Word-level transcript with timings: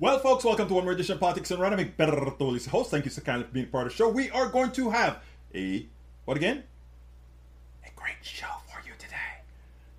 Well, 0.00 0.20
folks, 0.20 0.44
welcome 0.44 0.68
to 0.68 0.74
one 0.74 0.84
more 0.84 0.92
edition 0.92 1.14
of 1.14 1.20
Politics 1.20 1.48
Done 1.48 1.58
Right. 1.58 1.72
I'm 1.72 1.92
Bertoli's 1.98 2.66
host. 2.66 2.92
Thank 2.92 3.04
you 3.04 3.10
so 3.10 3.20
kindly 3.20 3.46
for 3.46 3.52
being 3.52 3.66
part 3.66 3.88
of 3.88 3.92
the 3.92 3.96
show. 3.96 4.08
We 4.08 4.30
are 4.30 4.46
going 4.46 4.70
to 4.70 4.90
have 4.90 5.18
a, 5.52 5.88
what 6.24 6.36
again? 6.36 6.62
A 7.84 7.90
great 7.96 8.14
show 8.22 8.46
for 8.70 8.80
you 8.86 8.92
today. 8.96 9.16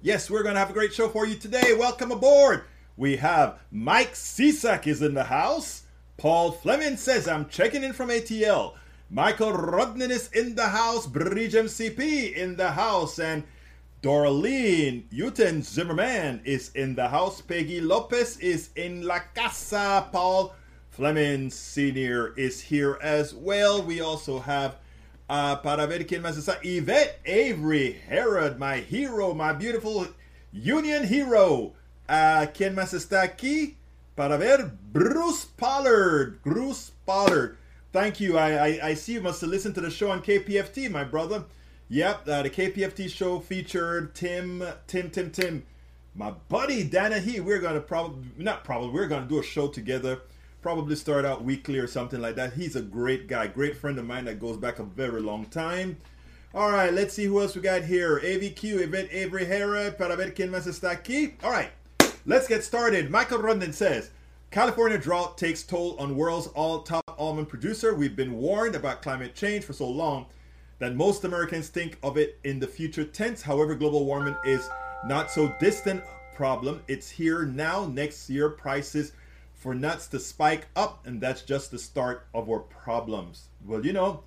Yes, 0.01 0.31
we're 0.31 0.43
going 0.43 0.55
to 0.55 0.59
have 0.59 0.69
a 0.69 0.73
great 0.73 0.93
show 0.93 1.09
for 1.09 1.27
you 1.27 1.35
today. 1.35 1.75
Welcome 1.77 2.13
aboard. 2.13 2.63
We 2.95 3.17
have 3.17 3.59
Mike 3.73 4.13
Cisak 4.13 4.87
is 4.87 5.01
in 5.01 5.15
the 5.15 5.25
house. 5.25 5.83
Paul 6.15 6.53
Fleming 6.53 6.95
says, 6.95 7.27
I'm 7.27 7.49
checking 7.49 7.83
in 7.83 7.91
from 7.91 8.07
ATL. 8.07 8.75
Michael 9.09 9.51
Rudnin 9.51 10.11
is 10.11 10.31
in 10.31 10.55
the 10.55 10.69
house. 10.69 11.07
Bridge 11.07 11.51
MCP 11.51 12.35
in 12.35 12.55
the 12.55 12.71
house. 12.71 13.19
And 13.19 13.43
Dorleen 14.01 15.03
Uten 15.11 15.61
Zimmerman 15.61 16.39
is 16.45 16.71
in 16.73 16.95
the 16.95 17.09
house. 17.09 17.41
Peggy 17.41 17.81
Lopez 17.81 18.37
is 18.37 18.69
in 18.77 19.05
La 19.05 19.19
Casa. 19.35 20.07
Paul 20.09 20.55
Fleming 20.89 21.49
Sr. 21.49 22.33
is 22.37 22.61
here 22.61 22.97
as 23.01 23.33
well. 23.33 23.81
We 23.83 23.99
also 23.99 24.39
have 24.39 24.77
uh, 25.29 25.57
para 25.57 25.85
ver 25.85 26.05
quién 26.05 26.21
más 26.21 26.37
está. 26.37 26.59
Yvette 26.63 27.19
Avery 27.27 27.91
Herod, 28.07 28.57
my 28.57 28.77
hero, 28.77 29.33
my 29.33 29.51
beautiful 29.51 30.07
Union 30.53 31.03
hero. 31.03 31.73
Uh, 32.07 32.47
¿Quién 32.53 32.75
más 32.75 32.93
está 32.93 33.23
aquí? 33.23 33.75
Para 34.15 34.37
ver, 34.37 34.71
Bruce 34.93 35.43
Pollard. 35.43 36.41
Bruce 36.41 36.91
Pollard. 37.05 37.57
Thank 37.91 38.21
you. 38.21 38.37
I, 38.37 38.51
I, 38.51 38.79
I 38.89 38.93
see 38.93 39.13
you 39.13 39.21
must 39.21 39.41
have 39.41 39.49
listened 39.49 39.75
to 39.75 39.81
the 39.81 39.91
show 39.91 40.09
on 40.09 40.21
KPFT, 40.21 40.89
my 40.89 41.03
brother. 41.03 41.43
Yep, 41.91 42.27
uh, 42.27 42.43
the 42.43 42.51
KPFT 42.51 43.09
show 43.09 43.39
featured 43.39 44.13
Tim, 44.13 44.63
Tim, 44.85 45.09
Tim, 45.09 45.31
Tim, 45.31 45.65
my 46.13 46.29
buddy 46.47 46.87
Danahy. 46.87 47.39
We're 47.39 47.57
gonna 47.57 47.81
probably 47.81 48.27
not 48.37 48.63
probably 48.63 48.89
we're 48.89 49.07
gonna 49.07 49.25
do 49.25 49.39
a 49.39 49.43
show 49.43 49.67
together. 49.67 50.19
Probably 50.61 50.95
start 50.95 51.25
out 51.25 51.43
weekly 51.43 51.79
or 51.79 51.87
something 51.87 52.21
like 52.21 52.35
that. 52.35 52.53
He's 52.53 52.75
a 52.75 52.83
great 52.83 53.27
guy, 53.27 53.47
great 53.47 53.75
friend 53.75 53.97
of 53.97 54.05
mine 54.05 54.25
that 54.25 54.39
goes 54.39 54.55
back 54.55 54.77
a 54.77 54.83
very 54.83 55.19
long 55.19 55.45
time. 55.45 55.97
All 56.53 56.69
right, 56.69 56.93
let's 56.93 57.15
see 57.15 57.25
who 57.25 57.41
else 57.41 57.55
we 57.55 57.61
got 57.63 57.83
here. 57.83 58.19
AVQ, 58.19 58.81
Yvette 58.81 59.09
Avery 59.11 59.45
Herod, 59.45 59.97
para 59.97 60.15
ver 60.15 60.29
quién 60.29 60.51
más 60.51 60.67
está 60.67 60.95
aquí. 60.95 61.33
All 61.43 61.49
right, 61.49 61.71
let's 62.27 62.47
get 62.47 62.63
started. 62.63 63.09
Michael 63.09 63.39
Rondon 63.39 63.73
says. 63.73 64.11
California 64.51 64.99
drought 64.99 65.39
takes 65.39 65.63
toll 65.63 65.95
on 65.97 66.15
world's 66.15 66.47
all 66.47 66.83
top 66.83 67.15
almond 67.17 67.49
producer. 67.49 67.95
We've 67.95 68.15
been 68.15 68.37
warned 68.37 68.75
about 68.75 69.01
climate 69.01 69.33
change 69.33 69.63
for 69.63 69.73
so 69.73 69.89
long 69.89 70.27
that 70.79 70.95
most 70.95 71.23
Americans 71.23 71.67
think 71.67 71.97
of 72.01 72.17
it 72.17 72.39
in 72.43 72.59
the 72.59 72.67
future 72.67 73.03
tense. 73.03 73.41
However, 73.41 73.75
global 73.75 74.05
warming 74.05 74.35
is 74.45 74.67
not 75.05 75.29
so 75.29 75.53
distant 75.59 76.03
problem. 76.33 76.81
It's 76.87 77.09
here 77.09 77.43
now. 77.43 77.85
Next 77.85 78.29
year, 78.29 78.49
prices 78.49 79.11
for 79.53 79.75
nuts 79.75 80.07
to 80.07 80.19
spike 80.19 80.67
up, 80.75 81.05
and 81.05 81.19
that's 81.19 81.41
just 81.41 81.71
the 81.71 81.77
start 81.77 82.27
of 82.33 82.49
our 82.49 82.59
problems. 82.59 83.49
Well, 83.65 83.85
you 83.85 83.91
know, 83.91 84.23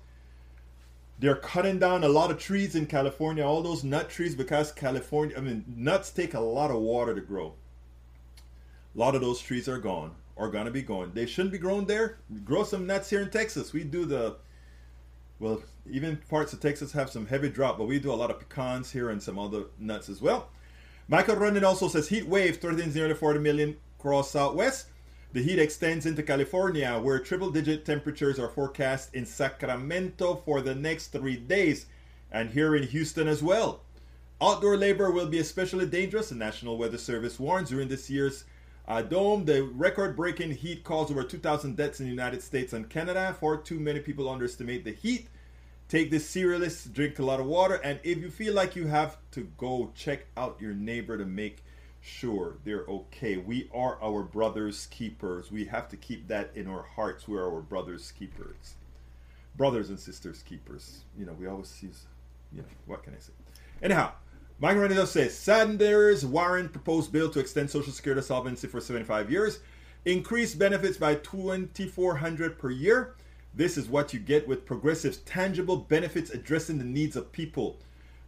they're 1.19 1.35
cutting 1.35 1.79
down 1.79 2.03
a 2.03 2.07
lot 2.09 2.29
of 2.29 2.37
trees 2.37 2.75
in 2.75 2.85
California, 2.85 3.43
all 3.43 3.63
those 3.63 3.83
nut 3.83 4.09
trees, 4.09 4.35
because 4.35 4.71
California, 4.71 5.35
I 5.35 5.41
mean, 5.41 5.65
nuts 5.75 6.11
take 6.11 6.35
a 6.35 6.39
lot 6.39 6.69
of 6.69 6.77
water 6.77 7.15
to 7.15 7.21
grow. 7.21 7.53
A 8.95 8.99
lot 8.99 9.15
of 9.15 9.21
those 9.21 9.41
trees 9.41 9.67
are 9.67 9.79
gone, 9.79 10.11
or 10.35 10.51
gonna 10.51 10.69
be 10.69 10.83
gone. 10.83 11.11
They 11.15 11.25
shouldn't 11.25 11.51
be 11.51 11.57
grown 11.57 11.85
there. 11.85 12.19
Grow 12.45 12.63
some 12.63 12.85
nuts 12.85 13.09
here 13.09 13.21
in 13.21 13.31
Texas. 13.31 13.73
We 13.73 13.83
do 13.83 14.05
the 14.05 14.35
well, 15.43 15.61
even 15.91 16.15
parts 16.29 16.53
of 16.53 16.61
Texas 16.61 16.93
have 16.93 17.09
some 17.09 17.25
heavy 17.25 17.49
drop, 17.49 17.77
but 17.77 17.85
we 17.85 17.99
do 17.99 18.13
a 18.13 18.15
lot 18.15 18.31
of 18.31 18.39
pecans 18.39 18.91
here 18.91 19.09
and 19.09 19.21
some 19.21 19.37
other 19.37 19.65
nuts 19.77 20.07
as 20.07 20.21
well. 20.21 20.49
Michael 21.09 21.35
Rondon 21.35 21.65
also 21.65 21.89
says 21.89 22.07
heat 22.07 22.25
wave 22.25 22.61
threatens 22.61 22.95
nearly 22.95 23.13
40 23.13 23.39
million 23.39 23.75
across 23.99 24.31
Southwest. 24.31 24.87
The 25.33 25.43
heat 25.43 25.59
extends 25.59 26.05
into 26.05 26.23
California, 26.23 26.97
where 26.97 27.19
triple 27.19 27.49
digit 27.49 27.83
temperatures 27.83 28.39
are 28.39 28.47
forecast 28.47 29.13
in 29.13 29.25
Sacramento 29.25 30.41
for 30.45 30.61
the 30.61 30.75
next 30.75 31.07
three 31.07 31.35
days, 31.35 31.87
and 32.31 32.49
here 32.49 32.73
in 32.73 32.83
Houston 32.83 33.27
as 33.27 33.43
well. 33.43 33.81
Outdoor 34.41 34.77
labor 34.77 35.11
will 35.11 35.27
be 35.27 35.39
especially 35.39 35.87
dangerous, 35.87 36.29
the 36.29 36.35
National 36.35 36.77
Weather 36.77 36.97
Service 36.97 37.37
warns 37.37 37.69
during 37.69 37.89
this 37.89 38.09
year's 38.09 38.45
uh, 38.87 39.01
dome. 39.01 39.43
The 39.43 39.63
record 39.63 40.15
breaking 40.15 40.51
heat 40.51 40.85
caused 40.85 41.11
over 41.11 41.23
2,000 41.23 41.75
deaths 41.75 41.99
in 41.99 42.05
the 42.05 42.11
United 42.11 42.41
States 42.41 42.71
and 42.71 42.89
Canada. 42.89 43.35
Far 43.39 43.57
too 43.57 43.79
many 43.79 43.99
people 43.99 44.29
underestimate 44.29 44.85
the 44.85 44.91
heat. 44.91 45.27
Take 45.93 46.09
this 46.09 46.27
seriously, 46.27 46.91
drink 46.91 47.19
a 47.19 47.23
lot 47.23 47.39
of 47.39 47.45
water, 47.45 47.75
and 47.75 47.99
if 48.01 48.17
you 48.17 48.31
feel 48.31 48.55
like 48.55 48.75
you 48.75 48.87
have 48.87 49.17
to 49.29 49.41
go, 49.59 49.91
check 49.93 50.25
out 50.35 50.57
your 50.59 50.73
neighbor 50.73 51.19
to 51.19 51.23
make 51.23 51.63
sure 52.01 52.57
they're 52.63 52.85
okay. 52.87 53.37
We 53.37 53.69
are 53.71 54.01
our 54.01 54.23
brother's 54.23 54.87
keepers. 54.87 55.51
We 55.51 55.65
have 55.65 55.89
to 55.89 55.95
keep 55.95 56.29
that 56.29 56.49
in 56.55 56.65
our 56.65 56.81
hearts. 56.81 57.27
We're 57.27 57.47
our 57.47 57.61
brother's 57.61 58.11
keepers. 58.11 58.73
Brothers 59.55 59.89
and 59.89 59.99
sisters 59.99 60.41
keepers. 60.41 61.01
You 61.15 61.27
know, 61.27 61.33
we 61.33 61.45
always 61.45 61.83
use, 61.83 62.07
you 62.51 62.63
know, 62.63 62.67
what 62.87 63.03
can 63.03 63.13
I 63.13 63.19
say? 63.19 63.33
Anyhow, 63.83 64.13
Mike 64.59 64.77
Renado 64.77 65.05
says 65.05 65.37
Sanders 65.37 66.25
Warren 66.25 66.69
proposed 66.69 67.11
bill 67.11 67.29
to 67.29 67.39
extend 67.39 67.69
Social 67.69 67.93
Security 67.93 68.23
solvency 68.23 68.67
for 68.67 68.81
75 68.81 69.29
years, 69.29 69.59
increase 70.05 70.55
benefits 70.55 70.97
by 70.97 71.13
2,400 71.13 72.57
per 72.57 72.71
year. 72.71 73.13
This 73.53 73.77
is 73.77 73.87
what 73.87 74.13
you 74.13 74.19
get 74.19 74.47
with 74.47 74.65
progressives' 74.65 75.17
tangible 75.17 75.77
benefits 75.77 76.31
addressing 76.31 76.79
the 76.79 76.83
needs 76.83 77.15
of 77.15 77.31
people. 77.31 77.77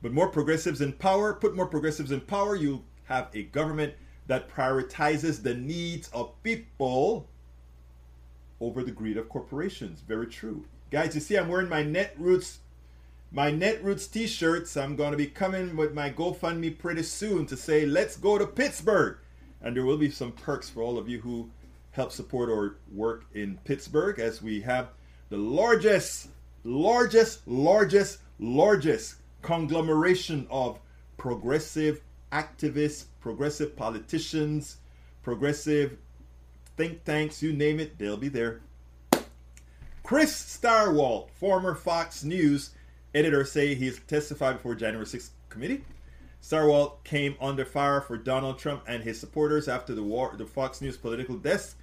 But 0.02 0.14
more 0.14 0.28
progressives 0.28 0.82
in 0.82 0.94
power, 0.94 1.34
put 1.34 1.56
more 1.56 1.66
progressives 1.66 2.12
in 2.12 2.22
power, 2.22 2.56
you 2.56 2.84
have 3.06 3.30
a 3.34 3.44
government 3.44 3.94
that 4.28 4.50
prioritizes 4.50 5.42
the 5.42 5.56
needs 5.56 6.10
of 6.14 6.32
people 6.44 7.28
over 8.60 8.84
the 8.84 8.92
greed 8.92 9.18
of 9.18 9.30
corporations. 9.30 10.02
Very 10.08 10.28
true. 10.28 10.66
Guys, 10.92 11.16
you 11.16 11.22
see, 11.22 11.38
I'm 11.38 11.50
wearing 11.50 11.70
my 11.70 11.84
Netroots 11.84 12.58
my 13.32 13.52
Netroots 13.52 14.10
t-shirts. 14.10 14.78
I'm 14.78 14.96
going 14.96 15.12
to 15.12 15.18
be 15.18 15.28
coming 15.28 15.76
with 15.76 15.94
my 15.94 16.10
GoFundMe 16.10 16.78
pretty 16.78 17.04
soon 17.04 17.46
to 17.48 17.58
say, 17.58 17.86
let's 17.86 18.16
go 18.16 18.38
to 18.38 18.48
Pittsburgh. 18.48 19.18
And 19.62 19.76
there 19.76 19.84
will 19.84 19.98
be 19.98 20.10
some 20.10 20.32
perks 20.32 20.70
for 20.70 20.82
all 20.82 20.98
of 20.98 21.10
you 21.10 21.20
who 21.20 21.50
help 21.92 22.14
support 22.14 22.50
our 22.50 22.78
work 22.94 23.26
in 23.34 23.58
Pittsburgh 23.66 24.20
as 24.20 24.42
we 24.42 24.62
have 24.62 24.90
the 25.30 25.38
largest, 25.38 26.30
largest, 26.64 27.48
largest, 27.48 28.20
largest 28.40 29.16
conglomeration 29.42 30.48
of 30.50 30.80
progressive 31.18 32.02
activists, 32.32 33.06
progressive 33.20 33.76
politicians, 33.76 34.78
progressive 35.24 35.98
think 36.78 37.04
tanks, 37.04 37.42
you 37.42 37.54
name 37.54 37.80
it, 37.80 37.98
they'll 37.98 38.18
be 38.18 38.28
there. 38.28 38.62
Chris 40.04 40.34
Stirewalt, 40.34 41.30
former 41.32 41.74
Fox 41.74 42.24
News 42.24 42.72
editor, 43.14 43.46
say 43.46 43.74
he's 43.74 44.00
testified 44.02 44.58
before 44.58 44.76
January 44.76 45.06
6th 45.06 45.30
committee. 45.50 45.84
Stirewalt 46.44 47.04
came 47.04 47.36
under 47.42 47.66
fire 47.66 48.02
for 48.02 48.18
Donald 48.18 48.60
Trump 48.60 48.84
and 48.88 49.02
his 49.02 49.20
supporters 49.20 49.68
after 49.68 49.96
the 49.96 50.04
war. 50.04 50.36
The 50.38 50.46
Fox 50.46 50.80
News 50.82 50.98
political 50.98 51.38
desk 51.38 51.78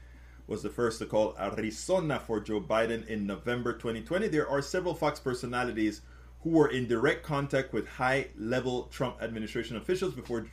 was 0.52 0.62
the 0.62 0.68
first 0.68 0.98
to 0.98 1.06
call 1.06 1.34
Arizona 1.40 2.20
for 2.20 2.38
Joe 2.38 2.60
Biden 2.60 3.06
in 3.06 3.26
November 3.26 3.72
2020. 3.72 4.28
There 4.28 4.46
are 4.46 4.60
several 4.60 4.94
Fox 4.94 5.18
personalities 5.18 6.02
who 6.42 6.50
were 6.50 6.68
in 6.68 6.86
direct 6.86 7.22
contact 7.22 7.72
with 7.72 7.88
high-level 7.88 8.82
Trump 8.92 9.16
administration 9.22 9.78
officials 9.78 10.12
before, 10.12 10.46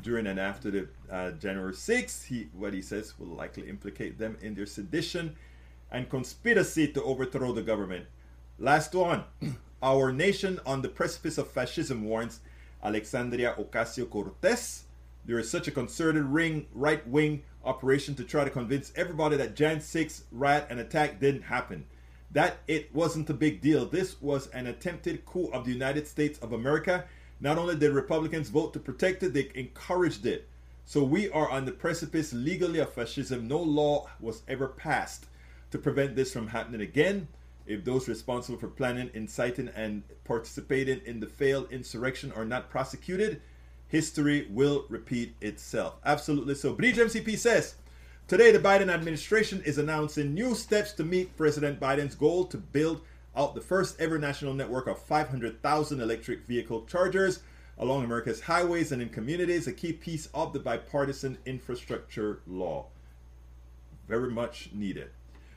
during, 0.00 0.28
and 0.28 0.38
after 0.38 0.70
the 0.70 0.88
uh, 1.10 1.32
January 1.32 1.72
6th. 1.72 2.26
He, 2.26 2.50
what 2.52 2.72
he 2.72 2.80
says 2.80 3.18
will 3.18 3.34
likely 3.34 3.68
implicate 3.68 4.16
them 4.16 4.38
in 4.40 4.54
their 4.54 4.64
sedition 4.64 5.34
and 5.90 6.08
conspiracy 6.08 6.86
to 6.92 7.02
overthrow 7.02 7.52
the 7.52 7.62
government. 7.62 8.06
Last 8.60 8.94
one. 8.94 9.24
Our 9.82 10.12
nation 10.12 10.60
on 10.64 10.82
the 10.82 10.88
precipice 10.88 11.36
of 11.36 11.50
fascism 11.50 12.04
warns 12.04 12.42
Alexandria 12.80 13.56
Ocasio 13.58 14.08
Cortez. 14.08 14.84
There 15.24 15.40
is 15.40 15.50
such 15.50 15.66
a 15.66 15.72
concerted 15.72 16.22
ring 16.22 16.66
right 16.72 17.04
wing 17.08 17.42
operation 17.64 18.14
to 18.16 18.24
try 18.24 18.44
to 18.44 18.50
convince 18.50 18.92
everybody 18.96 19.36
that 19.36 19.54
Jan 19.54 19.80
6 19.80 20.24
riot 20.32 20.66
and 20.70 20.80
attack 20.80 21.20
didn't 21.20 21.42
happen. 21.42 21.86
That 22.30 22.58
it 22.66 22.94
wasn't 22.94 23.30
a 23.30 23.34
big 23.34 23.60
deal. 23.60 23.84
This 23.84 24.20
was 24.20 24.46
an 24.48 24.66
attempted 24.66 25.24
coup 25.26 25.50
of 25.52 25.64
the 25.64 25.72
United 25.72 26.06
States 26.06 26.38
of 26.38 26.52
America. 26.52 27.04
Not 27.40 27.58
only 27.58 27.76
did 27.76 27.92
Republicans 27.92 28.48
vote 28.48 28.72
to 28.72 28.80
protect 28.80 29.22
it, 29.22 29.34
they 29.34 29.50
encouraged 29.54 30.24
it. 30.26 30.48
So 30.84 31.04
we 31.04 31.30
are 31.30 31.48
on 31.48 31.64
the 31.64 31.72
precipice 31.72 32.32
legally 32.32 32.78
of 32.78 32.92
fascism. 32.92 33.46
No 33.46 33.58
law 33.58 34.08
was 34.20 34.42
ever 34.48 34.68
passed 34.68 35.26
to 35.70 35.78
prevent 35.78 36.16
this 36.16 36.32
from 36.32 36.48
happening 36.48 36.80
again 36.80 37.28
if 37.66 37.84
those 37.84 38.08
responsible 38.08 38.58
for 38.58 38.68
planning, 38.68 39.10
inciting, 39.14 39.68
and 39.74 40.02
participating 40.24 41.00
in 41.04 41.20
the 41.20 41.26
failed 41.26 41.70
insurrection 41.70 42.32
are 42.32 42.44
not 42.44 42.70
prosecuted, 42.70 43.40
history 43.92 44.48
will 44.48 44.86
repeat 44.88 45.34
itself. 45.42 45.96
Absolutely 46.04 46.54
so. 46.54 46.72
Bridge 46.72 46.96
MCP 46.96 47.36
says 47.36 47.74
today 48.26 48.50
the 48.50 48.58
Biden 48.58 48.90
administration 48.90 49.62
is 49.66 49.76
announcing 49.76 50.32
new 50.32 50.54
steps 50.54 50.92
to 50.94 51.04
meet 51.04 51.36
President 51.36 51.78
Biden's 51.78 52.14
goal 52.14 52.46
to 52.46 52.56
build 52.56 53.02
out 53.36 53.54
the 53.54 53.60
first 53.60 54.00
ever 54.00 54.18
national 54.18 54.54
network 54.54 54.86
of 54.86 54.98
500,000 54.98 56.00
electric 56.00 56.46
vehicle 56.46 56.86
chargers 56.86 57.40
along 57.78 58.04
America's 58.04 58.40
highways 58.40 58.92
and 58.92 59.02
in 59.02 59.10
communities, 59.10 59.66
a 59.66 59.72
key 59.72 59.92
piece 59.92 60.28
of 60.32 60.54
the 60.54 60.58
bipartisan 60.58 61.36
infrastructure 61.44 62.40
law. 62.46 62.86
Very 64.08 64.30
much 64.30 64.70
needed. 64.72 65.10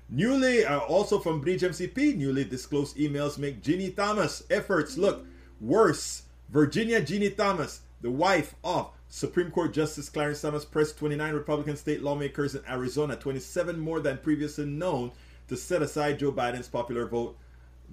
Newly, 0.10 0.66
uh, 0.66 0.80
also 0.80 1.20
from 1.20 1.40
Bridge 1.40 1.62
MCP, 1.62 2.18
newly 2.18 2.44
disclosed 2.44 2.98
emails 2.98 3.38
make 3.38 3.64
Ginny 3.64 3.92
Thomas 3.92 4.44
efforts 4.50 4.98
look 4.98 5.26
worse. 5.62 6.24
Virginia 6.50 7.02
Ginny 7.02 7.30
Thomas, 7.32 7.82
the 8.02 8.12
wife 8.12 8.56
of 8.64 8.92
Supreme 9.08 9.52
Court 9.52 9.74
Justice 9.74 10.10
Clarence 10.10 10.42
Thomas, 10.42 10.66
pressed 10.66 10.98
29 10.98 11.34
Republican 11.34 11.78
state 11.78 12.02
lawmakers 12.02 12.56
in 12.56 12.64
Arizona, 12.70 13.16
27 13.16 13.80
more 13.80 14.00
than 14.00 14.18
previously 14.18 14.66
known, 14.66 15.12
to 15.48 15.56
set 15.56 15.82
aside 15.82 16.20
Joe 16.20 16.32
Biden's 16.32 16.68
popular 16.68 17.08
vote 17.08 17.38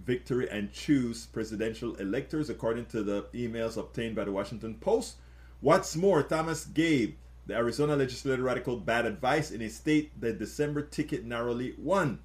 victory 0.04 0.48
and 0.50 0.72
choose 0.72 1.26
presidential 1.26 1.94
electors, 1.96 2.50
according 2.50 2.86
to 2.86 3.02
the 3.02 3.22
emails 3.34 3.76
obtained 3.76 4.16
by 4.16 4.24
the 4.24 4.32
Washington 4.32 4.74
Post. 4.74 5.16
What's 5.60 5.94
more, 5.94 6.22
Thomas 6.22 6.64
gave 6.64 7.14
the 7.46 7.54
Arizona 7.54 7.96
legislative 7.96 8.44
radical 8.44 8.76
bad 8.76 9.04
advice 9.04 9.50
in 9.50 9.62
a 9.62 9.68
state 9.68 10.18
the 10.20 10.32
December 10.32 10.82
ticket 10.82 11.24
narrowly 11.24 11.74
won. 11.78 12.20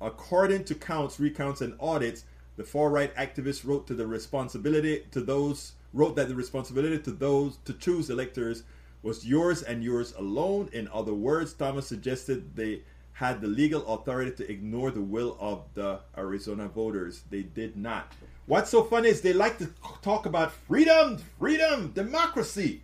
According 0.00 0.64
to 0.64 0.74
counts, 0.74 1.20
recounts, 1.20 1.60
and 1.60 1.76
audits, 1.80 2.24
the 2.56 2.64
far-right 2.64 3.14
activist 3.16 3.66
wrote 3.66 3.86
to 3.86 3.94
the 3.94 4.06
responsibility 4.06 5.04
to 5.10 5.20
those 5.20 5.72
wrote 5.94 6.16
that 6.16 6.28
the 6.28 6.34
responsibility 6.34 6.98
to 6.98 7.10
those 7.10 7.56
to 7.64 7.72
choose 7.72 8.10
electors 8.10 8.64
was 9.02 9.24
yours 9.26 9.62
and 9.62 9.82
yours 9.82 10.12
alone. 10.18 10.68
In 10.74 10.88
other 10.92 11.14
words, 11.14 11.54
Thomas 11.54 11.86
suggested 11.86 12.54
they 12.56 12.82
had 13.14 13.40
the 13.40 13.46
legal 13.46 13.86
authority 13.86 14.32
to 14.32 14.50
ignore 14.50 14.90
the 14.90 15.00
will 15.00 15.38
of 15.40 15.62
the 15.72 16.00
Arizona 16.18 16.68
voters. 16.68 17.22
They 17.30 17.42
did 17.42 17.76
not. 17.76 18.12
What's 18.44 18.70
so 18.70 18.84
funny 18.84 19.08
is 19.08 19.22
they 19.22 19.32
like 19.32 19.56
to 19.58 19.70
talk 20.02 20.26
about 20.26 20.52
freedom, 20.52 21.16
freedom, 21.38 21.92
democracy 21.92 22.82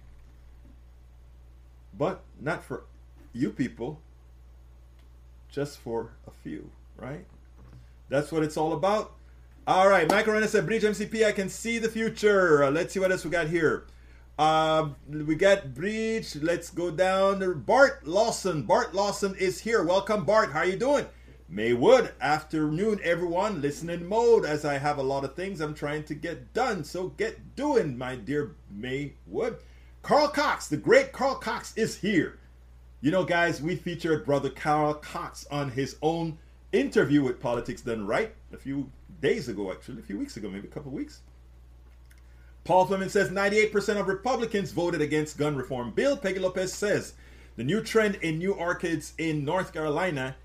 but 2.01 2.23
not 2.41 2.65
for 2.65 2.85
you 3.35 3.51
people, 3.51 4.01
just 5.51 5.79
for 5.79 6.13
a 6.27 6.31
few, 6.43 6.71
right? 6.97 7.27
That's 8.09 8.33
what 8.33 8.43
it's 8.43 8.57
all 8.57 8.73
about. 8.73 9.13
All 9.67 9.89
right, 9.89 10.09
Macarena 10.09 10.49
said, 10.49 10.65
Bridge 10.67 10.83
MCP, 10.83 11.25
I 11.25 11.33
can 11.33 11.49
see 11.51 11.79
the 11.79 11.89
future. 11.89 12.65
Uh, 12.65 12.71
let's 12.71 12.95
see 12.95 12.99
what 12.99 13.13
else 13.13 13.25
we 13.25 13.31
got 13.31 13.47
here. 13.47 13.87
Uh, 14.39 14.89
we 15.07 15.35
got 15.35 15.75
Bridge. 15.75 16.35
Let's 16.37 16.71
go 16.71 16.91
down. 16.91 17.63
Bart 17.63 18.07
Lawson. 18.07 18.63
Bart 18.63 18.95
Lawson 18.95 19.35
is 19.37 19.61
here. 19.61 19.85
Welcome, 19.85 20.25
Bart. 20.25 20.51
How 20.53 20.61
are 20.61 20.67
you 20.67 20.79
doing? 20.79 21.05
Maywood, 21.47 22.15
afternoon, 22.23 23.01
everyone. 23.05 23.61
Listening 23.61 24.09
mode 24.09 24.47
as 24.47 24.65
I 24.65 24.79
have 24.79 24.97
a 24.97 25.03
lot 25.03 25.25
of 25.25 25.35
things 25.35 25.61
I'm 25.61 25.75
trying 25.75 26.05
to 26.05 26.15
get 26.15 26.55
done. 26.55 26.83
So 26.83 27.09
get 27.09 27.55
doing, 27.55 27.99
my 27.99 28.17
dear 28.17 28.57
Maywood. 28.71 29.59
Carl 30.01 30.29
Cox, 30.29 30.69
the 30.69 30.79
great 30.79 31.13
Carl 31.13 31.35
Cox, 31.35 31.77
is 31.77 31.99
here. 31.99 32.39
You 33.03 33.11
know, 33.11 33.25
guys, 33.25 33.61
we 33.61 33.77
featured 33.77 34.25
brother 34.25 34.49
Carl 34.49 34.95
Cox 34.95 35.47
on 35.51 35.71
his 35.71 35.97
own 36.01 36.39
interview 36.73 37.23
with 37.23 37.41
Politics 37.41 37.83
Done 37.83 38.07
Right 38.07 38.35
a 38.53 38.57
few 38.57 38.91
days 39.21 39.49
ago, 39.49 39.71
actually, 39.71 40.01
a 40.01 40.03
few 40.03 40.19
weeks 40.19 40.37
ago, 40.37 40.51
maybe 40.51 40.69
a 40.69 40.71
couple 40.71 40.91
weeks. 40.91 41.21
Paul 42.65 42.87
Fleming 42.87 43.09
says 43.09 43.31
98% 43.31 43.99
of 43.99 44.07
Republicans 44.07 44.73
voted 44.73 45.01
against 45.01 45.39
gun 45.39 45.57
reform 45.57 45.93
bill. 45.93 46.17
Peggy 46.17 46.39
Lopez 46.39 46.73
says 46.73 47.15
the 47.57 47.65
new 47.65 47.83
trend 47.83 48.17
in 48.17 48.39
new 48.39 48.53
orchids 48.53 49.15
in 49.19 49.45
North 49.45 49.73
Carolina, 49.73 50.37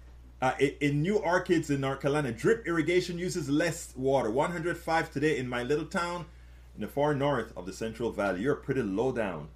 uh, 0.42 0.54
in 0.60 1.02
new 1.02 1.18
orchids 1.18 1.70
in 1.70 1.82
North 1.82 2.02
Carolina, 2.02 2.32
drip 2.32 2.66
irrigation 2.66 3.18
uses 3.18 3.50
less 3.50 3.94
water. 3.96 4.32
105 4.32 5.12
today 5.12 5.38
in 5.38 5.48
my 5.48 5.64
little 5.64 5.86
town 5.86 6.26
in 6.76 6.82
the 6.82 6.88
far 6.88 7.14
north 7.14 7.56
of 7.58 7.66
the 7.66 7.74
Central 7.74 8.12
Valley. 8.12 8.42
You're 8.42 8.56
pretty 8.56 8.82
low 8.82 9.12
down. 9.12 9.50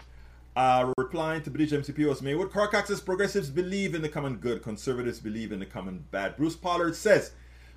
Uh, 0.56 0.94
replying 0.98 1.42
to 1.44 1.50
Bridge 1.50 1.72
MCP 1.72 2.07
was 2.07 2.22
Maywood. 2.22 2.51
Carl 2.51 2.68
Cox 2.68 2.89
says 2.89 3.00
progressives 3.00 3.50
believe 3.50 3.95
in 3.95 4.01
the 4.01 4.10
common 4.10 4.38
good, 4.38 4.62
conservatives 4.62 5.19
believe 5.19 5.51
in 5.51 5.60
the 5.60 5.65
common 5.65 6.06
bad. 6.12 6.36
Bruce 6.36 6.56
Pollard 6.56 6.95
says 6.95 7.31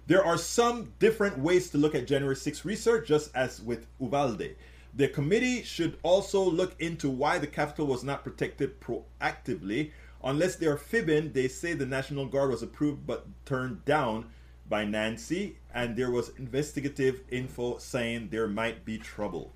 there 0.06 0.25
are 0.25 0.37
some 0.37 0.93
different 0.99 1.38
ways 1.38 1.70
to 1.70 1.78
look 1.78 1.94
at 1.94 2.06
January 2.06 2.37
6 2.37 2.64
research, 2.64 3.08
just 3.08 3.34
as 3.34 3.60
with 3.60 3.87
Uvalde. 4.00 4.56
The 4.94 5.08
committee 5.08 5.62
should 5.62 5.99
also 6.02 6.43
look 6.43 6.75
into 6.81 7.08
why 7.08 7.38
the 7.38 7.46
capital 7.46 7.87
was 7.87 8.04
not 8.04 8.25
protected 8.25 8.81
proactively. 8.81 9.93
Unless 10.22 10.56
they 10.56 10.66
are 10.66 10.76
fibbing, 10.76 11.32
they 11.32 11.49
say 11.49 11.72
the 11.72 11.87
National 11.87 12.26
Guard 12.26 12.50
was 12.50 12.62
approved 12.62 13.06
but 13.06 13.26
turned 13.44 13.84
down 13.84 14.26
by 14.69 14.84
Nancy, 14.84 15.56
and 15.75 15.96
there 15.96 16.10
was 16.10 16.31
investigative 16.38 17.20
info 17.31 17.78
saying 17.78 18.28
there 18.31 18.49
might 18.49 18.84
be 18.84 18.99
trouble. 18.99 19.52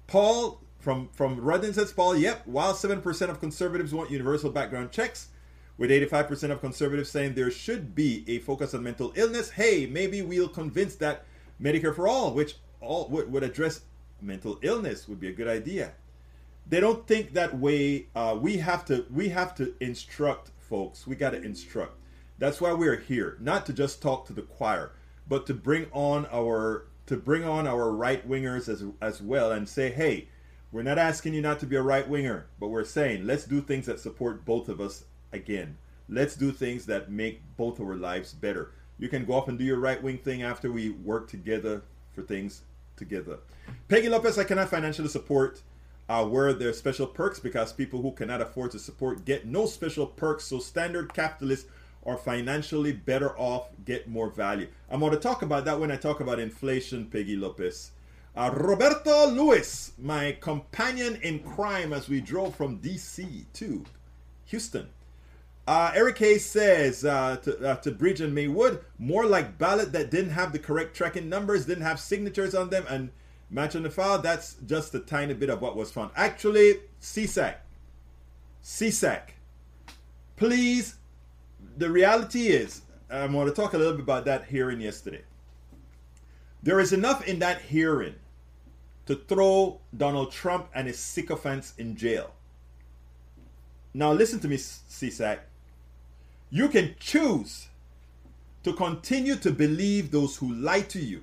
Paul 0.06 0.60
from 0.78 1.08
from 1.12 1.40
Rudden 1.40 1.74
says 1.74 1.92
Paul, 1.92 2.16
yep, 2.16 2.42
while 2.46 2.74
7% 2.74 3.30
of 3.30 3.40
conservatives 3.40 3.92
want 3.92 4.10
universal 4.10 4.50
background 4.50 4.92
checks, 4.92 5.28
with 5.78 5.90
85% 5.90 6.50
of 6.50 6.60
conservatives 6.60 7.10
saying 7.10 7.34
there 7.34 7.50
should 7.50 7.94
be 7.94 8.24
a 8.28 8.38
focus 8.38 8.74
on 8.74 8.82
mental 8.82 9.12
illness, 9.14 9.50
hey, 9.50 9.86
maybe 9.86 10.22
we'll 10.22 10.48
convince 10.48 10.94
that 10.96 11.24
Medicare 11.60 11.94
for 11.94 12.08
all, 12.08 12.32
which 12.32 12.56
all 12.80 13.08
would, 13.08 13.30
would 13.30 13.42
address 13.42 13.82
mental 14.20 14.58
illness, 14.62 15.08
would 15.08 15.20
be 15.20 15.28
a 15.28 15.32
good 15.32 15.48
idea. 15.48 15.92
They 16.68 16.80
don't 16.80 17.06
think 17.06 17.34
that 17.34 17.58
way. 17.58 18.08
Uh, 18.14 18.36
we 18.40 18.56
have 18.56 18.84
to 18.86 19.06
we 19.10 19.28
have 19.28 19.54
to 19.56 19.74
instruct 19.80 20.50
folks. 20.58 21.06
We 21.06 21.14
got 21.14 21.30
to 21.30 21.40
instruct. 21.40 21.96
That's 22.38 22.60
why 22.60 22.72
we're 22.72 22.98
here, 22.98 23.36
not 23.40 23.66
to 23.66 23.72
just 23.72 24.02
talk 24.02 24.26
to 24.26 24.32
the 24.32 24.42
choir, 24.42 24.92
but 25.28 25.46
to 25.46 25.54
bring 25.54 25.86
on 25.92 26.26
our 26.32 26.88
to 27.06 27.16
bring 27.16 27.44
on 27.44 27.68
our 27.68 27.92
right 27.92 28.28
wingers 28.28 28.68
as 28.68 28.84
as 29.00 29.22
well 29.22 29.52
and 29.52 29.68
say, 29.68 29.90
hey, 29.90 30.28
we're 30.72 30.82
not 30.82 30.98
asking 30.98 31.34
you 31.34 31.40
not 31.40 31.60
to 31.60 31.66
be 31.66 31.76
a 31.76 31.82
right 31.82 32.08
winger, 32.08 32.46
but 32.58 32.68
we're 32.68 32.84
saying 32.84 33.26
let's 33.26 33.44
do 33.44 33.60
things 33.60 33.86
that 33.86 34.00
support 34.00 34.44
both 34.44 34.68
of 34.68 34.80
us 34.80 35.04
again. 35.32 35.78
Let's 36.08 36.36
do 36.36 36.52
things 36.52 36.86
that 36.86 37.10
make 37.10 37.42
both 37.56 37.80
our 37.80 37.96
lives 37.96 38.32
better. 38.32 38.72
You 38.98 39.08
can 39.08 39.24
go 39.24 39.34
off 39.34 39.48
and 39.48 39.58
do 39.58 39.64
your 39.64 39.78
right 39.78 40.02
wing 40.02 40.18
thing 40.18 40.42
after 40.42 40.70
we 40.70 40.90
work 40.90 41.28
together 41.28 41.82
for 42.12 42.22
things 42.22 42.62
together. 42.96 43.38
Peggy 43.88 44.08
Lopez, 44.08 44.38
I 44.38 44.44
cannot 44.44 44.70
financially 44.70 45.08
support 45.08 45.62
uh, 46.08 46.24
where 46.24 46.52
there 46.52 46.68
are 46.68 46.72
special 46.72 47.06
perks 47.06 47.38
because 47.38 47.72
people 47.72 48.00
who 48.00 48.12
cannot 48.12 48.40
afford 48.40 48.70
to 48.70 48.78
support 48.78 49.24
get 49.24 49.46
no 49.46 49.66
special 49.66 50.06
perks. 50.06 50.44
So 50.44 50.58
standard 50.58 51.12
capitalists 51.12 51.68
are 52.04 52.16
financially 52.16 52.92
better 52.92 53.36
off, 53.36 53.68
get 53.84 54.08
more 54.08 54.30
value. 54.30 54.68
I'm 54.88 55.00
going 55.00 55.12
to 55.12 55.18
talk 55.18 55.42
about 55.42 55.64
that 55.64 55.80
when 55.80 55.90
I 55.90 55.96
talk 55.96 56.20
about 56.20 56.38
inflation, 56.38 57.06
Peggy 57.06 57.36
Lopez. 57.36 57.90
Uh, 58.36 58.50
Roberto 58.54 59.28
Lewis, 59.30 59.92
my 59.98 60.36
companion 60.40 61.18
in 61.22 61.40
crime 61.40 61.92
as 61.92 62.08
we 62.08 62.20
drove 62.20 62.54
from 62.54 62.78
DC 62.78 63.46
to 63.54 63.84
Houston. 64.44 64.88
Uh, 65.66 65.90
Eric 65.94 66.18
Hayes 66.18 66.44
says 66.44 67.04
uh, 67.04 67.36
to, 67.38 67.70
uh, 67.70 67.76
to 67.76 67.90
Bridge 67.90 68.20
and 68.20 68.34
Maywood, 68.34 68.84
more 68.98 69.26
like 69.26 69.58
ballot 69.58 69.92
that 69.92 70.10
didn't 70.10 70.30
have 70.30 70.52
the 70.52 70.60
correct 70.60 70.96
tracking 70.96 71.28
numbers, 71.28 71.66
didn't 71.66 71.82
have 71.82 71.98
signatures 71.98 72.54
on 72.54 72.70
them, 72.70 72.84
and 72.88 73.10
match 73.50 73.74
on 73.74 73.82
the 73.82 73.90
file. 73.90 74.20
That's 74.20 74.54
just 74.66 74.94
a 74.94 75.00
tiny 75.00 75.34
bit 75.34 75.50
of 75.50 75.60
what 75.60 75.76
was 75.76 75.90
found. 75.90 76.12
Actually, 76.14 76.80
CSAC, 77.00 77.56
CSAC, 78.62 79.22
please 80.36 80.96
the 81.76 81.90
reality 81.90 82.48
is, 82.48 82.82
I'm 83.10 83.32
going 83.32 83.46
to 83.46 83.54
talk 83.54 83.74
a 83.74 83.78
little 83.78 83.94
bit 83.94 84.02
about 84.02 84.24
that 84.24 84.46
hearing 84.46 84.80
yesterday. 84.80 85.22
There 86.62 86.80
is 86.80 86.92
enough 86.92 87.26
in 87.26 87.38
that 87.40 87.60
hearing 87.62 88.14
to 89.06 89.14
throw 89.14 89.80
Donald 89.96 90.32
Trump 90.32 90.68
and 90.74 90.86
his 90.86 90.98
sycophants 90.98 91.74
in 91.78 91.96
jail. 91.96 92.32
Now, 93.94 94.12
listen 94.12 94.40
to 94.40 94.48
me, 94.48 94.56
CSAC. 94.56 95.38
You 96.50 96.68
can 96.68 96.94
choose 97.00 97.68
to 98.62 98.72
continue 98.72 99.36
to 99.36 99.50
believe 99.50 100.10
those 100.10 100.36
who 100.36 100.52
lie 100.52 100.82
to 100.82 101.00
you. 101.00 101.22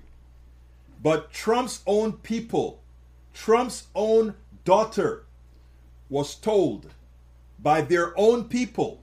But 1.01 1.31
Trump's 1.31 1.81
own 1.85 2.13
people, 2.13 2.81
Trump's 3.33 3.87
own 3.95 4.35
daughter, 4.63 5.25
was 6.09 6.35
told 6.35 6.89
by 7.59 7.81
their 7.81 8.17
own 8.17 8.45
people 8.45 9.01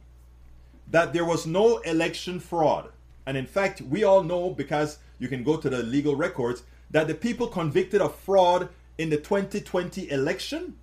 that 0.91 1.13
there 1.13 1.25
was 1.25 1.47
no 1.47 1.79
election 1.79 2.41
fraud. 2.41 2.91
And 3.27 3.37
in 3.37 3.47
fact, 3.47 3.81
we 3.81 4.05
all 4.05 4.23
know 4.23 4.51
because 4.51 4.99
you 5.19 5.29
can 5.29 5.45
go 5.45 5.57
to 5.57 5.71
the 5.71 5.83
legal 5.83 6.17
records 6.17 6.63
that 6.91 7.07
the 7.07 7.15
people 7.15 7.47
convicted 7.47 8.01
of 8.01 8.15
fraud 8.15 8.69
in 8.99 9.11
the 9.11 9.17
2020 9.17 10.11
election 10.11 10.77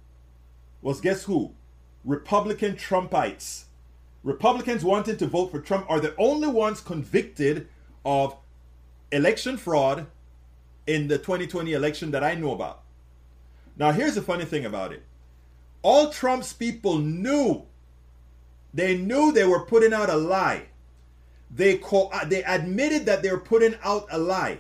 was 0.82 1.02
guess 1.02 1.24
who? 1.24 1.52
Republican 2.06 2.76
Trumpites. 2.76 3.67
Republicans 4.28 4.84
wanting 4.84 5.16
to 5.16 5.26
vote 5.26 5.52
for 5.52 5.62
Trump 5.62 5.86
are 5.90 6.02
the 6.02 6.14
only 6.18 6.50
ones 6.50 6.82
convicted 6.82 7.70
of 8.04 8.36
election 9.10 9.56
fraud 9.56 10.06
in 10.86 11.08
the 11.08 11.18
2020 11.18 11.72
election 11.72 12.12
that 12.12 12.26
I 12.26 12.36
know 12.36 12.52
about. 12.52 12.84
Now, 13.78 13.94
here's 13.94 14.16
the 14.16 14.22
funny 14.22 14.44
thing 14.44 14.66
about 14.66 14.92
it 14.92 15.02
all 15.82 16.10
Trump's 16.10 16.52
people 16.52 16.98
knew 16.98 17.68
they 18.74 18.98
knew 18.98 19.32
they 19.32 19.46
were 19.46 19.62
putting 19.62 19.94
out 19.94 20.10
a 20.10 20.18
lie. 20.18 20.64
They 21.50 21.78
co- 21.78 22.10
uh, 22.12 22.26
they 22.26 22.44
admitted 22.44 23.06
that 23.06 23.24
they 23.24 23.32
were 23.32 23.40
putting 23.40 23.76
out 23.82 24.08
a 24.12 24.18
lie. 24.18 24.60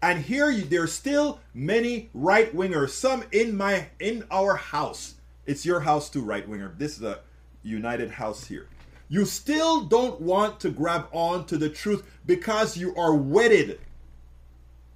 And 0.00 0.22
here 0.22 0.48
you, 0.48 0.62
there's 0.62 0.92
still 0.92 1.40
many 1.52 2.08
right 2.14 2.54
wingers, 2.54 2.90
some 2.90 3.24
in 3.32 3.56
my 3.56 3.88
in 3.98 4.22
our 4.30 4.54
house. 4.54 5.14
It's 5.44 5.66
your 5.66 5.80
house 5.80 6.08
too, 6.08 6.22
right 6.22 6.48
winger. 6.48 6.72
This 6.78 6.96
is 6.96 7.02
a 7.02 7.18
United 7.64 8.12
House 8.12 8.44
here. 8.44 8.68
You 9.08 9.24
still 9.24 9.82
don't 9.82 10.20
want 10.20 10.60
to 10.60 10.70
grab 10.70 11.08
on 11.12 11.46
to 11.46 11.56
the 11.56 11.70
truth 11.70 12.04
because 12.26 12.76
you 12.76 12.94
are 12.96 13.14
wedded 13.14 13.80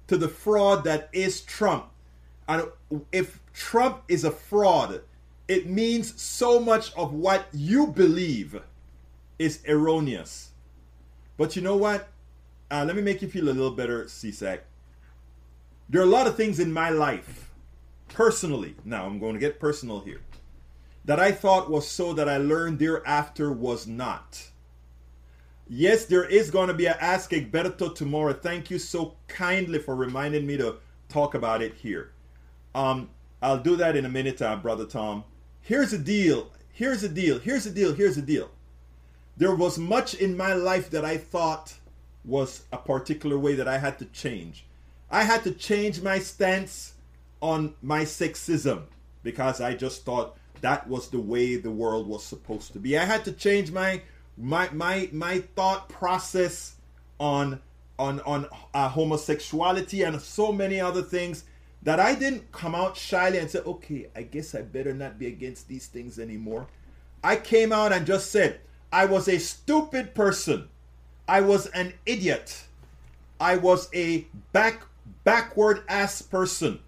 to 0.07 0.17
the 0.17 0.27
fraud 0.27 0.83
that 0.83 1.09
is 1.11 1.41
Trump. 1.41 1.89
And 2.47 2.65
if 3.11 3.39
Trump 3.53 4.03
is 4.07 4.23
a 4.23 4.31
fraud, 4.31 5.01
it 5.47 5.67
means 5.67 6.21
so 6.21 6.59
much 6.59 6.93
of 6.95 7.13
what 7.13 7.47
you 7.51 7.87
believe 7.87 8.61
is 9.39 9.59
erroneous. 9.67 10.51
But 11.37 11.55
you 11.55 11.61
know 11.61 11.75
what? 11.75 12.09
Uh, 12.69 12.85
let 12.85 12.95
me 12.95 13.01
make 13.01 13.21
you 13.21 13.27
feel 13.27 13.45
a 13.45 13.51
little 13.51 13.71
better, 13.71 14.05
CSAC. 14.05 14.59
There 15.89 16.01
are 16.01 16.05
a 16.05 16.07
lot 16.07 16.27
of 16.27 16.35
things 16.35 16.59
in 16.59 16.71
my 16.71 16.89
life, 16.89 17.51
personally, 18.07 18.75
now 18.85 19.05
I'm 19.05 19.19
going 19.19 19.33
to 19.33 19.39
get 19.39 19.59
personal 19.59 19.99
here, 19.99 20.21
that 21.05 21.19
I 21.19 21.31
thought 21.31 21.69
was 21.69 21.87
so 21.87 22.13
that 22.13 22.29
I 22.29 22.37
learned 22.37 22.79
thereafter 22.79 23.51
was 23.51 23.87
not. 23.87 24.49
Yes, 25.67 26.05
there 26.05 26.25
is 26.25 26.51
going 26.51 26.67
to 26.67 26.73
be 26.73 26.85
an 26.85 26.95
Ask 26.99 27.31
Egberto 27.31 27.93
tomorrow. 27.93 28.33
Thank 28.33 28.69
you 28.69 28.79
so 28.79 29.15
kindly 29.27 29.79
for 29.79 29.95
reminding 29.95 30.45
me 30.45 30.57
to 30.57 30.75
talk 31.09 31.33
about 31.35 31.61
it 31.61 31.73
here. 31.75 32.11
Um, 32.75 33.09
I'll 33.41 33.59
do 33.59 33.75
that 33.77 33.95
in 33.95 34.05
a 34.05 34.09
minute, 34.09 34.41
uh, 34.41 34.55
Brother 34.57 34.85
Tom. 34.85 35.23
Here's 35.61 35.91
the 35.91 35.97
deal. 35.97 36.51
Here's 36.71 37.01
the 37.01 37.09
deal. 37.09 37.39
Here's 37.39 37.63
the 37.63 37.69
deal. 37.69 37.93
Here's 37.93 38.15
the 38.15 38.21
deal. 38.21 38.49
There 39.37 39.55
was 39.55 39.77
much 39.77 40.13
in 40.13 40.37
my 40.37 40.53
life 40.53 40.89
that 40.91 41.05
I 41.05 41.17
thought 41.17 41.75
was 42.25 42.63
a 42.71 42.77
particular 42.77 43.37
way 43.37 43.55
that 43.55 43.67
I 43.67 43.77
had 43.77 43.99
to 43.99 44.05
change. 44.05 44.65
I 45.09 45.23
had 45.23 45.43
to 45.43 45.51
change 45.51 46.01
my 46.01 46.19
stance 46.19 46.93
on 47.41 47.75
my 47.81 48.03
sexism 48.03 48.83
because 49.21 49.61
I 49.61 49.73
just 49.73 50.05
thought 50.05 50.37
that 50.63 50.87
was 50.87 51.09
the 51.09 51.19
way 51.19 51.57
the 51.57 51.69
world 51.69 52.07
was 52.07 52.23
supposed 52.23 52.71
to 52.71 52.79
be. 52.79 52.97
I 52.97 53.03
had 53.03 53.25
to 53.25 53.33
change 53.33 53.71
my 53.71 54.01
my 54.37 54.69
my 54.71 55.09
my 55.11 55.39
thought 55.55 55.89
process 55.89 56.75
on 57.19 57.59
on 57.99 58.21
on 58.21 58.47
uh, 58.73 58.87
homosexuality 58.87 60.03
and 60.03 60.19
so 60.21 60.53
many 60.53 60.79
other 60.79 61.01
things 61.01 61.43
that 61.83 61.99
I 61.99 62.15
didn't 62.15 62.49
come 62.53 62.75
out 62.75 62.95
shyly 62.95 63.39
and 63.39 63.51
say, 63.51 63.59
"Okay, 63.59 64.07
I 64.15 64.23
guess 64.23 64.55
I 64.55 64.61
better 64.61 64.93
not 64.93 65.19
be 65.19 65.27
against 65.27 65.67
these 65.67 65.87
things 65.87 66.17
anymore." 66.17 66.67
I 67.21 67.35
came 67.35 67.73
out 67.73 67.91
and 67.91 68.05
just 68.05 68.31
said, 68.31 68.61
"I 68.91 69.03
was 69.05 69.27
a 69.27 69.39
stupid 69.39 70.15
person. 70.15 70.69
I 71.27 71.41
was 71.41 71.67
an 71.67 71.93
idiot. 72.05 72.63
I 73.37 73.57
was 73.57 73.89
a 73.93 74.27
back 74.53 74.83
backward 75.25 75.83
ass 75.89 76.21
person." 76.21 76.79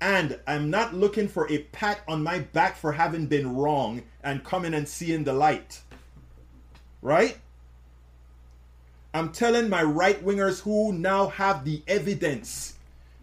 And 0.00 0.38
I'm 0.46 0.70
not 0.70 0.94
looking 0.94 1.28
for 1.28 1.50
a 1.50 1.58
pat 1.58 2.00
on 2.08 2.22
my 2.22 2.38
back 2.38 2.76
for 2.76 2.92
having 2.92 3.26
been 3.26 3.54
wrong 3.54 4.02
and 4.22 4.42
coming 4.44 4.72
and 4.72 4.88
seeing 4.88 5.24
the 5.24 5.34
light. 5.34 5.82
Right? 7.02 7.38
I'm 9.12 9.32
telling 9.32 9.68
my 9.68 9.82
right 9.82 10.24
wingers 10.24 10.60
who 10.60 10.92
now 10.92 11.28
have 11.28 11.64
the 11.64 11.82
evidence 11.88 12.74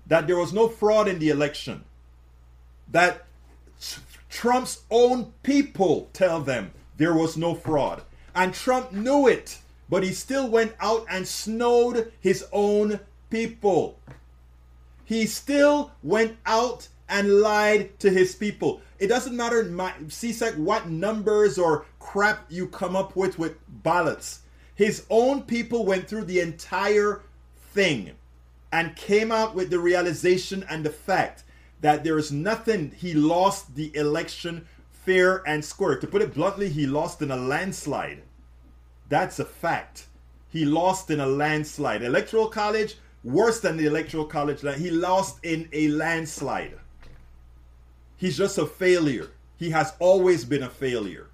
that 0.05 0.27
there 0.27 0.37
was 0.37 0.53
no 0.53 0.67
fraud 0.67 1.07
in 1.07 1.19
the 1.19 1.29
election, 1.29 1.83
that 2.91 3.25
Trump's 4.29 4.83
own 4.91 5.33
people 5.43 6.09
tell 6.13 6.41
them 6.41 6.71
there 6.97 7.13
was 7.13 7.37
no 7.37 7.55
fraud. 7.55 8.03
And 8.35 8.53
Trump 8.53 8.91
knew 8.91 9.27
it, 9.27 9.59
but 9.89 10.03
he 10.03 10.11
still 10.11 10.49
went 10.49 10.75
out 10.79 11.05
and 11.09 11.27
snowed 11.27 12.11
his 12.19 12.45
own 12.51 12.99
people. 13.29 13.97
He 15.07 15.25
still 15.25 15.93
went 16.03 16.35
out 16.45 16.89
and 17.07 17.39
lied 17.39 17.97
to 18.01 18.09
his 18.09 18.35
people. 18.35 18.81
It 18.99 19.07
doesn't 19.07 19.37
matter, 19.37 19.63
my, 19.63 19.93
CSEC, 20.07 20.57
what 20.57 20.89
numbers 20.89 21.57
or 21.57 21.85
crap 21.97 22.45
you 22.49 22.67
come 22.67 22.93
up 22.93 23.15
with 23.15 23.39
with 23.39 23.55
ballots. 23.69 24.41
His 24.75 25.05
own 25.09 25.43
people 25.43 25.85
went 25.85 26.09
through 26.09 26.25
the 26.25 26.41
entire 26.41 27.21
thing 27.71 28.15
and 28.69 28.97
came 28.97 29.31
out 29.31 29.55
with 29.55 29.69
the 29.69 29.79
realization 29.79 30.65
and 30.69 30.83
the 30.83 30.89
fact 30.89 31.45
that 31.79 32.03
there 32.03 32.17
is 32.17 32.33
nothing. 32.33 32.91
He 32.91 33.13
lost 33.13 33.75
the 33.75 33.95
election 33.95 34.67
fair 34.91 35.41
and 35.47 35.63
square. 35.63 35.95
To 35.95 36.05
put 36.07 36.21
it 36.21 36.33
bluntly, 36.33 36.67
he 36.67 36.85
lost 36.85 37.21
in 37.21 37.31
a 37.31 37.37
landslide. 37.37 38.23
That's 39.07 39.39
a 39.39 39.45
fact. 39.45 40.07
He 40.49 40.65
lost 40.65 41.09
in 41.09 41.21
a 41.21 41.27
landslide. 41.27 42.03
Electoral 42.03 42.49
college, 42.49 42.97
worse 43.27 43.59
than 43.59 43.75
the 43.75 43.85
electoral 43.85 44.23
college. 44.23 44.61
He 44.61 44.89
lost 44.89 45.43
in 45.43 45.67
a 45.73 45.89
landslide. 45.89 46.77
He's 48.15 48.37
just 48.37 48.57
a 48.57 48.65
failure. 48.65 49.31
He 49.57 49.71
has 49.71 49.93
always 49.99 50.45
been 50.45 50.63
a 50.63 50.69
failure. 50.69 51.27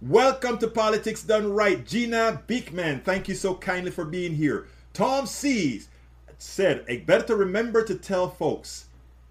Welcome 0.00 0.56
to 0.58 0.68
Politics 0.68 1.22
Done 1.24 1.52
Right. 1.52 1.84
Gina 1.84 2.42
Beekman, 2.46 3.02
thank 3.02 3.28
you 3.28 3.34
so 3.34 3.54
kindly 3.54 3.90
for 3.90 4.06
being 4.06 4.34
here. 4.34 4.66
Tom 4.94 5.26
Sees 5.26 5.88
said, 6.38 6.86
Egberto, 6.86 7.38
remember 7.38 7.84
to 7.84 7.94
tell 7.94 8.30
folks 8.30 8.86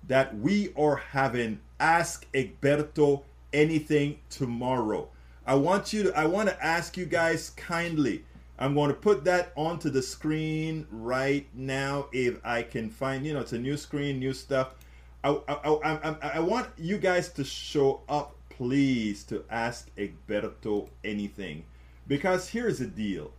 that 0.08 0.38
we 0.38 0.72
are 0.78 0.98
having 0.98 1.60
Ask 1.80 2.32
Egberto 2.34 3.24
Anything 3.52 4.20
tomorrow. 4.30 5.10
I 5.48 5.56
want 5.56 5.92
you 5.92 6.04
to, 6.04 6.16
I 6.18 6.26
want 6.26 6.50
to 6.50 6.64
ask 6.64 6.96
you 6.96 7.06
guys 7.06 7.50
kindly. 7.50 8.26
I'm 8.62 8.75
going 8.75 8.89
to 8.89 8.96
put 8.96 9.24
that 9.24 9.53
onto 9.56 9.89
the 9.89 10.03
screen 10.03 10.86
right 10.91 11.48
now 11.56 12.06
if 12.13 12.39
I 12.46 12.62
can 12.62 12.91
find, 12.91 13.25
you 13.25 13.34
know, 13.34 13.39
it's 13.39 13.53
a 13.53 13.60
new 13.60 13.75
screen, 13.75 14.20
new 14.20 14.34
stuff. 14.34 14.75
I, 15.24 15.30
I, 15.48 15.53
I, 15.53 15.94
I, 15.94 16.15
I 16.36 16.39
want 16.41 16.68
you 16.77 17.00
guys 17.00 17.30
to 17.34 17.44
show 17.44 18.01
up 18.08 18.36
please 18.50 19.24
to 19.24 19.44
ask 19.50 19.89
Egberto 19.98 20.89
anything. 21.03 21.63
Because 22.08 22.50
here's 22.50 22.77
the 22.77 22.86
deal. 22.86 23.32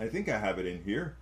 I 0.00 0.08
think 0.08 0.30
I 0.30 0.38
have 0.38 0.58
it 0.58 0.64
in 0.64 0.82
here. 0.84 1.16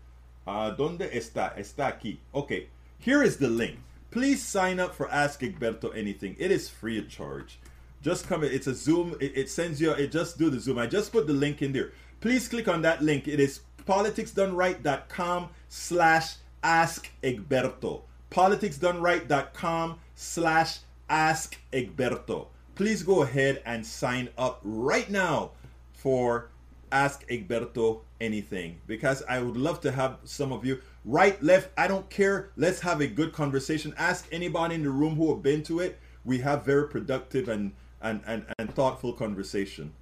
Uh, 0.46 0.70
¿Dónde 0.76 1.12
está? 1.12 1.58
Está 1.58 1.98
aquí. 1.98 2.18
Okay, 2.32 2.68
here 3.00 3.24
is 3.24 3.38
the 3.38 3.48
link. 3.48 3.80
Please 4.12 4.40
sign 4.40 4.78
up 4.78 4.94
for 4.94 5.10
Ask 5.10 5.40
Egberto 5.40 5.96
Anything. 5.96 6.36
It 6.38 6.52
is 6.52 6.68
free 6.68 6.98
of 6.98 7.08
charge. 7.08 7.58
Just 8.02 8.28
come. 8.28 8.44
In. 8.44 8.52
It's 8.52 8.66
a 8.66 8.74
Zoom. 8.74 9.16
It, 9.20 9.36
it 9.36 9.50
sends 9.50 9.80
you. 9.80 9.90
It 9.92 10.12
just 10.12 10.38
do 10.38 10.50
the 10.50 10.60
Zoom. 10.60 10.78
I 10.78 10.86
just 10.86 11.10
put 11.10 11.26
the 11.26 11.32
link 11.32 11.62
in 11.62 11.72
there. 11.72 11.92
Please 12.22 12.48
click 12.48 12.68
on 12.68 12.80
that 12.82 13.02
link. 13.02 13.28
It 13.28 13.38
is 13.38 13.60
politicsdoneright.com 13.86 15.50
slash 15.68 16.36
Ask 16.62 17.10
Egberto. 17.22 18.02
Politicsdoneright.com 18.30 19.98
slash 20.14 20.78
Ask 21.10 21.58
Egberto 21.70 22.46
please 22.74 23.02
go 23.02 23.22
ahead 23.22 23.62
and 23.64 23.84
sign 23.84 24.28
up 24.38 24.60
right 24.62 25.10
now 25.10 25.50
for 25.92 26.50
Ask 26.90 27.26
Egberto 27.28 28.00
Anything 28.20 28.80
because 28.86 29.22
I 29.28 29.40
would 29.40 29.56
love 29.56 29.80
to 29.80 29.90
have 29.90 30.18
some 30.24 30.52
of 30.52 30.64
you 30.64 30.80
right, 31.04 31.42
left, 31.42 31.70
I 31.76 31.88
don't 31.88 32.08
care. 32.08 32.50
Let's 32.56 32.80
have 32.80 33.00
a 33.00 33.06
good 33.06 33.32
conversation. 33.32 33.94
Ask 33.96 34.28
anybody 34.30 34.76
in 34.76 34.84
the 34.84 34.90
room 34.90 35.16
who 35.16 35.32
have 35.34 35.42
been 35.42 35.62
to 35.64 35.80
it. 35.80 35.98
We 36.24 36.38
have 36.38 36.64
very 36.64 36.88
productive 36.88 37.48
and 37.48 37.72
and, 38.00 38.20
and, 38.26 38.44
and 38.58 38.74
thoughtful 38.74 39.12
conversation. 39.12 39.92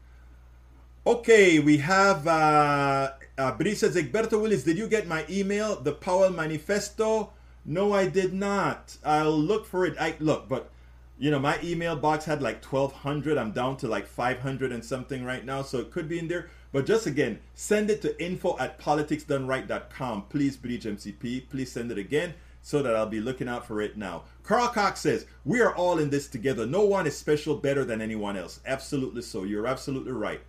Okay, 1.06 1.58
we 1.58 1.78
have 1.78 2.26
uh, 2.26 3.12
uh 3.38 3.58
says 3.74 3.96
Egberto 3.96 4.40
Willis, 4.40 4.64
did 4.64 4.76
you 4.76 4.86
get 4.86 5.08
my 5.08 5.24
email? 5.30 5.80
The 5.80 5.92
Powell 5.92 6.28
Manifesto? 6.30 7.30
No, 7.64 7.94
I 7.94 8.06
did 8.06 8.34
not. 8.34 8.98
I'll 9.02 9.32
look 9.32 9.64
for 9.64 9.86
it. 9.86 9.96
I 9.98 10.14
look, 10.20 10.46
but 10.46 10.70
you 11.18 11.30
know, 11.30 11.38
my 11.38 11.58
email 11.64 11.96
box 11.96 12.26
had 12.26 12.42
like 12.42 12.62
1200. 12.62 13.38
I'm 13.38 13.52
down 13.52 13.78
to 13.78 13.88
like 13.88 14.06
500 14.06 14.72
and 14.72 14.84
something 14.84 15.24
right 15.24 15.42
now. 15.42 15.62
So 15.62 15.78
it 15.78 15.90
could 15.90 16.06
be 16.06 16.18
in 16.18 16.28
there. 16.28 16.50
But 16.70 16.84
just 16.84 17.06
again, 17.06 17.40
send 17.54 17.88
it 17.88 18.02
to 18.02 18.22
info 18.22 18.58
at 18.58 18.78
politicsdoneright.com. 18.78 20.24
Please, 20.28 20.58
Bridge 20.58 20.84
MCP. 20.84 21.48
Please 21.48 21.72
send 21.72 21.90
it 21.90 21.98
again 21.98 22.34
so 22.60 22.82
that 22.82 22.94
I'll 22.94 23.06
be 23.06 23.20
looking 23.20 23.48
out 23.48 23.66
for 23.66 23.80
it 23.80 23.96
now. 23.96 24.24
Carl 24.42 24.68
Cox 24.68 25.00
says, 25.00 25.24
We 25.46 25.62
are 25.62 25.74
all 25.74 25.98
in 25.98 26.10
this 26.10 26.28
together. 26.28 26.66
No 26.66 26.84
one 26.84 27.06
is 27.06 27.16
special 27.16 27.56
better 27.56 27.86
than 27.86 28.02
anyone 28.02 28.36
else. 28.36 28.60
Absolutely 28.66 29.22
so. 29.22 29.44
You're 29.44 29.66
absolutely 29.66 30.12
right. 30.12 30.42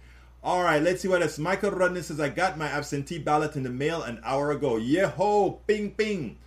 All 0.44 0.64
right, 0.64 0.82
let's 0.82 1.02
see 1.02 1.08
what 1.08 1.22
else. 1.22 1.38
Michael 1.38 1.70
Rudney 1.70 2.02
says, 2.02 2.20
I 2.20 2.30
got 2.30 2.58
my 2.58 2.68
absentee 2.68 3.20
ballot 3.20 3.56
in 3.56 3.62
the 3.62 3.70
mail 3.70 4.02
an 4.02 4.20
hour 4.24 4.52
ago. 4.52 4.74
Yeho, 4.74 5.60
ping, 5.68 5.92
ping. 5.92 6.38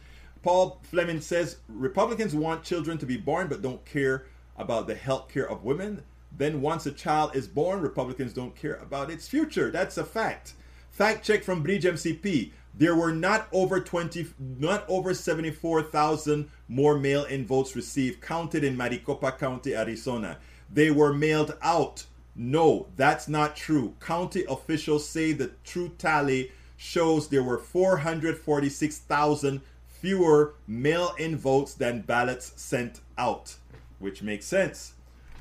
Paul 0.42 0.80
Fleming 0.82 1.20
says 1.20 1.58
Republicans 1.68 2.34
want 2.34 2.64
children 2.64 2.98
to 2.98 3.06
be 3.06 3.16
born 3.16 3.46
but 3.46 3.62
don't 3.62 3.84
care 3.84 4.26
about 4.56 4.88
the 4.88 4.96
health 4.96 5.28
care 5.28 5.48
of 5.48 5.62
women. 5.62 6.02
Then 6.36 6.60
once 6.60 6.86
a 6.86 6.90
child 6.90 7.36
is 7.36 7.46
born, 7.46 7.80
Republicans 7.80 8.32
don't 8.32 8.56
care 8.56 8.74
about 8.74 9.10
its 9.10 9.28
future. 9.28 9.70
That's 9.70 9.96
a 9.96 10.04
fact. 10.04 10.54
Fact 10.90 11.24
check 11.24 11.44
from 11.44 11.62
Bridge 11.62 11.84
MCP. 11.84 12.50
There 12.76 12.96
were 12.96 13.12
not 13.12 13.46
over 13.52 13.78
20 13.78 14.26
not 14.58 14.84
over 14.88 15.14
74,000 15.14 16.50
more 16.66 16.98
mail-in 16.98 17.46
votes 17.46 17.76
received 17.76 18.20
counted 18.20 18.64
in 18.64 18.76
Maricopa 18.76 19.32
County, 19.32 19.76
Arizona. 19.76 20.38
They 20.68 20.90
were 20.90 21.12
mailed 21.12 21.56
out. 21.62 22.06
No, 22.36 22.88
that's 22.96 23.28
not 23.28 23.56
true. 23.56 23.94
County 24.00 24.44
officials 24.48 25.08
say 25.08 25.32
the 25.32 25.52
true 25.62 25.92
tally 25.98 26.52
shows 26.76 27.28
there 27.28 27.42
were 27.42 27.58
446,000 27.58 29.60
fewer 29.86 30.54
mail 30.66 31.14
in 31.18 31.36
votes 31.36 31.74
than 31.74 32.02
ballots 32.02 32.52
sent 32.56 33.00
out, 33.16 33.56
which 33.98 34.22
makes 34.22 34.46
sense. 34.46 34.94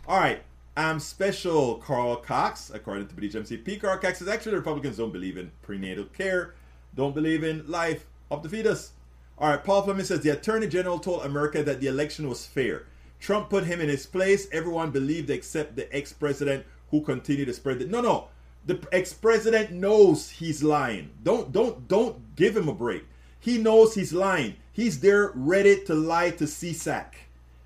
All 0.07 0.19
right. 0.19 0.41
I'm 0.75 0.99
special 0.99 1.75
Carl 1.75 2.15
Cox, 2.15 2.71
according 2.73 3.07
to 3.07 3.13
Bridge 3.13 3.33
MCP. 3.33 3.79
Carl 3.79 3.99
Cox 3.99 4.17
says 4.17 4.27
actually 4.27 4.55
Republicans 4.55 4.97
don't 4.97 5.13
believe 5.13 5.37
in 5.37 5.51
prenatal 5.61 6.05
care, 6.05 6.55
don't 6.95 7.13
believe 7.13 7.43
in 7.43 7.69
life 7.69 8.07
of 8.31 8.41
the 8.41 8.49
fetus. 8.49 8.93
All 9.37 9.49
right, 9.49 9.63
Paul 9.63 9.83
Fleming 9.83 10.05
says 10.05 10.21
the 10.21 10.31
Attorney 10.31 10.67
General 10.67 10.97
told 10.97 11.25
America 11.25 11.61
that 11.61 11.79
the 11.79 11.85
election 11.85 12.27
was 12.27 12.47
fair. 12.47 12.87
Trump 13.19 13.51
put 13.51 13.65
him 13.65 13.81
in 13.81 13.89
his 13.89 14.07
place. 14.07 14.47
Everyone 14.51 14.89
believed 14.89 15.29
except 15.29 15.75
the 15.75 15.95
ex-president 15.95 16.65
who 16.93 17.01
continued 17.01 17.47
to 17.47 17.53
spread 17.53 17.81
it. 17.81 17.89
No, 17.89 18.01
no, 18.01 18.27
the 18.67 18.79
ex-president 18.91 19.71
knows 19.71 20.29
he's 20.29 20.61
lying. 20.61 21.09
Don't, 21.23 21.51
don't, 21.51 21.87
don't 21.87 22.35
give 22.35 22.55
him 22.55 22.69
a 22.69 22.73
break. 22.73 23.03
He 23.39 23.57
knows 23.57 23.95
he's 23.95 24.13
lying. 24.13 24.57
He's 24.71 24.99
there 24.99 25.31
ready 25.33 25.83
to 25.85 25.95
lie 25.95 26.29
to 26.29 26.43
CSAC, 26.43 27.05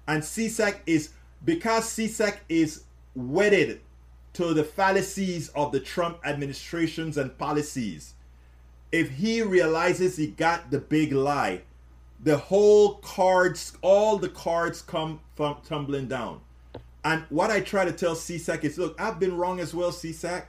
and 0.07 0.23
CSAC 0.23 0.77
is 0.85 1.09
because 1.43 1.83
CSAC 1.93 2.37
is 2.47 2.85
wedded 3.15 3.81
to 4.31 4.53
the 4.53 4.63
fallacies 4.63 5.49
of 5.49 5.73
the 5.73 5.81
Trump 5.81 6.19
administrations 6.23 7.17
and 7.17 7.37
policies. 7.37 8.13
If 8.93 9.09
he 9.09 9.41
realizes 9.41 10.15
he 10.15 10.27
got 10.27 10.71
the 10.71 10.79
big 10.79 11.11
lie, 11.11 11.63
the 12.23 12.37
whole 12.37 12.95
cards, 12.99 13.77
all 13.81 14.17
the 14.17 14.29
cards 14.29 14.81
come 14.81 15.19
from 15.35 15.57
tumbling 15.67 16.07
down. 16.07 16.39
And 17.07 17.23
what 17.29 17.49
I 17.49 17.61
try 17.61 17.85
to 17.85 17.93
tell 17.93 18.15
CSAC 18.15 18.65
is 18.65 18.77
look, 18.77 18.99
I've 18.99 19.17
been 19.17 19.37
wrong 19.37 19.61
as 19.61 19.73
well, 19.73 19.91
CSAC. 19.91 20.43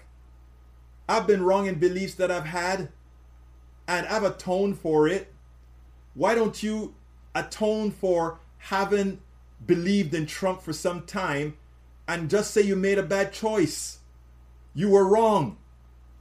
I've 1.09 1.25
been 1.25 1.45
wrong 1.45 1.69
in 1.69 1.77
beliefs 1.77 2.17
that 2.17 2.33
I've 2.33 2.47
had, 2.47 2.89
and 3.87 4.05
I've 4.09 4.25
atoned 4.25 4.77
for 4.77 5.07
it. 5.07 5.33
Why 6.15 6.35
don't 6.35 6.61
you 6.61 6.97
atone 7.33 7.93
for 7.93 8.41
having 8.59 9.21
believed 9.65 10.15
in 10.15 10.27
Trump 10.27 10.61
for 10.61 10.73
some 10.73 11.07
time 11.07 11.57
and 12.09 12.29
just 12.29 12.51
say 12.51 12.63
you 12.63 12.75
made 12.75 12.99
a 12.99 13.05
bad 13.05 13.33
choice. 13.33 14.01
You 14.75 14.89
were 14.89 15.07
wrong. 15.07 15.59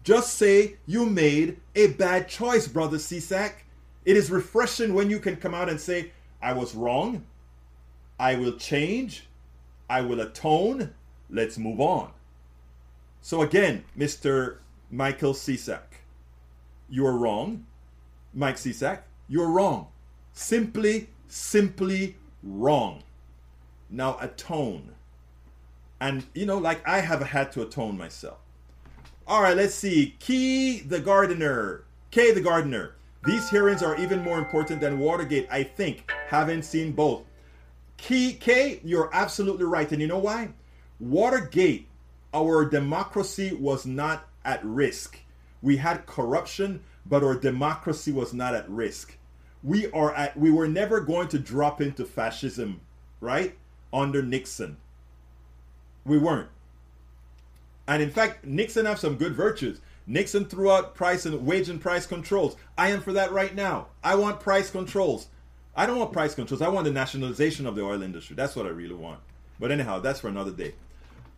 Just 0.04 0.36
say 0.36 0.76
you 0.86 1.08
made 1.08 1.60
a 1.76 1.88
bad 1.88 2.30
choice, 2.30 2.68
brother 2.68 2.98
CSAC. 2.98 3.54
It 4.06 4.16
is 4.16 4.30
refreshing 4.30 4.94
when 4.94 5.10
you 5.10 5.18
can 5.18 5.38
come 5.38 5.56
out 5.56 5.68
and 5.68 5.82
say, 5.82 6.12
I 6.44 6.54
was 6.54 6.76
wrong. 6.76 7.26
I 8.20 8.36
will 8.36 8.54
change. 8.54 9.28
I 9.90 10.02
will 10.02 10.20
atone. 10.20 10.94
Let's 11.30 11.58
move 11.58 11.80
on. 11.80 12.12
So, 13.22 13.42
again, 13.42 13.84
Mr. 13.98 14.58
Michael 14.90 15.34
CSAC, 15.34 15.82
you 16.90 17.06
are 17.06 17.18
wrong. 17.18 17.66
Mike 18.34 18.56
CSAC, 18.56 19.00
you're 19.28 19.50
wrong. 19.50 19.88
Simply, 20.32 21.10
simply 21.28 22.16
wrong. 22.44 23.04
Now 23.90 24.18
atone. 24.22 24.94
And, 26.00 26.26
you 26.34 26.46
know, 26.46 26.58
like 26.58 26.88
I 26.88 27.00
have 27.00 27.22
had 27.22 27.52
to 27.54 27.64
atone 27.64 27.98
myself. 27.98 28.38
All 29.26 29.42
right, 29.42 29.58
let's 29.58 29.76
see. 29.76 30.16
Key 30.20 30.80
the 30.82 31.00
Gardener. 31.00 31.84
Kay 32.12 32.32
the 32.32 32.42
Gardener. 32.42 32.96
These 33.26 33.50
hearings 33.50 33.84
are 33.84 34.00
even 34.00 34.24
more 34.24 34.38
important 34.38 34.80
than 34.80 35.00
Watergate, 35.00 35.48
I 35.52 35.64
think, 35.64 36.10
having 36.28 36.62
seen 36.62 36.94
both. 36.94 37.24
Key 37.98 38.34
Kay, 38.34 38.80
you're 38.84 39.10
absolutely 39.14 39.66
right. 39.66 39.92
And 39.92 40.02
you 40.02 40.08
know 40.08 40.20
why? 40.20 40.50
Watergate, 41.00 41.88
our 42.34 42.66
democracy 42.66 43.54
was 43.54 43.86
not 43.86 44.28
at 44.46 44.64
risk. 44.64 45.20
We 45.62 45.78
had 45.78 46.06
corruption, 46.06 46.82
but 47.06 47.24
our 47.24 47.36
democracy 47.36 48.12
was 48.12 48.34
not 48.34 48.56
at 48.56 48.70
risk. 48.70 49.18
We 49.64 49.92
are 49.92 50.14
at 50.14 50.38
we 50.38 50.52
were 50.52 50.68
never 50.68 51.02
going 51.02 51.28
to 51.30 51.40
drop 51.40 51.82
into 51.82 52.06
fascism, 52.06 52.82
right? 53.20 53.58
Under 53.92 54.22
Nixon. 54.22 54.78
We 56.06 56.18
weren't. 56.18 56.50
And 57.88 58.02
in 58.04 58.12
fact, 58.12 58.46
Nixon 58.46 58.86
have 58.86 59.00
some 59.00 59.16
good 59.16 59.34
virtues. 59.34 59.82
Nixon 60.06 60.46
threw 60.46 60.72
out 60.72 60.96
price 60.96 61.26
and 61.26 61.46
wage 61.46 61.70
and 61.70 61.82
price 61.82 62.06
controls. 62.06 62.56
I 62.78 62.90
am 62.90 63.02
for 63.02 63.14
that 63.14 63.32
right 63.32 63.54
now. 63.54 63.88
I 64.04 64.16
want 64.16 64.40
price 64.40 64.70
controls. 64.70 65.28
I 65.78 65.86
don't 65.86 66.00
want 66.00 66.12
price 66.12 66.34
controls. 66.34 66.64
I 66.64 66.70
want 66.70 66.86
the 66.86 66.92
nationalization 66.92 67.68
of 67.68 67.76
the 67.76 67.84
oil 67.84 68.02
industry. 68.02 68.36
That's 68.36 68.56
what 68.56 68.66
I 68.66 68.70
really 68.70 68.96
want. 68.96 69.20
But 69.60 69.72
anyhow, 69.72 70.00
that's 70.00 70.20
for 70.20 70.28
another 70.28 70.52
day. 70.52 70.74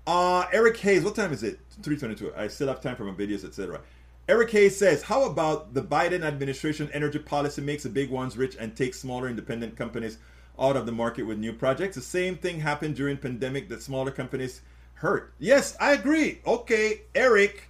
Uh, 0.08 0.46
Eric 0.54 0.78
Hayes, 0.78 1.04
what 1.04 1.14
time 1.14 1.34
is 1.34 1.44
it? 1.44 1.60
322. 1.84 2.34
I 2.36 2.48
still 2.48 2.70
have 2.70 2.82
time 2.82 2.96
for 2.96 3.04
my 3.04 3.12
videos, 3.12 3.44
etc. 3.44 3.82
Eric 4.30 4.52
Hayes 4.52 4.78
says, 4.78 5.04
How 5.04 5.26
about 5.26 5.74
the 5.74 5.82
Biden 5.82 6.24
administration 6.24 6.90
energy 6.94 7.20
policy 7.20 7.62
makes 7.62 7.84
the 7.84 7.90
big 7.90 8.10
ones 8.10 8.38
rich 8.38 8.56
and 8.58 8.76
takes 8.76 9.00
smaller 9.00 9.28
independent 9.28 9.76
companies 9.76 10.18
out 10.58 10.78
of 10.78 10.86
the 10.86 10.92
market 10.92 11.24
with 11.24 11.38
new 11.38 11.54
projects. 11.54 11.96
The 11.96 12.02
same 12.02 12.36
thing 12.36 12.62
happened 12.62 12.96
during 12.96 13.18
pandemic 13.18 13.70
that 13.70 13.82
smaller 13.82 14.12
companies 14.12 14.62
hurt. 14.96 15.34
Yes, 15.40 15.76
I 15.80 15.94
agree. 15.94 16.40
Okay, 16.46 17.02
Eric, 17.14 17.70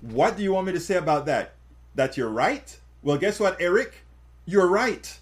what 0.00 0.36
do 0.36 0.42
you 0.42 0.52
want 0.52 0.66
me 0.66 0.72
to 0.72 0.80
say 0.80 0.96
about 0.96 1.26
that? 1.26 1.54
That 1.94 2.16
you're 2.16 2.28
right? 2.28 2.78
Well, 3.02 3.16
guess 3.16 3.40
what, 3.40 3.60
Eric? 3.60 4.04
You're 4.44 4.68
right. 4.68 5.18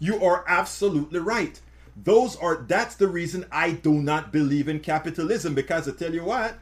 You 0.00 0.24
are 0.24 0.44
absolutely 0.48 1.20
right. 1.20 1.60
Those 1.94 2.34
are 2.36 2.64
that's 2.66 2.96
the 2.96 3.06
reason 3.06 3.46
I 3.52 3.72
do 3.72 3.92
not 3.92 4.32
believe 4.32 4.68
in 4.68 4.80
capitalism 4.80 5.54
because 5.54 5.86
I 5.88 5.92
tell 5.92 6.14
you 6.14 6.24
what, 6.24 6.58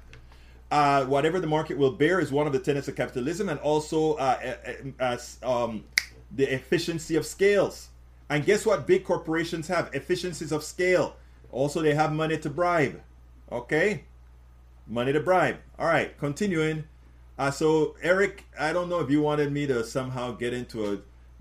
uh, 0.71 1.05
whatever 1.07 1.41
the 1.41 1.47
market 1.47 1.79
will 1.79 1.93
bear 1.93 2.21
is 2.21 2.31
one 2.31 2.47
of 2.47 2.53
the 2.53 2.59
tenets 2.59 2.89
of 2.89 2.97
capitalism, 2.97 3.49
and 3.49 3.61
also 3.61 4.15
uh, 4.15 4.55
uh, 5.01 5.17
uh 5.43 5.65
um, 5.65 5.85
the 6.35 6.53
efficiency 6.53 7.17
of 7.17 7.25
scales. 7.25 7.89
And 8.29 8.45
guess 8.45 8.67
what 8.67 8.87
big 8.87 9.05
corporations 9.05 9.69
have? 9.69 9.95
Efficiencies 9.95 10.53
of 10.53 10.63
scale. 10.63 11.17
Also, 11.51 11.81
they 11.81 11.95
have 11.95 12.13
money 12.13 12.37
to 12.39 12.51
bribe. 12.51 13.01
Okay? 13.51 14.05
Money 14.87 15.13
to 15.13 15.21
bribe. 15.21 15.57
All 15.79 15.87
right, 15.87 16.17
continuing. 16.19 16.85
Uh, 17.39 17.51
so, 17.51 17.97
Eric, 18.03 18.45
I 18.59 18.73
don't 18.73 18.89
know 18.89 19.01
if 19.01 19.11
you 19.11 19.23
wanted 19.23 19.53
me 19.53 19.67
to 19.69 19.85
somehow 19.85 20.33
get 20.33 20.53
into 20.53 20.93
a 20.93 20.99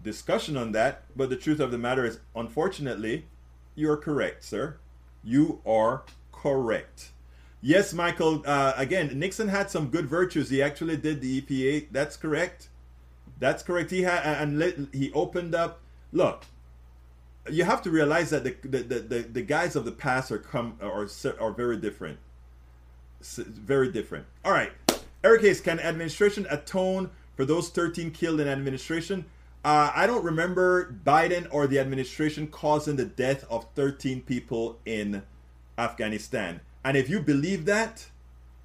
discussion 0.07 0.57
on 0.57 0.71
that, 0.71 1.03
but 1.15 1.29
the 1.29 1.35
truth 1.35 1.59
of 1.59 1.71
the 1.71 1.77
matter 1.77 2.05
is, 2.05 2.19
unfortunately, 2.35 3.25
you're 3.75 3.97
correct, 3.97 4.43
sir. 4.43 4.77
You 5.23 5.61
are 5.65 6.03
correct. 6.31 7.11
Yes, 7.61 7.93
Michael. 7.93 8.43
Uh, 8.45 8.73
again, 8.75 9.19
Nixon 9.19 9.49
had 9.49 9.69
some 9.69 9.89
good 9.89 10.05
virtues. 10.05 10.49
He 10.49 10.61
actually 10.61 10.97
did 10.97 11.21
the 11.21 11.41
EPA. 11.41 11.87
That's 11.91 12.15
correct. 12.15 12.69
That's 13.39 13.61
correct. 13.63 13.91
He 13.91 14.03
had 14.03 14.21
and 14.23 14.87
he 14.93 15.11
opened 15.13 15.53
up. 15.53 15.79
Look, 16.11 16.45
you 17.49 17.63
have 17.65 17.81
to 17.83 17.89
realize 17.89 18.29
that 18.29 18.43
the 18.43 18.55
the, 18.67 18.99
the, 18.99 19.19
the 19.19 19.41
guys 19.41 19.75
of 19.75 19.85
the 19.85 19.91
past 19.91 20.31
are 20.31 20.37
come 20.37 20.77
are 20.81 21.07
are 21.39 21.51
very 21.51 21.77
different. 21.77 22.19
Very 23.21 23.91
different. 23.91 24.25
All 24.45 24.51
right, 24.51 24.71
Eric 25.23 25.41
Hayes, 25.41 25.59
can 25.59 25.79
administration 25.79 26.45
atone 26.49 27.09
for 27.35 27.45
those 27.45 27.69
13 27.69 28.11
killed 28.11 28.39
in 28.39 28.47
administration? 28.47 29.25
Uh, 29.67 29.91
I 29.93 30.07
don't 30.07 30.23
remember 30.23 30.95
Biden 31.05 31.45
or 31.51 31.67
the 31.67 31.77
administration 31.77 32.47
causing 32.47 32.95
the 32.95 33.03
death 33.03 33.43
of 33.49 33.65
13 33.75 34.21
people 34.21 34.79
in 34.85 35.23
Afghanistan. 35.77 36.61
And 36.85 36.95
if 36.95 37.09
you 37.09 37.19
believe 37.19 37.65
that, 37.65 38.07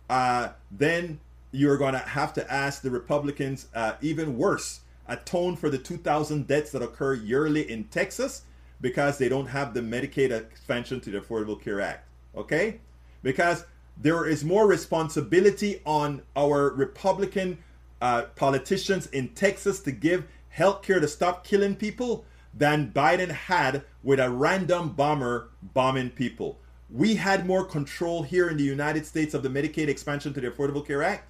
uh, 0.09 0.51
then 0.71 1.19
you're 1.51 1.77
going 1.77 1.95
to 1.95 1.99
have 1.99 2.33
to 2.35 2.53
ask 2.53 2.83
the 2.83 2.91
Republicans 2.93 3.67
uh, 3.75 3.95
even 4.01 4.39
worse 4.39 4.83
atone 5.09 5.57
for 5.57 5.69
the 5.69 5.77
2,000 5.77 6.47
deaths 6.47 6.71
that 6.71 6.83
occur 6.83 7.15
yearly 7.15 7.69
in 7.69 7.83
Texas 7.87 8.43
because 8.81 9.19
they 9.19 9.29
don't 9.29 9.47
have 9.47 9.75
the 9.75 9.81
Medicaid 9.81 10.31
expansion 10.31 11.01
to 11.01 11.11
the 11.11 11.19
Affordable 11.19 11.61
Care 11.61 11.81
Act. 11.81 12.07
Okay? 12.37 12.79
Because 13.25 13.65
there 13.97 14.25
is 14.25 14.45
more 14.45 14.69
responsibility 14.69 15.83
on 15.85 16.23
our 16.37 16.71
Republican 16.71 17.59
uh, 18.01 18.23
politicians 18.37 19.07
in 19.09 19.31
Texas 19.31 19.81
to 19.81 19.91
give 19.91 20.29
health 20.53 20.83
care 20.83 21.01
to 21.01 21.09
stop 21.09 21.45
killing 21.45 21.75
people 21.75 22.25
than 22.55 22.93
Biden 22.93 23.31
had 23.31 23.83
with 24.03 24.21
a 24.21 24.31
random 24.31 24.91
bomber 24.91 25.49
bombing 25.63 26.11
people. 26.11 26.59
We 26.91 27.15
had 27.15 27.47
more 27.47 27.65
control 27.65 28.23
here 28.23 28.51
in 28.51 28.59
the 28.59 28.63
United 28.63 29.07
States 29.07 29.33
of 29.33 29.43
the 29.43 29.49
Medicaid 29.49 29.89
expansion 29.89 30.35
to 30.35 30.41
the 30.43 30.51
Affordable 30.51 30.87
Care 30.87 31.03
Act 31.03 31.27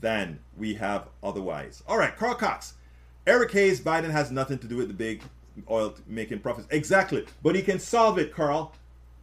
than 0.00 0.38
we 0.56 0.74
have 0.74 1.08
otherwise. 1.22 1.82
All 1.88 1.98
right, 1.98 2.16
Carl 2.16 2.36
Cox. 2.36 2.74
Eric 3.26 3.50
Hayes, 3.52 3.80
Biden 3.80 4.10
has 4.10 4.30
nothing 4.30 4.58
to 4.58 4.68
do 4.68 4.76
with 4.76 4.86
the 4.86 4.94
big 4.94 5.22
oil 5.68 5.94
making 6.06 6.38
profits. 6.38 6.68
Exactly. 6.70 7.26
But 7.42 7.56
he 7.56 7.62
can 7.62 7.80
solve 7.80 8.18
it, 8.18 8.32
Carl. 8.32 8.72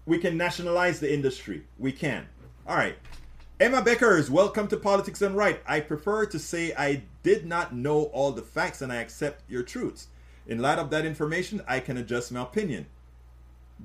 We 0.06 0.18
can 0.18 0.36
nationalize 0.36 1.00
the 1.00 1.14
industry. 1.14 1.64
We 1.80 1.94
can. 1.94 2.28
All 2.68 2.76
right. 2.76 2.98
Emma 3.62 3.82
Beckers, 3.82 4.30
welcome 4.30 4.68
to 4.68 4.76
Politics 4.76 5.20
Done 5.20 5.36
Right. 5.36 5.62
I 5.68 5.80
prefer 5.80 6.26
to 6.26 6.40
say 6.40 6.74
I 6.78 7.04
did 7.24 7.46
not 7.46 7.74
know 7.74 8.04
all 8.06 8.32
the 8.32 8.42
facts 8.42 8.82
and 8.82 8.92
I 8.92 8.98
accept 8.98 9.50
your 9.50 9.64
truths. 9.64 10.08
In 10.48 10.60
light 10.60 10.80
of 10.80 10.90
that 10.90 11.06
information, 11.06 11.62
I 11.68 11.80
can 11.80 11.98
adjust 11.98 12.32
my 12.32 12.42
opinion. 12.42 12.88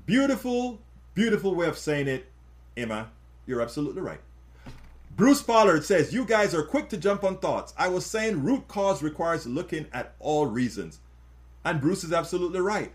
Beautiful, 0.07 0.81
beautiful 1.15 1.55
way 1.55 1.67
of 1.67 1.79
saying 1.79 2.09
it, 2.09 2.27
Emma. 2.77 3.11
You're 3.47 3.63
absolutely 3.63 4.03
right. 4.03 4.21
Bruce 5.17 5.43
Pollard 5.43 5.85
says, 5.85 6.13
You 6.13 6.25
guys 6.25 6.55
are 6.55 6.63
quick 6.63 6.89
to 6.91 6.97
jump 6.97 7.25
on 7.25 7.39
thoughts. 7.39 7.73
I 7.79 7.89
was 7.89 8.05
saying 8.05 8.43
root 8.43 8.69
cause 8.69 9.03
requires 9.03 9.47
looking 9.47 9.87
at 9.93 10.15
all 10.19 10.47
reasons. 10.47 11.01
And 11.65 11.81
Bruce 11.81 12.05
is 12.05 12.13
absolutely 12.13 12.61
right. 12.61 12.93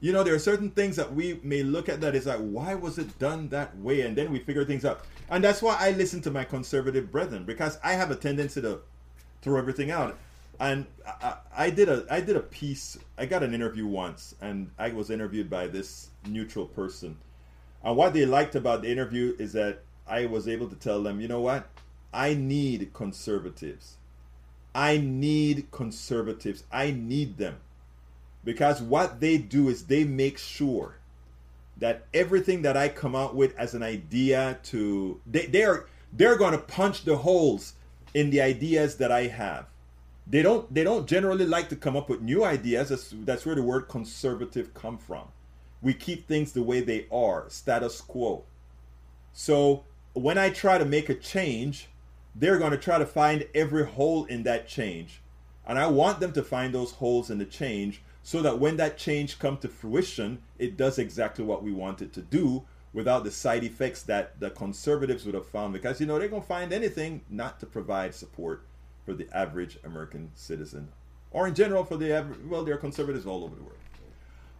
You 0.00 0.12
know, 0.12 0.22
there 0.22 0.34
are 0.34 0.38
certain 0.38 0.70
things 0.70 0.94
that 0.96 1.12
we 1.12 1.40
may 1.42 1.64
look 1.64 1.88
at 1.88 2.00
that 2.02 2.14
is 2.14 2.26
like, 2.26 2.38
why 2.38 2.74
was 2.74 2.98
it 2.98 3.18
done 3.18 3.48
that 3.48 3.76
way? 3.78 4.02
And 4.02 4.16
then 4.16 4.30
we 4.30 4.38
figure 4.38 4.64
things 4.64 4.84
out. 4.84 5.04
And 5.28 5.42
that's 5.42 5.60
why 5.60 5.76
I 5.78 5.90
listen 5.90 6.20
to 6.22 6.30
my 6.30 6.44
conservative 6.44 7.10
brethren 7.10 7.44
because 7.44 7.78
I 7.82 7.94
have 7.94 8.12
a 8.12 8.16
tendency 8.16 8.62
to 8.62 8.80
throw 9.42 9.58
everything 9.58 9.90
out. 9.90 10.18
And 10.60 10.86
I, 11.06 11.36
I 11.56 11.70
did 11.70 11.88
a 11.88 12.04
I 12.10 12.20
did 12.20 12.36
a 12.36 12.40
piece. 12.40 12.98
I 13.16 13.26
got 13.26 13.42
an 13.42 13.54
interview 13.54 13.86
once, 13.86 14.34
and 14.40 14.70
I 14.78 14.90
was 14.90 15.10
interviewed 15.10 15.48
by 15.48 15.68
this 15.68 16.08
neutral 16.26 16.66
person. 16.66 17.16
And 17.84 17.96
what 17.96 18.12
they 18.12 18.26
liked 18.26 18.56
about 18.56 18.82
the 18.82 18.90
interview 18.90 19.36
is 19.38 19.52
that 19.52 19.82
I 20.06 20.26
was 20.26 20.48
able 20.48 20.68
to 20.68 20.76
tell 20.76 21.02
them, 21.02 21.20
you 21.20 21.28
know 21.28 21.40
what, 21.40 21.68
I 22.12 22.34
need 22.34 22.92
conservatives. 22.92 23.96
I 24.74 24.98
need 24.98 25.70
conservatives. 25.70 26.64
I 26.72 26.90
need 26.90 27.36
them 27.36 27.58
because 28.44 28.80
what 28.80 29.20
they 29.20 29.36
do 29.38 29.68
is 29.68 29.84
they 29.84 30.04
make 30.04 30.38
sure 30.38 30.96
that 31.76 32.06
everything 32.14 32.62
that 32.62 32.76
I 32.76 32.88
come 32.88 33.14
out 33.14 33.34
with 33.34 33.56
as 33.56 33.74
an 33.74 33.82
idea 33.82 34.58
to 34.64 35.20
they, 35.26 35.46
they 35.46 35.64
are 35.64 35.86
they're 36.12 36.36
going 36.36 36.52
to 36.52 36.58
punch 36.58 37.04
the 37.04 37.18
holes 37.18 37.74
in 38.14 38.30
the 38.30 38.40
ideas 38.40 38.96
that 38.96 39.12
I 39.12 39.26
have. 39.26 39.66
They 40.26 40.42
don't 40.42 40.72
they 40.72 40.84
don't 40.84 41.06
generally 41.06 41.46
like 41.46 41.68
to 41.70 41.76
come 41.76 41.96
up 41.96 42.08
with 42.08 42.20
new 42.20 42.44
ideas. 42.44 42.90
That's, 42.90 43.14
that's 43.24 43.46
where 43.46 43.54
the 43.54 43.62
word 43.62 43.88
conservative 43.88 44.74
come 44.74 44.98
from. 44.98 45.28
We 45.80 45.94
keep 45.94 46.26
things 46.26 46.52
the 46.52 46.62
way 46.62 46.80
they 46.80 47.06
are, 47.10 47.44
status 47.48 48.00
quo. 48.00 48.44
So 49.32 49.84
when 50.12 50.36
I 50.36 50.50
try 50.50 50.76
to 50.78 50.84
make 50.84 51.08
a 51.08 51.14
change, 51.14 51.88
they're 52.34 52.58
going 52.58 52.72
to 52.72 52.78
try 52.78 52.98
to 52.98 53.06
find 53.06 53.46
every 53.54 53.86
hole 53.86 54.24
in 54.24 54.42
that 54.42 54.68
change. 54.68 55.20
And 55.66 55.78
I 55.78 55.86
want 55.86 56.20
them 56.20 56.32
to 56.32 56.42
find 56.42 56.74
those 56.74 56.92
holes 56.92 57.30
in 57.30 57.38
the 57.38 57.44
change 57.44 58.02
so 58.22 58.42
that 58.42 58.58
when 58.58 58.76
that 58.76 58.98
change 58.98 59.38
comes 59.38 59.60
to 59.60 59.68
fruition, 59.68 60.42
it 60.58 60.76
does 60.76 60.98
exactly 60.98 61.44
what 61.44 61.62
we 61.62 61.72
want 61.72 62.02
it 62.02 62.12
to 62.14 62.22
do 62.22 62.64
without 62.92 63.24
the 63.24 63.30
side 63.30 63.64
effects 63.64 64.02
that 64.04 64.40
the 64.40 64.50
conservatives 64.50 65.24
would 65.24 65.34
have 65.34 65.46
found. 65.46 65.72
Because, 65.72 66.00
you 66.00 66.06
know, 66.06 66.18
they're 66.18 66.28
going 66.28 66.42
to 66.42 66.48
find 66.48 66.72
anything 66.72 67.22
not 67.28 67.60
to 67.60 67.66
provide 67.66 68.14
support 68.14 68.66
for 69.04 69.14
the 69.14 69.28
average 69.36 69.78
American 69.84 70.30
citizen. 70.34 70.88
Or 71.30 71.46
in 71.46 71.54
general, 71.54 71.84
for 71.84 71.96
the 71.96 72.12
average, 72.12 72.40
well, 72.46 72.64
there 72.64 72.74
are 72.74 72.78
conservatives 72.78 73.26
all 73.26 73.44
over 73.44 73.54
the 73.54 73.62
world. 73.62 73.74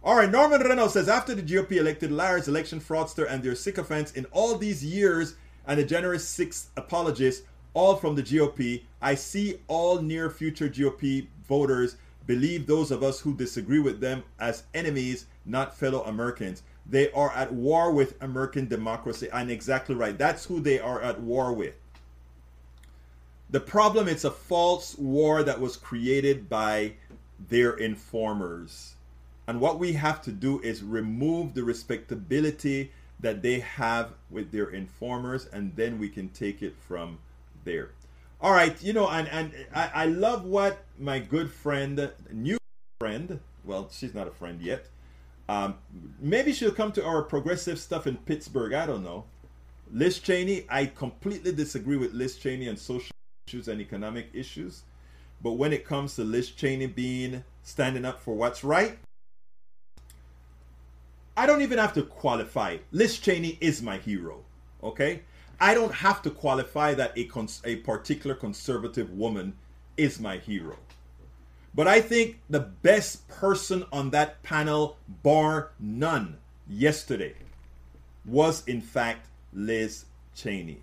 All 0.01 0.15
right, 0.15 0.31
Norman 0.31 0.61
Reynolds 0.61 0.93
says 0.93 1.09
after 1.09 1.35
the 1.35 1.41
GOP 1.41 1.73
elected 1.73 2.11
liars, 2.11 2.47
election 2.47 2.79
fraudster, 2.79 3.29
and 3.29 3.43
their 3.43 3.55
sycophants 3.55 4.13
in 4.13 4.25
all 4.31 4.55
these 4.55 4.83
years, 4.83 5.35
and 5.67 5.77
the 5.77 5.83
generous 5.83 6.25
six 6.25 6.69
apologists, 6.77 7.45
all 7.73 7.95
from 7.95 8.15
the 8.15 8.23
GOP, 8.23 8.83
I 9.01 9.15
see 9.15 9.59
all 9.67 10.01
near 10.01 10.29
future 10.29 10.69
GOP 10.69 11.27
voters 11.47 11.97
believe 12.25 12.65
those 12.65 12.91
of 12.91 13.03
us 13.03 13.19
who 13.19 13.35
disagree 13.35 13.79
with 13.79 13.99
them 13.99 14.23
as 14.39 14.63
enemies, 14.73 15.25
not 15.45 15.77
fellow 15.77 16.03
Americans. 16.03 16.63
They 16.89 17.11
are 17.11 17.31
at 17.33 17.53
war 17.53 17.91
with 17.91 18.21
American 18.21 18.67
democracy. 18.67 19.29
And 19.31 19.51
exactly 19.51 19.95
right. 19.95 20.17
That's 20.17 20.45
who 20.45 20.59
they 20.59 20.79
are 20.79 21.01
at 21.01 21.21
war 21.21 21.53
with. 21.53 21.75
The 23.49 23.59
problem 23.59 24.07
it's 24.07 24.23
a 24.23 24.31
false 24.31 24.97
war 24.97 25.43
that 25.43 25.59
was 25.59 25.75
created 25.75 26.49
by 26.49 26.93
their 27.47 27.71
informers. 27.71 28.95
And 29.47 29.59
what 29.59 29.79
we 29.79 29.93
have 29.93 30.21
to 30.23 30.31
do 30.31 30.59
is 30.61 30.83
remove 30.83 31.55
the 31.55 31.63
respectability 31.63 32.91
that 33.19 33.41
they 33.41 33.59
have 33.59 34.11
with 34.29 34.51
their 34.51 34.69
informers, 34.69 35.47
and 35.47 35.75
then 35.75 35.99
we 35.99 36.09
can 36.09 36.29
take 36.29 36.61
it 36.61 36.75
from 36.87 37.17
there. 37.65 37.89
All 38.41 38.51
right, 38.51 38.81
you 38.81 38.93
know, 38.93 39.09
and 39.09 39.27
and 39.27 39.51
I, 39.75 39.91
I 39.93 40.05
love 40.05 40.45
what 40.45 40.85
my 40.97 41.19
good 41.19 41.51
friend, 41.51 42.11
new 42.31 42.57
friend, 42.99 43.39
well, 43.65 43.89
she's 43.91 44.13
not 44.13 44.27
a 44.27 44.31
friend 44.31 44.61
yet. 44.61 44.85
Um, 45.49 45.79
maybe 46.21 46.53
she'll 46.53 46.71
come 46.71 46.91
to 46.91 47.03
our 47.03 47.23
progressive 47.23 47.79
stuff 47.79 48.05
in 48.05 48.17
Pittsburgh. 48.17 48.71
I 48.73 48.85
don't 48.85 49.03
know. 49.03 49.25
Liz 49.91 50.19
Cheney, 50.19 50.67
I 50.69 50.85
completely 50.85 51.51
disagree 51.51 51.97
with 51.97 52.13
Liz 52.13 52.37
Cheney 52.37 52.69
on 52.69 52.77
social 52.77 53.09
issues 53.47 53.67
and 53.67 53.81
economic 53.81 54.29
issues. 54.31 54.83
But 55.41 55.53
when 55.53 55.73
it 55.73 55.85
comes 55.85 56.15
to 56.15 56.23
Liz 56.23 56.51
Cheney 56.51 56.85
being 56.85 57.43
standing 57.63 58.05
up 58.05 58.21
for 58.21 58.35
what's 58.35 58.63
right, 58.63 58.99
I 61.35 61.47
don't 61.47 61.63
even 61.63 61.79
have 61.79 61.93
to 61.93 62.03
qualify. 62.03 62.77
Liz 62.91 63.17
Cheney 63.17 63.57
is 63.59 63.81
my 63.81 63.97
hero. 63.97 64.43
Okay? 64.83 65.23
I 65.59 65.73
don't 65.73 65.95
have 65.95 66.21
to 66.21 66.29
qualify 66.29 66.93
that 66.93 67.13
a, 67.17 67.23
cons- 67.23 67.63
a 67.65 67.77
particular 67.77 68.35
conservative 68.35 69.09
woman 69.13 69.55
is 69.97 70.19
my 70.19 70.37
hero. 70.37 70.77
But 71.79 71.87
I 71.87 72.01
think 72.01 72.41
the 72.49 72.59
best 72.59 73.25
person 73.29 73.85
on 73.93 74.09
that 74.09 74.43
panel, 74.43 74.97
bar 75.23 75.71
none, 75.79 76.35
yesterday 76.67 77.35
was 78.25 78.67
in 78.67 78.81
fact 78.81 79.27
Liz 79.53 80.03
Cheney. 80.35 80.81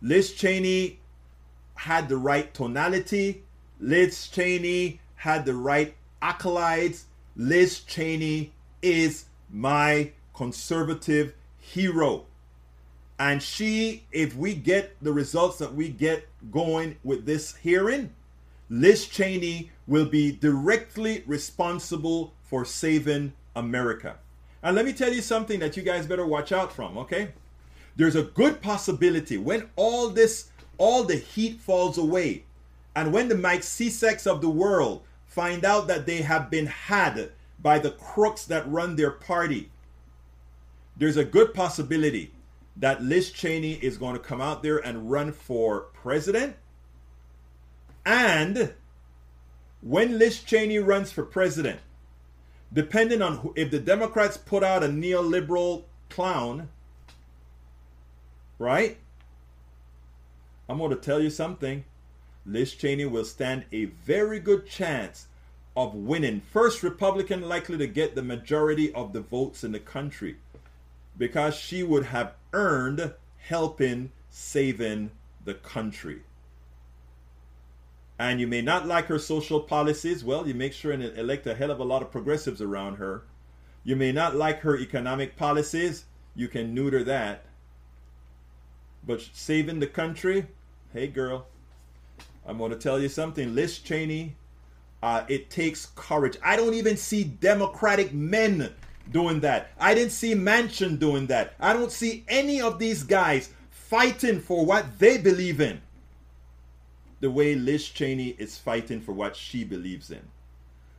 Liz 0.00 0.32
Cheney 0.32 1.00
had 1.74 2.08
the 2.08 2.16
right 2.16 2.54
tonality. 2.54 3.42
Liz 3.80 4.28
Cheney 4.28 5.00
had 5.16 5.46
the 5.46 5.54
right 5.54 5.96
acolytes. 6.22 7.06
Liz 7.34 7.80
Cheney 7.80 8.52
is 8.82 9.24
my 9.50 10.12
conservative 10.32 11.34
hero. 11.58 12.26
And 13.18 13.42
she, 13.42 14.04
if 14.12 14.36
we 14.36 14.54
get 14.54 14.94
the 15.02 15.12
results 15.12 15.58
that 15.58 15.74
we 15.74 15.88
get 15.88 16.28
going 16.52 16.98
with 17.02 17.26
this 17.26 17.56
hearing, 17.56 18.14
Liz 18.70 19.06
Cheney 19.06 19.70
will 19.88 20.06
be 20.06 20.30
directly 20.30 21.24
responsible 21.26 22.32
for 22.44 22.64
saving 22.64 23.32
America. 23.56 24.16
And 24.62 24.76
let 24.76 24.84
me 24.84 24.92
tell 24.92 25.12
you 25.12 25.22
something 25.22 25.58
that 25.58 25.76
you 25.76 25.82
guys 25.82 26.06
better 26.06 26.24
watch 26.24 26.52
out 26.52 26.72
from, 26.72 26.96
okay? 26.96 27.32
There's 27.96 28.14
a 28.14 28.22
good 28.22 28.62
possibility 28.62 29.36
when 29.36 29.68
all 29.74 30.08
this, 30.08 30.50
all 30.78 31.02
the 31.02 31.16
heat 31.16 31.60
falls 31.60 31.98
away, 31.98 32.44
and 32.94 33.12
when 33.12 33.28
the 33.28 33.34
Mike 33.34 33.62
Cizeks 33.62 34.26
of 34.26 34.40
the 34.40 34.50
world 34.50 35.02
find 35.26 35.64
out 35.64 35.88
that 35.88 36.06
they 36.06 36.22
have 36.22 36.48
been 36.48 36.66
had 36.66 37.32
by 37.60 37.78
the 37.78 37.90
crooks 37.90 38.44
that 38.46 38.70
run 38.70 38.94
their 38.94 39.10
party, 39.10 39.70
there's 40.96 41.16
a 41.16 41.24
good 41.24 41.54
possibility 41.54 42.30
that 42.76 43.02
Liz 43.02 43.32
Cheney 43.32 43.74
is 43.74 43.98
going 43.98 44.14
to 44.14 44.20
come 44.20 44.40
out 44.40 44.62
there 44.62 44.78
and 44.78 45.10
run 45.10 45.32
for 45.32 45.80
president. 45.92 46.54
And 48.04 48.72
when 49.80 50.18
Liz 50.18 50.42
Cheney 50.42 50.78
runs 50.78 51.12
for 51.12 51.24
president, 51.24 51.80
depending 52.72 53.22
on 53.22 53.38
who, 53.38 53.52
if 53.56 53.70
the 53.70 53.78
Democrats 53.78 54.36
put 54.36 54.62
out 54.62 54.84
a 54.84 54.88
neoliberal 54.88 55.84
clown, 56.08 56.68
right? 58.58 58.98
I'm 60.68 60.78
going 60.78 60.90
to 60.90 60.96
tell 60.96 61.20
you 61.20 61.30
something. 61.30 61.84
Liz 62.46 62.74
Cheney 62.74 63.04
will 63.04 63.24
stand 63.24 63.64
a 63.72 63.86
very 63.86 64.40
good 64.40 64.66
chance 64.66 65.26
of 65.76 65.94
winning. 65.94 66.40
First 66.40 66.82
Republican 66.82 67.42
likely 67.48 67.78
to 67.78 67.86
get 67.86 68.14
the 68.14 68.22
majority 68.22 68.92
of 68.92 69.12
the 69.12 69.20
votes 69.20 69.64
in 69.64 69.72
the 69.72 69.80
country 69.80 70.36
because 71.16 71.54
she 71.54 71.82
would 71.82 72.06
have 72.06 72.34
earned 72.52 73.14
helping 73.38 74.10
saving 74.30 75.10
the 75.44 75.54
country. 75.54 76.20
And 78.20 78.38
you 78.38 78.46
may 78.46 78.60
not 78.60 78.86
like 78.86 79.06
her 79.06 79.18
social 79.18 79.60
policies. 79.60 80.22
Well, 80.22 80.46
you 80.46 80.52
make 80.52 80.74
sure 80.74 80.92
and 80.92 81.02
elect 81.02 81.46
a 81.46 81.54
hell 81.54 81.70
of 81.70 81.80
a 81.80 81.84
lot 81.84 82.02
of 82.02 82.10
progressives 82.10 82.60
around 82.60 82.96
her. 82.96 83.22
You 83.82 83.96
may 83.96 84.12
not 84.12 84.36
like 84.36 84.60
her 84.60 84.76
economic 84.76 85.38
policies. 85.38 86.04
You 86.36 86.46
can 86.46 86.74
neuter 86.74 87.02
that. 87.04 87.46
But 89.06 89.26
saving 89.32 89.80
the 89.80 89.86
country, 89.86 90.48
hey 90.92 91.06
girl, 91.06 91.46
I'm 92.46 92.58
going 92.58 92.72
to 92.72 92.76
tell 92.76 93.00
you 93.00 93.08
something. 93.08 93.54
Liz 93.54 93.78
Cheney, 93.78 94.36
uh, 95.02 95.24
it 95.26 95.48
takes 95.48 95.86
courage. 95.94 96.36
I 96.44 96.56
don't 96.56 96.74
even 96.74 96.98
see 96.98 97.24
Democratic 97.24 98.12
men 98.12 98.74
doing 99.10 99.40
that. 99.40 99.70
I 99.80 99.94
didn't 99.94 100.12
see 100.12 100.34
Manchin 100.34 100.98
doing 100.98 101.26
that. 101.28 101.54
I 101.58 101.72
don't 101.72 101.90
see 101.90 102.26
any 102.28 102.60
of 102.60 102.78
these 102.78 103.02
guys 103.02 103.48
fighting 103.70 104.40
for 104.40 104.66
what 104.66 104.98
they 104.98 105.16
believe 105.16 105.62
in 105.62 105.80
the 107.20 107.30
way 107.30 107.54
Liz 107.54 107.88
Cheney 107.88 108.30
is 108.38 108.58
fighting 108.58 109.00
for 109.00 109.12
what 109.12 109.36
she 109.36 109.64
believes 109.64 110.10
in. 110.10 110.22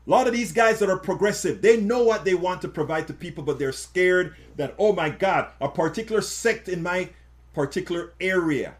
A 0.08 0.10
lot 0.10 0.28
of 0.28 0.34
these 0.34 0.52
guys 0.52 0.80
that 0.80 0.90
are 0.90 0.98
progressive, 0.98 1.62
they 1.62 1.78
know 1.78 2.04
what 2.04 2.26
they 2.26 2.34
want 2.34 2.62
to 2.62 2.68
provide 2.68 3.08
to 3.08 3.14
people, 3.14 3.44
but 3.44 3.60
they're 3.60 3.72
scared 3.72 4.36
that, 4.56 4.74
oh 4.80 4.94
my 4.94 5.10
God, 5.10 5.52
a 5.60 5.70
particular 5.70 6.22
sect 6.22 6.68
in 6.68 6.82
my 6.82 7.10
particular 7.54 8.14
area 8.20 8.76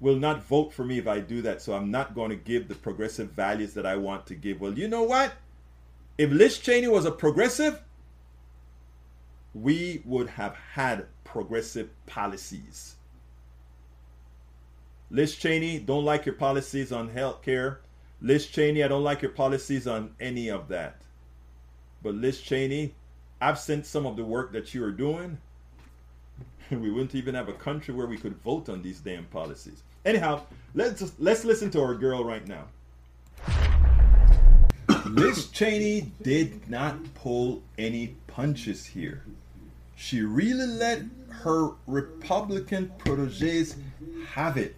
will 0.00 0.16
not 0.16 0.42
vote 0.44 0.72
for 0.72 0.84
me 0.84 0.98
if 0.98 1.06
I 1.06 1.20
do 1.20 1.42
that. 1.42 1.60
So 1.60 1.74
I'm 1.74 1.90
not 1.90 2.14
going 2.14 2.30
to 2.30 2.36
give 2.36 2.68
the 2.68 2.74
progressive 2.74 3.32
values 3.32 3.74
that 3.74 3.84
I 3.84 3.96
want 3.96 4.26
to 4.26 4.34
give. 4.34 4.60
Well, 4.60 4.78
you 4.78 4.88
know 4.88 5.02
what? 5.02 5.34
If 6.16 6.30
Liz 6.30 6.58
Cheney 6.58 6.88
was 6.88 7.04
a 7.04 7.10
progressive, 7.10 7.80
we 9.54 10.02
would 10.04 10.28
have 10.30 10.54
had 10.72 11.06
progressive 11.24 11.90
policies. 12.06 12.96
Liz 15.10 15.34
Cheney, 15.34 15.80
don't 15.80 16.04
like 16.04 16.24
your 16.24 16.36
policies 16.36 16.92
on 16.92 17.08
health 17.08 17.42
care. 17.42 17.80
Liz 18.22 18.46
Cheney, 18.46 18.84
I 18.84 18.88
don't 18.88 19.02
like 19.02 19.22
your 19.22 19.32
policies 19.32 19.86
on 19.88 20.14
any 20.20 20.48
of 20.48 20.68
that. 20.68 21.00
But 22.02 22.14
Liz 22.14 22.40
Cheney, 22.40 22.94
absent 23.40 23.86
some 23.86 24.06
of 24.06 24.16
the 24.16 24.24
work 24.24 24.52
that 24.52 24.72
you 24.72 24.84
are 24.84 24.92
doing, 24.92 25.38
we 26.70 26.90
wouldn't 26.90 27.16
even 27.16 27.34
have 27.34 27.48
a 27.48 27.54
country 27.54 27.92
where 27.92 28.06
we 28.06 28.18
could 28.18 28.36
vote 28.42 28.68
on 28.68 28.82
these 28.82 29.00
damn 29.00 29.24
policies. 29.26 29.82
Anyhow, 30.04 30.42
let's 30.74 31.12
let's 31.18 31.44
listen 31.44 31.70
to 31.72 31.82
our 31.82 31.94
girl 31.94 32.24
right 32.24 32.46
now. 32.46 32.66
Liz 35.06 35.48
Cheney 35.48 36.12
did 36.22 36.70
not 36.70 37.14
pull 37.14 37.62
any 37.76 38.14
punches 38.28 38.86
here. 38.86 39.24
She 39.96 40.22
really 40.22 40.66
let 40.66 41.02
her 41.30 41.70
Republican 41.86 42.92
proteges 42.98 43.76
have 44.28 44.56
it. 44.56 44.76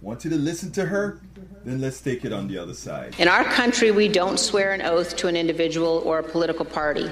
Want 0.00 0.24
you 0.24 0.30
to 0.30 0.36
listen 0.36 0.70
to 0.72 0.86
her? 0.86 1.20
Then 1.64 1.80
let's 1.80 2.00
take 2.00 2.24
it 2.24 2.32
on 2.32 2.46
the 2.46 2.58
other 2.58 2.74
side. 2.74 3.16
In 3.18 3.26
our 3.26 3.42
country, 3.42 3.90
we 3.90 4.08
don't 4.08 4.38
swear 4.38 4.72
an 4.72 4.82
oath 4.82 5.16
to 5.16 5.26
an 5.26 5.36
individual 5.36 6.02
or 6.04 6.20
a 6.20 6.22
political 6.22 6.64
party. 6.64 7.10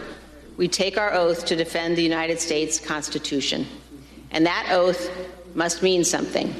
We 0.56 0.68
take 0.68 0.96
our 0.96 1.12
oath 1.12 1.44
to 1.46 1.56
defend 1.56 1.96
the 1.96 2.02
United 2.02 2.40
States 2.40 2.78
Constitution. 2.78 3.66
And 4.30 4.46
that 4.46 4.68
oath 4.70 5.10
must 5.54 5.82
mean 5.82 6.04
something. 6.04 6.54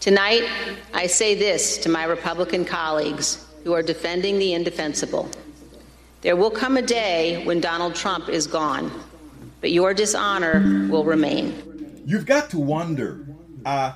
Tonight, 0.00 0.48
I 0.94 1.06
say 1.06 1.34
this 1.34 1.78
to 1.78 1.88
my 1.88 2.04
Republican 2.04 2.64
colleagues 2.64 3.46
who 3.64 3.72
are 3.72 3.82
defending 3.82 4.38
the 4.38 4.54
indefensible. 4.54 5.30
There 6.22 6.36
will 6.36 6.50
come 6.50 6.76
a 6.76 6.82
day 6.82 7.44
when 7.44 7.60
Donald 7.60 7.94
Trump 7.94 8.28
is 8.28 8.46
gone, 8.46 8.90
but 9.60 9.70
your 9.70 9.92
dishonor 9.92 10.88
will 10.90 11.04
remain. 11.04 12.02
You've 12.06 12.26
got 12.26 12.50
to 12.50 12.58
wonder 12.58 13.26
uh, 13.64 13.92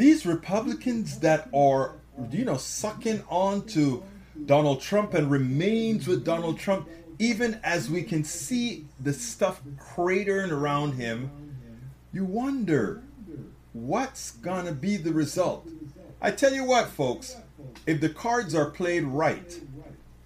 these 0.00 0.24
Republicans 0.24 1.18
that 1.18 1.48
are, 1.52 1.96
you 2.30 2.44
know, 2.44 2.56
sucking 2.56 3.22
on 3.28 3.66
to 3.66 4.02
Donald 4.46 4.80
Trump 4.80 5.12
and 5.12 5.30
remains 5.30 6.06
with 6.06 6.24
Donald 6.24 6.58
Trump, 6.58 6.88
even 7.18 7.60
as 7.62 7.90
we 7.90 8.02
can 8.02 8.24
see 8.24 8.86
the 8.98 9.12
stuff 9.12 9.60
cratering 9.78 10.50
around 10.50 10.92
him, 10.92 11.30
you 12.14 12.24
wonder 12.24 13.02
what's 13.74 14.30
gonna 14.30 14.72
be 14.72 14.96
the 14.96 15.12
result. 15.12 15.68
I 16.22 16.30
tell 16.30 16.54
you 16.54 16.64
what, 16.64 16.88
folks, 16.88 17.36
if 17.86 18.00
the 18.00 18.08
cards 18.08 18.54
are 18.54 18.70
played 18.70 19.04
right, 19.04 19.60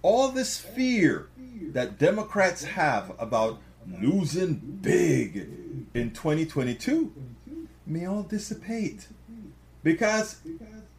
all 0.01 0.29
this 0.29 0.57
fear 0.57 1.27
that 1.73 1.99
Democrats 1.99 2.63
have 2.63 3.11
about 3.19 3.59
losing 4.01 4.53
big 4.81 5.35
in 5.93 6.11
2022 6.11 7.11
may 7.85 8.05
all 8.05 8.23
dissipate. 8.23 9.09
Because 9.85 10.37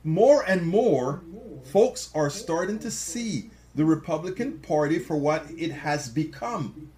more 0.04 0.44
and 0.46 0.64
more 0.64 1.20
folks 1.64 2.08
are 2.14 2.30
starting 2.30 2.78
to 2.78 2.90
see 2.92 3.50
the 3.74 3.84
Republican 3.84 4.60
Party 4.60 5.00
for 5.00 5.16
what 5.16 5.44
it 5.58 5.72
has 5.72 6.08
become 6.08 6.92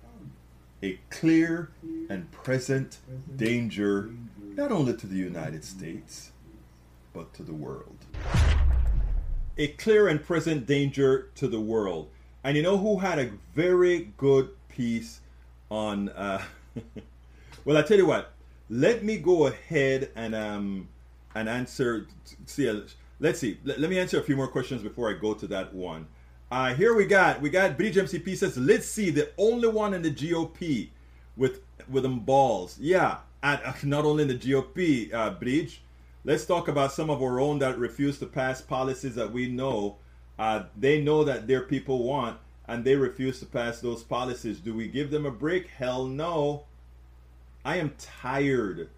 a 0.82 0.98
clear 1.08 1.70
and 2.10 2.30
present 2.30 2.98
danger, 3.34 4.10
not 4.54 4.70
only 4.70 4.94
to 4.98 5.06
the 5.06 5.16
United 5.16 5.64
States, 5.64 6.32
but 7.14 7.32
to 7.32 7.42
the 7.42 7.54
world. 7.54 7.96
A 9.56 9.68
clear 9.68 10.08
and 10.08 10.22
present 10.22 10.66
danger 10.66 11.30
to 11.36 11.48
the 11.48 11.58
world. 11.58 12.10
And 12.44 12.54
you 12.54 12.62
know 12.62 12.76
who 12.76 12.98
had 12.98 13.18
a 13.18 13.30
very 13.54 14.10
good 14.18 14.50
piece 14.68 15.22
on. 15.70 16.10
Uh, 16.10 16.42
well, 17.64 17.78
I 17.78 17.82
tell 17.82 17.96
you 17.96 18.06
what. 18.06 18.34
Let 18.68 19.02
me 19.02 19.16
go 19.16 19.46
ahead 19.46 20.10
and 20.14 20.34
um 20.34 20.88
and 21.34 21.48
answer. 21.48 22.06
See, 22.46 22.68
uh, 22.68 22.80
let's 23.20 23.38
see. 23.38 23.58
Let, 23.64 23.80
let 23.80 23.90
me 23.90 23.98
answer 23.98 24.18
a 24.18 24.22
few 24.22 24.36
more 24.36 24.48
questions 24.48 24.82
before 24.82 25.10
I 25.10 25.14
go 25.14 25.34
to 25.34 25.46
that 25.48 25.74
one. 25.74 26.06
Uh, 26.50 26.74
here 26.74 26.94
we 26.94 27.06
got 27.06 27.40
we 27.42 27.50
got 27.50 27.76
Bridge 27.76 27.96
MCP 27.96 28.36
says 28.36 28.56
let's 28.56 28.86
see 28.86 29.10
the 29.10 29.30
only 29.36 29.68
one 29.68 29.92
in 29.92 30.02
the 30.02 30.10
GOP 30.10 30.88
with 31.36 31.60
with 31.88 32.02
them 32.02 32.20
balls. 32.20 32.78
Yeah, 32.80 33.18
uh, 33.42 33.58
not 33.82 34.04
only 34.04 34.22
in 34.22 34.28
the 34.28 34.38
GOP, 34.38 35.12
uh, 35.12 35.30
Bridge. 35.30 35.82
Let's 36.24 36.44
talk 36.44 36.68
about 36.68 36.92
some 36.92 37.10
of 37.10 37.22
our 37.22 37.40
own 37.40 37.58
that 37.60 37.78
refuse 37.78 38.18
to 38.18 38.26
pass 38.26 38.60
policies 38.60 39.14
that 39.14 39.32
we 39.32 39.48
know 39.48 39.96
uh, 40.38 40.64
they 40.76 41.00
know 41.00 41.24
that 41.24 41.46
their 41.46 41.62
people 41.62 42.04
want, 42.04 42.38
and 42.66 42.84
they 42.84 42.94
refuse 42.94 43.40
to 43.40 43.46
pass 43.46 43.80
those 43.80 44.04
policies. 44.04 44.60
Do 44.60 44.74
we 44.74 44.86
give 44.86 45.10
them 45.10 45.26
a 45.26 45.30
break? 45.30 45.68
Hell 45.68 46.06
no. 46.06 46.64
I 47.64 47.76
am 47.76 47.94
tired. 47.98 48.88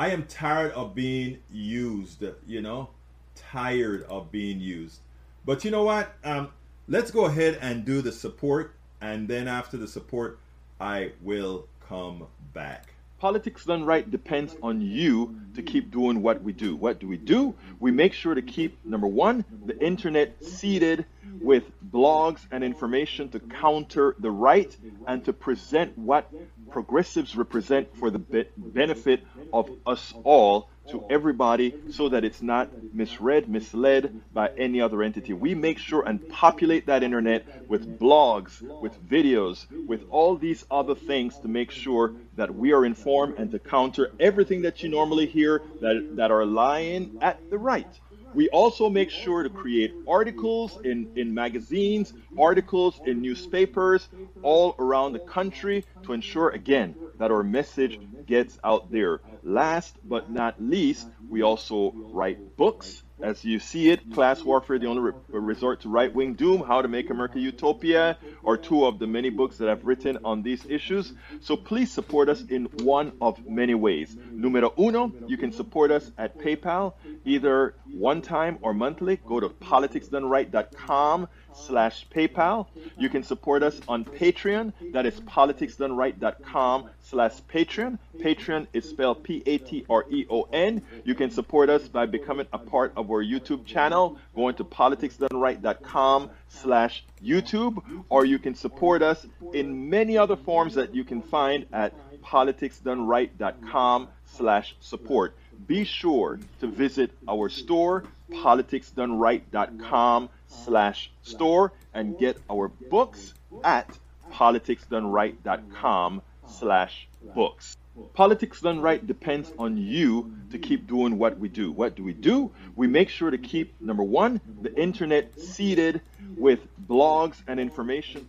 I 0.00 0.08
am 0.08 0.24
tired 0.24 0.72
of 0.72 0.94
being 0.94 1.40
used. 1.52 2.24
You 2.46 2.62
know, 2.62 2.88
tired 3.34 4.04
of 4.04 4.32
being 4.32 4.58
used. 4.58 5.00
But 5.44 5.62
you 5.62 5.70
know 5.70 5.82
what? 5.82 6.14
Um, 6.24 6.48
let's 6.88 7.10
go 7.10 7.26
ahead 7.26 7.58
and 7.60 7.84
do 7.84 8.00
the 8.00 8.10
support, 8.10 8.74
and 9.02 9.28
then 9.28 9.46
after 9.46 9.76
the 9.76 9.86
support, 9.86 10.38
I 10.80 11.12
will 11.20 11.68
come 11.86 12.28
back. 12.54 12.89
Politics 13.20 13.66
done 13.66 13.84
right 13.84 14.10
depends 14.10 14.56
on 14.62 14.80
you 14.80 15.38
to 15.54 15.62
keep 15.62 15.90
doing 15.90 16.22
what 16.22 16.42
we 16.42 16.54
do. 16.54 16.74
What 16.74 17.00
do 17.00 17.06
we 17.06 17.18
do? 17.18 17.54
We 17.78 17.90
make 17.90 18.14
sure 18.14 18.34
to 18.34 18.40
keep, 18.40 18.82
number 18.82 19.06
one, 19.06 19.44
the 19.66 19.78
internet 19.78 20.42
seeded 20.42 21.04
with 21.38 21.64
blogs 21.92 22.40
and 22.50 22.64
information 22.64 23.28
to 23.28 23.40
counter 23.40 24.16
the 24.18 24.30
right 24.30 24.74
and 25.06 25.22
to 25.26 25.34
present 25.34 25.98
what 25.98 26.32
progressives 26.70 27.36
represent 27.36 27.94
for 27.98 28.10
the 28.10 28.18
be- 28.18 28.48
benefit 28.56 29.22
of 29.52 29.70
us 29.86 30.14
all 30.24 30.70
to 30.90 31.04
everybody 31.10 31.74
so 31.90 32.08
that 32.08 32.24
it's 32.24 32.42
not 32.42 32.68
misread, 32.92 33.48
misled 33.48 34.20
by 34.32 34.50
any 34.56 34.80
other 34.80 35.02
entity. 35.02 35.32
We 35.32 35.54
make 35.54 35.78
sure 35.78 36.02
and 36.06 36.28
populate 36.28 36.86
that 36.86 37.02
internet 37.02 37.68
with 37.68 37.98
blogs, 37.98 38.60
with 38.80 38.94
videos, 39.08 39.66
with 39.86 40.04
all 40.10 40.36
these 40.36 40.64
other 40.70 40.94
things 40.94 41.38
to 41.38 41.48
make 41.48 41.70
sure 41.70 42.14
that 42.36 42.54
we 42.54 42.72
are 42.72 42.84
informed 42.84 43.38
and 43.38 43.50
to 43.50 43.58
counter 43.58 44.12
everything 44.18 44.62
that 44.62 44.82
you 44.82 44.88
normally 44.88 45.26
hear 45.26 45.62
that, 45.80 46.16
that 46.16 46.30
are 46.30 46.44
lying 46.44 47.18
at 47.20 47.50
the 47.50 47.58
right. 47.58 48.00
We 48.32 48.48
also 48.50 48.88
make 48.90 49.10
sure 49.10 49.42
to 49.42 49.50
create 49.50 49.94
articles 50.06 50.78
in, 50.84 51.08
in 51.16 51.34
magazines, 51.34 52.12
articles 52.38 53.00
in 53.04 53.22
newspapers 53.22 54.08
all 54.42 54.74
around 54.78 55.12
the 55.12 55.20
country 55.20 55.84
to 56.04 56.12
ensure, 56.12 56.50
again, 56.50 56.96
that 57.18 57.30
our 57.30 57.42
message 57.42 58.00
gets 58.26 58.58
out 58.64 58.90
there. 58.90 59.20
Last 59.42 59.98
but 60.04 60.30
not 60.30 60.60
least, 60.60 61.08
we 61.28 61.42
also 61.42 61.96
write 62.12 62.38
books 62.56 63.02
as 63.22 63.44
you 63.44 63.58
see 63.58 63.90
it, 63.90 64.12
class 64.12 64.42
warfare, 64.42 64.78
the 64.78 64.86
only 64.86 65.02
re- 65.02 65.12
resort 65.28 65.80
to 65.82 65.88
right 65.88 66.12
wing 66.12 66.34
doom, 66.34 66.62
how 66.62 66.82
to 66.82 66.88
make 66.88 67.10
America 67.10 67.38
utopia, 67.38 68.16
are 68.44 68.56
two 68.56 68.84
of 68.86 68.98
the 68.98 69.06
many 69.06 69.30
books 69.30 69.58
that 69.58 69.68
I've 69.68 69.84
written 69.84 70.18
on 70.24 70.42
these 70.42 70.64
issues. 70.66 71.12
So 71.40 71.56
please 71.56 71.90
support 71.90 72.28
us 72.28 72.42
in 72.48 72.64
one 72.82 73.12
of 73.20 73.46
many 73.46 73.74
ways. 73.74 74.16
Numero 74.30 74.72
uno, 74.78 75.12
you 75.26 75.36
can 75.36 75.52
support 75.52 75.90
us 75.90 76.10
at 76.18 76.38
PayPal, 76.38 76.94
either 77.24 77.74
one 77.92 78.22
time 78.22 78.58
or 78.62 78.72
monthly. 78.74 79.16
Go 79.26 79.40
to 79.40 79.48
politicsdoneright.com 79.48 81.28
slash 81.60 82.06
PayPal. 82.14 82.66
You 82.98 83.08
can 83.08 83.22
support 83.22 83.62
us 83.62 83.80
on 83.88 84.04
Patreon. 84.04 84.72
That 84.92 85.06
is 85.06 85.20
politicsdoneright.com 85.20 86.90
slash 87.02 87.34
Patreon. 87.52 87.98
Patreon 88.18 88.66
is 88.72 88.88
spelled 88.88 89.22
P-A-T-R-E-O-N. 89.22 90.82
You 91.04 91.14
can 91.14 91.30
support 91.30 91.70
us 91.70 91.88
by 91.88 92.06
becoming 92.06 92.46
a 92.52 92.58
part 92.58 92.92
of 92.96 93.10
our 93.10 93.24
YouTube 93.24 93.64
channel, 93.64 94.18
going 94.34 94.54
to 94.56 94.64
politicsdoneright.com 94.64 96.30
slash 96.48 97.04
YouTube, 97.22 97.82
or 98.08 98.24
you 98.24 98.38
can 98.38 98.54
support 98.54 99.02
us 99.02 99.26
in 99.52 99.88
many 99.90 100.16
other 100.18 100.36
forms 100.36 100.74
that 100.74 100.94
you 100.94 101.04
can 101.04 101.22
find 101.22 101.66
at 101.72 101.94
politicsdoneright.com 102.22 104.08
slash 104.26 104.76
support. 104.80 105.34
Be 105.66 105.84
sure 105.84 106.38
to 106.60 106.66
visit 106.66 107.10
our 107.28 107.48
store, 107.48 108.04
politicsdoneright.com 108.30 110.28
slash 110.46 111.10
store, 111.22 111.72
and 111.94 112.18
get 112.18 112.38
our 112.50 112.68
books 112.68 113.34
at 113.64 113.88
politicsdoneright.com 114.32 116.22
slash 116.46 117.08
books. 117.34 117.76
Politics 118.14 118.60
done 118.60 118.80
right 118.80 119.04
depends 119.06 119.52
on 119.58 119.76
you 119.76 120.32
to 120.50 120.58
keep 120.58 120.86
doing 120.86 121.18
what 121.18 121.38
we 121.38 121.48
do. 121.48 121.70
What 121.70 121.96
do 121.96 122.04
we 122.04 122.12
do? 122.12 122.50
We 122.76 122.86
make 122.86 123.08
sure 123.08 123.30
to 123.30 123.38
keep, 123.38 123.78
number 123.80 124.02
one, 124.02 124.40
the 124.62 124.74
internet 124.74 125.38
seeded 125.38 126.00
with 126.36 126.60
blogs 126.88 127.36
and 127.46 127.60
information. 127.60 128.26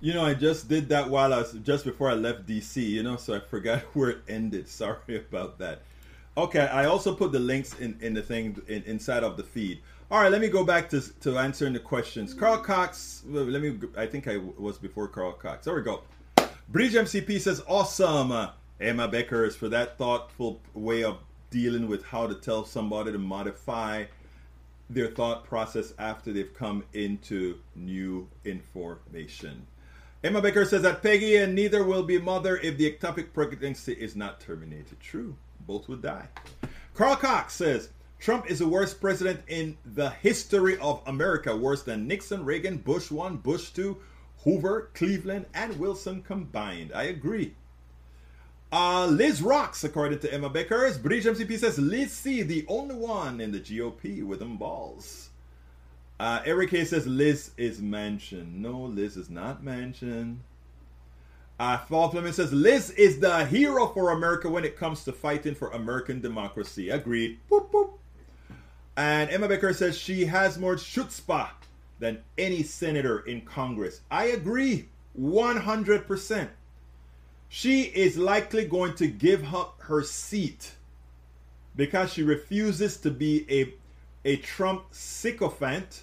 You 0.00 0.14
know, 0.14 0.24
I 0.24 0.34
just 0.34 0.68
did 0.68 0.88
that 0.90 1.08
while 1.10 1.32
I 1.32 1.38
was 1.38 1.52
just 1.64 1.84
before 1.84 2.10
I 2.10 2.14
left 2.14 2.46
DC, 2.46 2.76
you 2.82 3.02
know, 3.02 3.16
so 3.16 3.34
I 3.34 3.40
forgot 3.40 3.80
where 3.94 4.10
it 4.10 4.18
ended. 4.28 4.68
Sorry 4.68 5.16
about 5.16 5.58
that. 5.58 5.82
Okay, 6.36 6.60
I 6.60 6.86
also 6.86 7.14
put 7.14 7.32
the 7.32 7.38
links 7.38 7.78
in, 7.78 7.98
in 8.00 8.14
the 8.14 8.22
thing 8.22 8.60
in, 8.66 8.82
inside 8.84 9.22
of 9.22 9.36
the 9.36 9.42
feed. 9.42 9.80
All 10.10 10.20
right, 10.20 10.30
let 10.30 10.40
me 10.40 10.48
go 10.48 10.64
back 10.64 10.88
to, 10.90 11.00
to 11.20 11.38
answering 11.38 11.74
the 11.74 11.78
questions. 11.78 12.32
Carl 12.32 12.58
Cox, 12.58 13.22
let 13.26 13.60
me, 13.60 13.78
I 13.96 14.06
think 14.06 14.28
I 14.28 14.38
was 14.38 14.78
before 14.78 15.08
Carl 15.08 15.32
Cox. 15.32 15.66
There 15.66 15.74
we 15.74 15.82
go. 15.82 16.02
Bridge 16.68 16.94
MCP 16.94 17.40
says, 17.40 17.62
awesome. 17.68 18.32
Uh, 18.32 18.50
Emma 18.80 19.08
Becker 19.08 19.44
is 19.44 19.54
for 19.54 19.68
that 19.68 19.98
thoughtful 19.98 20.60
way 20.74 21.04
of 21.04 21.18
dealing 21.50 21.86
with 21.86 22.04
how 22.04 22.26
to 22.26 22.34
tell 22.34 22.64
somebody 22.64 23.12
to 23.12 23.18
modify 23.18 24.04
their 24.88 25.08
thought 25.08 25.44
process 25.44 25.92
after 25.98 26.32
they've 26.32 26.54
come 26.54 26.82
into 26.94 27.58
new 27.76 28.26
information. 28.44 29.66
Emma 30.24 30.40
Baker 30.40 30.64
says 30.64 30.82
that 30.82 31.02
Peggy 31.02 31.36
and 31.36 31.54
neither 31.54 31.84
will 31.84 32.02
be 32.02 32.18
mother 32.18 32.56
if 32.58 32.78
the 32.78 32.90
ectopic 32.90 33.32
pregnancy 33.32 33.92
is 33.92 34.14
not 34.14 34.40
terminated. 34.40 34.98
True. 35.00 35.36
Both 35.66 35.88
would 35.88 36.02
die. 36.02 36.28
Carl 36.94 37.16
Cox 37.16 37.54
says 37.54 37.90
Trump 38.18 38.50
is 38.50 38.60
the 38.60 38.68
worst 38.68 39.00
president 39.00 39.40
in 39.48 39.76
the 39.84 40.10
history 40.10 40.78
of 40.78 41.02
America, 41.06 41.56
worse 41.56 41.82
than 41.82 42.06
Nixon, 42.06 42.44
Reagan, 42.44 42.76
Bush 42.76 43.10
1, 43.10 43.38
Bush 43.38 43.70
2, 43.70 43.96
Hoover, 44.44 44.90
Cleveland, 44.94 45.46
and 45.54 45.78
Wilson 45.78 46.22
combined. 46.22 46.92
I 46.94 47.04
agree. 47.04 47.54
Uh, 48.72 49.06
Liz 49.06 49.42
rocks, 49.42 49.84
according 49.84 50.20
to 50.20 50.32
Emma 50.32 50.48
Beckers. 50.48 51.02
Bridge 51.02 51.24
MCP 51.24 51.58
says 51.58 51.78
Liz 51.78 52.12
C, 52.12 52.42
the 52.42 52.64
only 52.68 52.94
one 52.94 53.40
in 53.40 53.52
the 53.52 53.60
GOP 53.60 54.24
with 54.24 54.38
them 54.38 54.56
balls. 54.56 55.30
Uh, 56.18 56.40
Eric 56.46 56.70
Hayes 56.70 56.90
says 56.90 57.06
Liz 57.06 57.50
is 57.56 57.82
mentioned. 57.82 58.62
No, 58.62 58.80
Liz 58.82 59.16
is 59.16 59.28
not 59.28 59.62
mentioned. 59.62 60.40
Uh, 61.58 61.78
Paul 61.78 62.08
Fleming 62.08 62.32
says 62.32 62.52
Liz 62.52 62.90
is 62.90 63.20
the 63.20 63.44
hero 63.46 63.86
for 63.88 64.10
America 64.10 64.48
when 64.48 64.64
it 64.64 64.76
comes 64.76 65.04
to 65.04 65.12
fighting 65.12 65.54
for 65.54 65.70
American 65.70 66.20
democracy. 66.20 66.90
Agreed. 66.90 67.38
Boop, 67.50 67.70
boop. 67.70 67.90
And 68.96 69.30
Emma 69.30 69.48
Becker 69.48 69.72
says 69.72 69.96
she 69.96 70.24
has 70.26 70.58
more 70.58 70.76
chutzpah 70.76 71.50
than 71.98 72.22
any 72.36 72.62
senator 72.62 73.20
in 73.20 73.42
Congress. 73.42 74.00
I 74.10 74.26
agree 74.26 74.88
100%. 75.18 76.48
She 77.48 77.82
is 77.82 78.16
likely 78.16 78.64
going 78.64 78.94
to 78.94 79.06
give 79.06 79.54
up 79.54 79.78
her 79.82 80.02
seat 80.02 80.72
because 81.76 82.12
she 82.12 82.22
refuses 82.22 82.96
to 82.98 83.10
be 83.10 83.46
a, 83.50 83.74
a 84.28 84.36
Trump 84.36 84.86
sycophant 84.90 86.02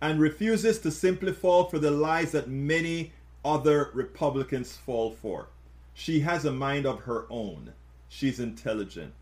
and 0.00 0.20
refuses 0.20 0.78
to 0.80 0.90
simply 0.90 1.32
fall 1.32 1.64
for 1.64 1.78
the 1.78 1.90
lies 1.90 2.32
that 2.32 2.48
many 2.48 3.12
other 3.44 3.90
Republicans 3.94 4.76
fall 4.76 5.10
for. 5.10 5.48
She 5.92 6.20
has 6.20 6.44
a 6.44 6.52
mind 6.52 6.86
of 6.86 7.00
her 7.00 7.26
own. 7.30 7.72
She's 8.08 8.40
intelligent. 8.40 9.12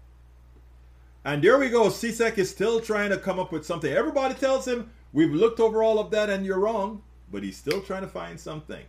And 1.25 1.43
there 1.43 1.59
we 1.59 1.69
go. 1.69 1.85
CSEC 1.89 2.39
is 2.39 2.51
still 2.51 2.81
trying 2.81 3.11
to 3.11 3.17
come 3.17 3.39
up 3.39 3.53
with 3.53 3.65
something. 3.65 3.93
Everybody 3.93 4.35
tells 4.35 4.67
him, 4.67 4.91
we've 5.13 5.33
looked 5.33 5.61
over 5.61 5.83
all 5.83 5.99
of 5.99 6.11
that 6.11 6.31
and 6.31 6.45
you're 6.45 6.59
wrong. 6.59 7.03
But 7.31 7.43
he's 7.43 7.57
still 7.57 7.81
trying 7.81 8.03
to 8.03 8.09
find 8.09 8.39
something. 8.39 8.85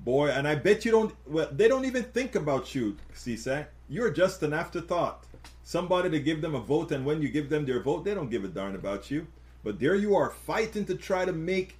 Boy, 0.00 0.28
and 0.30 0.46
I 0.46 0.54
bet 0.54 0.84
you 0.84 0.90
don't, 0.90 1.14
well, 1.26 1.48
they 1.50 1.68
don't 1.68 1.84
even 1.84 2.04
think 2.04 2.34
about 2.34 2.74
you, 2.74 2.96
CSEC. 3.14 3.66
You're 3.88 4.10
just 4.10 4.42
an 4.42 4.52
afterthought. 4.52 5.24
Somebody 5.62 6.10
to 6.10 6.20
give 6.20 6.40
them 6.40 6.54
a 6.54 6.60
vote, 6.60 6.92
and 6.92 7.04
when 7.04 7.20
you 7.20 7.28
give 7.28 7.48
them 7.48 7.66
their 7.66 7.82
vote, 7.82 8.04
they 8.04 8.14
don't 8.14 8.30
give 8.30 8.44
a 8.44 8.48
darn 8.48 8.74
about 8.74 9.10
you. 9.10 9.26
But 9.64 9.80
there 9.80 9.96
you 9.96 10.14
are, 10.14 10.30
fighting 10.30 10.84
to 10.86 10.94
try 10.94 11.24
to 11.24 11.32
make 11.32 11.76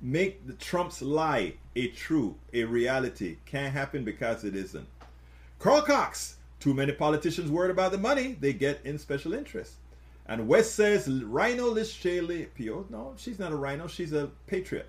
make 0.00 0.46
the 0.46 0.54
Trump's 0.54 1.02
lie 1.02 1.54
a 1.76 1.88
true, 1.88 2.36
a 2.52 2.64
reality. 2.64 3.36
Can't 3.46 3.72
happen 3.72 4.04
because 4.04 4.44
it 4.44 4.54
isn't. 4.54 4.86
Carl 5.58 5.82
Cox, 5.82 6.36
too 6.60 6.74
many 6.74 6.92
politicians 6.92 7.50
worried 7.50 7.70
about 7.70 7.92
the 7.92 7.98
money 7.98 8.36
they 8.40 8.52
get 8.52 8.80
in 8.84 8.98
special 8.98 9.32
interest. 9.32 9.74
And 10.26 10.46
West 10.46 10.74
says 10.74 11.08
Rhino 11.08 11.68
Liz 11.68 11.92
Cheney, 11.92 12.44
P.O. 12.54 12.86
No, 12.90 13.14
she's 13.16 13.38
not 13.38 13.52
a 13.52 13.56
rhino, 13.56 13.86
she's 13.86 14.12
a 14.12 14.30
patriot. 14.46 14.88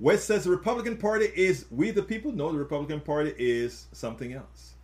West 0.00 0.26
says 0.26 0.44
the 0.44 0.50
Republican 0.50 0.96
Party 0.96 1.30
is 1.34 1.66
we 1.70 1.90
the 1.90 2.02
people. 2.02 2.32
No, 2.32 2.52
the 2.52 2.58
Republican 2.58 3.00
Party 3.00 3.34
is 3.38 3.86
something 3.92 4.32
else. 4.32 4.74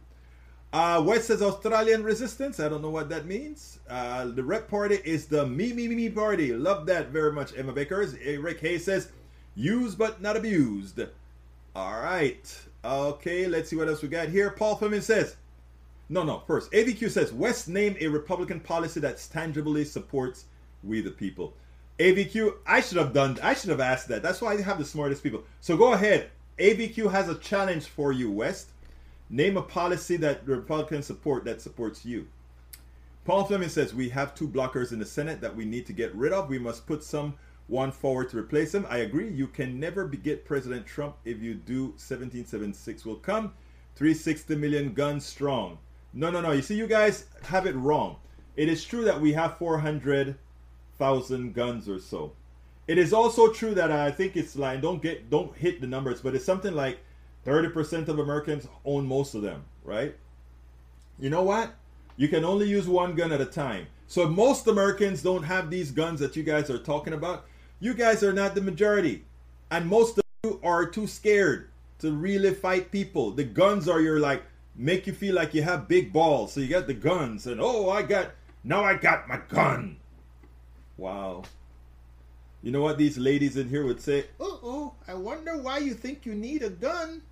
Uh, 0.72 1.02
West 1.04 1.26
says 1.26 1.42
Australian 1.42 2.02
resistance. 2.02 2.58
I 2.58 2.68
don't 2.68 2.80
know 2.80 2.90
what 2.90 3.10
that 3.10 3.26
means. 3.26 3.80
Uh, 3.88 4.26
the 4.26 4.42
Rep 4.42 4.68
Party 4.68 4.98
is 5.04 5.26
the 5.26 5.46
me, 5.46 5.72
me, 5.74 5.86
me, 5.86 5.94
me 5.94 6.08
party. 6.08 6.54
Love 6.54 6.86
that 6.86 7.08
very 7.08 7.30
much, 7.30 7.52
Emma 7.56 7.72
Bakers. 7.72 8.14
Rick 8.14 8.60
Hayes 8.60 8.86
says 8.86 9.12
Used 9.54 9.98
but 9.98 10.20
not 10.20 10.36
abused. 10.36 11.00
All 11.74 12.00
right. 12.00 12.60
Okay, 12.84 13.46
let's 13.46 13.70
see 13.70 13.76
what 13.76 13.88
else 13.88 14.02
we 14.02 14.08
got 14.08 14.28
here. 14.28 14.50
Paul 14.50 14.76
Fleming 14.76 15.00
says, 15.00 15.36
no, 16.08 16.22
no, 16.24 16.42
first, 16.46 16.70
AVQ 16.72 17.10
says, 17.10 17.32
West 17.32 17.68
name 17.68 17.96
a 18.00 18.08
Republican 18.08 18.60
policy 18.60 19.00
that 19.00 19.24
tangibly 19.32 19.84
supports 19.84 20.46
we 20.82 21.00
the 21.00 21.10
people. 21.10 21.54
AVQ, 21.98 22.56
I 22.66 22.80
should 22.80 22.98
have 22.98 23.12
done, 23.12 23.38
I 23.42 23.54
should 23.54 23.70
have 23.70 23.80
asked 23.80 24.08
that. 24.08 24.22
That's 24.22 24.40
why 24.40 24.52
I 24.52 24.60
have 24.60 24.78
the 24.78 24.84
smartest 24.84 25.22
people. 25.22 25.44
So 25.60 25.76
go 25.76 25.92
ahead. 25.92 26.30
AVQ 26.58 27.10
has 27.10 27.28
a 27.28 27.38
challenge 27.38 27.86
for 27.86 28.12
you, 28.12 28.30
West. 28.30 28.68
Name 29.30 29.56
a 29.56 29.62
policy 29.62 30.16
that 30.18 30.46
Republicans 30.46 31.06
support 31.06 31.44
that 31.44 31.62
supports 31.62 32.04
you. 32.04 32.26
Paul 33.24 33.44
Fleming 33.44 33.68
says, 33.68 33.94
we 33.94 34.08
have 34.08 34.34
two 34.34 34.48
blockers 34.48 34.92
in 34.92 34.98
the 34.98 35.06
Senate 35.06 35.40
that 35.40 35.54
we 35.54 35.64
need 35.64 35.86
to 35.86 35.92
get 35.92 36.14
rid 36.14 36.32
of. 36.32 36.50
We 36.50 36.58
must 36.58 36.86
put 36.86 37.04
some 37.04 37.34
one 37.72 37.90
forward 37.90 38.28
to 38.28 38.38
replace 38.38 38.74
him. 38.74 38.86
I 38.90 38.98
agree. 38.98 39.30
You 39.30 39.46
can 39.46 39.80
never 39.80 40.06
beget 40.06 40.44
President 40.44 40.86
Trump. 40.86 41.16
If 41.24 41.40
you 41.40 41.54
do, 41.54 41.84
1776 41.92 43.06
will 43.06 43.16
come. 43.16 43.54
360 43.96 44.56
million 44.56 44.92
guns 44.92 45.24
strong. 45.24 45.78
No, 46.12 46.30
no, 46.30 46.42
no. 46.42 46.52
You 46.52 46.60
see, 46.60 46.76
you 46.76 46.86
guys 46.86 47.24
have 47.44 47.66
it 47.66 47.74
wrong. 47.74 48.16
It 48.56 48.68
is 48.68 48.84
true 48.84 49.04
that 49.04 49.18
we 49.18 49.32
have 49.32 49.56
400,000 49.56 51.54
guns 51.54 51.88
or 51.88 51.98
so. 51.98 52.32
It 52.86 52.98
is 52.98 53.14
also 53.14 53.50
true 53.50 53.74
that 53.74 53.90
I 53.90 54.10
think 54.10 54.36
it's 54.36 54.54
like 54.54 54.82
don't 54.82 55.00
get 55.00 55.30
don't 55.30 55.56
hit 55.56 55.80
the 55.80 55.86
numbers, 55.86 56.20
but 56.20 56.34
it's 56.34 56.44
something 56.44 56.74
like 56.74 56.98
30% 57.46 58.08
of 58.08 58.18
Americans 58.18 58.68
own 58.84 59.06
most 59.06 59.34
of 59.34 59.40
them, 59.40 59.64
right? 59.82 60.14
You 61.18 61.30
know 61.30 61.42
what? 61.42 61.74
You 62.16 62.28
can 62.28 62.44
only 62.44 62.68
use 62.68 62.86
one 62.86 63.14
gun 63.14 63.32
at 63.32 63.40
a 63.40 63.46
time. 63.46 63.86
So 64.08 64.28
most 64.28 64.66
Americans 64.66 65.22
don't 65.22 65.44
have 65.44 65.70
these 65.70 65.90
guns 65.90 66.20
that 66.20 66.36
you 66.36 66.42
guys 66.42 66.68
are 66.68 66.78
talking 66.78 67.14
about. 67.14 67.46
You 67.82 67.94
guys 67.94 68.22
are 68.22 68.32
not 68.32 68.54
the 68.54 68.60
majority. 68.60 69.24
And 69.68 69.88
most 69.88 70.16
of 70.16 70.22
you 70.44 70.60
are 70.62 70.86
too 70.86 71.08
scared 71.08 71.68
to 71.98 72.12
really 72.12 72.54
fight 72.54 72.92
people. 72.92 73.32
The 73.32 73.42
guns 73.42 73.88
are 73.88 74.00
your 74.00 74.20
like 74.20 74.44
make 74.76 75.08
you 75.08 75.12
feel 75.12 75.34
like 75.34 75.52
you 75.52 75.62
have 75.62 75.88
big 75.88 76.12
balls. 76.12 76.52
So 76.52 76.60
you 76.60 76.68
got 76.68 76.86
the 76.86 76.94
guns 76.94 77.48
and 77.48 77.60
oh 77.60 77.90
I 77.90 78.02
got 78.02 78.30
now 78.62 78.84
I 78.84 78.94
got 78.94 79.26
my 79.26 79.40
gun. 79.48 79.96
Wow. 80.96 81.42
You 82.62 82.70
know 82.70 82.82
what 82.82 82.98
these 82.98 83.18
ladies 83.18 83.56
in 83.56 83.68
here 83.68 83.84
would 83.84 84.00
say? 84.00 84.26
Oh, 84.38 84.60
oh, 84.62 84.94
I 85.08 85.14
wonder 85.14 85.56
why 85.56 85.78
you 85.78 85.94
think 85.94 86.24
you 86.24 86.36
need 86.36 86.62
a 86.62 86.70
gun. 86.70 87.22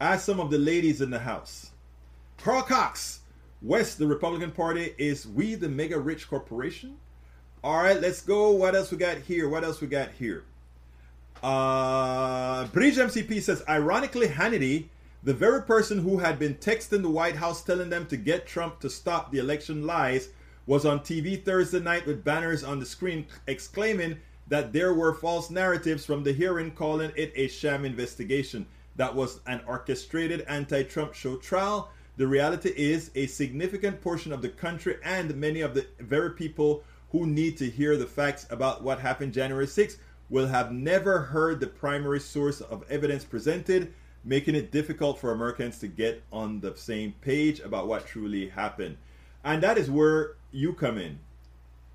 Ask 0.00 0.24
some 0.24 0.38
of 0.38 0.52
the 0.52 0.58
ladies 0.58 1.00
in 1.00 1.10
the 1.10 1.18
house. 1.18 1.70
Carl 2.38 2.62
Cox, 2.62 3.22
West, 3.60 3.98
the 3.98 4.06
Republican 4.06 4.52
Party, 4.52 4.94
is 4.98 5.26
we 5.26 5.56
the 5.56 5.68
mega 5.68 5.98
rich 5.98 6.28
corporation? 6.28 6.98
All 7.64 7.80
right, 7.80 8.00
let's 8.00 8.22
go. 8.22 8.50
What 8.50 8.74
else 8.74 8.90
we 8.90 8.96
got 8.96 9.18
here? 9.18 9.48
What 9.48 9.62
else 9.62 9.80
we 9.80 9.86
got 9.86 10.10
here? 10.18 10.42
Uh, 11.44 12.66
Bridge 12.66 12.96
MCP 12.96 13.40
says, 13.40 13.62
ironically, 13.68 14.26
Hannity, 14.26 14.86
the 15.22 15.32
very 15.32 15.62
person 15.62 15.98
who 15.98 16.18
had 16.18 16.40
been 16.40 16.56
texting 16.56 17.02
the 17.02 17.10
White 17.10 17.36
House 17.36 17.62
telling 17.62 17.88
them 17.88 18.06
to 18.06 18.16
get 18.16 18.48
Trump 18.48 18.80
to 18.80 18.90
stop 18.90 19.30
the 19.30 19.38
election 19.38 19.86
lies, 19.86 20.30
was 20.66 20.84
on 20.84 21.00
TV 21.00 21.40
Thursday 21.40 21.78
night 21.78 22.04
with 22.04 22.24
banners 22.24 22.64
on 22.64 22.80
the 22.80 22.86
screen 22.86 23.26
exclaiming 23.46 24.18
that 24.48 24.72
there 24.72 24.92
were 24.92 25.14
false 25.14 25.48
narratives 25.48 26.04
from 26.04 26.24
the 26.24 26.32
hearing, 26.32 26.72
calling 26.72 27.12
it 27.14 27.32
a 27.36 27.46
sham 27.46 27.84
investigation. 27.84 28.66
That 28.96 29.14
was 29.14 29.38
an 29.46 29.60
orchestrated 29.68 30.40
anti 30.48 30.82
Trump 30.82 31.14
show 31.14 31.36
trial. 31.36 31.90
The 32.16 32.26
reality 32.26 32.72
is, 32.76 33.12
a 33.14 33.26
significant 33.26 34.00
portion 34.00 34.32
of 34.32 34.42
the 34.42 34.48
country 34.48 34.96
and 35.04 35.34
many 35.36 35.60
of 35.60 35.74
the 35.74 35.86
very 36.00 36.30
people 36.30 36.82
who 37.12 37.26
need 37.26 37.58
to 37.58 37.68
hear 37.68 37.96
the 37.96 38.06
facts 38.06 38.46
about 38.50 38.82
what 38.82 38.98
happened 38.98 39.34
January 39.34 39.66
6th 39.66 39.98
will 40.30 40.46
have 40.46 40.72
never 40.72 41.18
heard 41.18 41.60
the 41.60 41.66
primary 41.66 42.18
source 42.18 42.62
of 42.62 42.90
evidence 42.90 43.22
presented, 43.22 43.92
making 44.24 44.54
it 44.54 44.72
difficult 44.72 45.18
for 45.18 45.30
Americans 45.30 45.78
to 45.78 45.86
get 45.86 46.22
on 46.32 46.58
the 46.60 46.74
same 46.74 47.12
page 47.20 47.60
about 47.60 47.86
what 47.86 48.06
truly 48.06 48.48
happened. 48.48 48.96
And 49.44 49.62
that 49.62 49.76
is 49.76 49.90
where 49.90 50.36
you 50.52 50.72
come 50.72 50.96
in. 50.96 51.18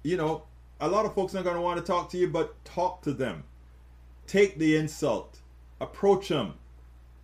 You 0.04 0.18
know, 0.18 0.44
a 0.80 0.88
lot 0.88 1.06
of 1.06 1.16
folks 1.16 1.34
aren't 1.34 1.46
going 1.46 1.56
to 1.56 1.62
want 1.62 1.80
to 1.80 1.86
talk 1.86 2.12
to 2.12 2.18
you, 2.18 2.28
but 2.28 2.64
talk 2.64 3.02
to 3.02 3.12
them. 3.12 3.44
Take 4.28 4.60
the 4.60 4.76
insult, 4.76 5.40
approach 5.82 6.28
them. 6.28 6.54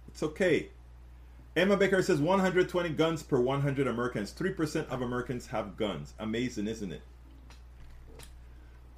It's 0.07 0.23
okay. 0.23 0.69
Emma 1.55 1.77
Baker 1.77 2.01
says 2.01 2.19
120 2.19 2.89
guns 2.89 3.21
per 3.21 3.39
100 3.39 3.85
Americans. 3.85 4.33
3% 4.33 4.87
of 4.87 5.03
Americans 5.03 5.45
have 5.47 5.77
guns. 5.77 6.15
Amazing, 6.17 6.67
isn't 6.67 6.91
it? 6.91 7.01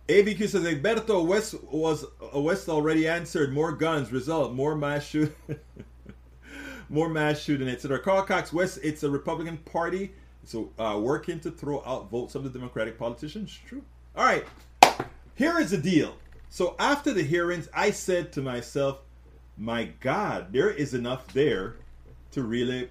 ABQ 0.08 0.50
says 0.50 0.64
Egberto 0.64 1.26
West 1.26 1.56
was 1.64 2.06
uh, 2.34 2.40
West 2.40 2.70
already 2.70 3.08
answered. 3.08 3.52
More 3.52 3.72
guns. 3.72 4.12
Result: 4.12 4.54
more 4.54 4.76
mass 4.76 5.04
shoot, 5.04 5.36
more 6.90 7.10
mass 7.10 7.40
shooting, 7.40 7.68
etc. 7.68 8.00
Carl 8.00 8.22
Cox 8.22 8.54
West. 8.54 8.80
It's 8.84 9.02
a 9.02 9.10
Republican 9.10 9.58
Party, 9.58 10.14
so 10.44 10.72
uh, 10.78 11.00
working 11.02 11.40
to 11.40 11.50
throw 11.50 11.82
out 11.86 12.12
votes 12.12 12.36
of 12.36 12.44
the 12.44 12.52
Democratic 12.52 13.00
politicians. 13.00 13.58
True. 13.68 13.82
All 14.16 14.26
right. 14.26 14.46
Here 15.34 15.60
is 15.60 15.72
the 15.72 15.78
deal. 15.78 16.16
So 16.50 16.76
after 16.78 17.12
the 17.12 17.24
hearings, 17.24 17.68
I 17.74 17.90
said 17.90 18.32
to 18.34 18.44
myself, 18.44 19.00
"My 19.58 19.86
God, 20.02 20.54
there 20.54 20.70
is 20.70 20.94
enough 20.94 21.34
there 21.34 21.78
to 22.32 22.44
really 22.44 22.90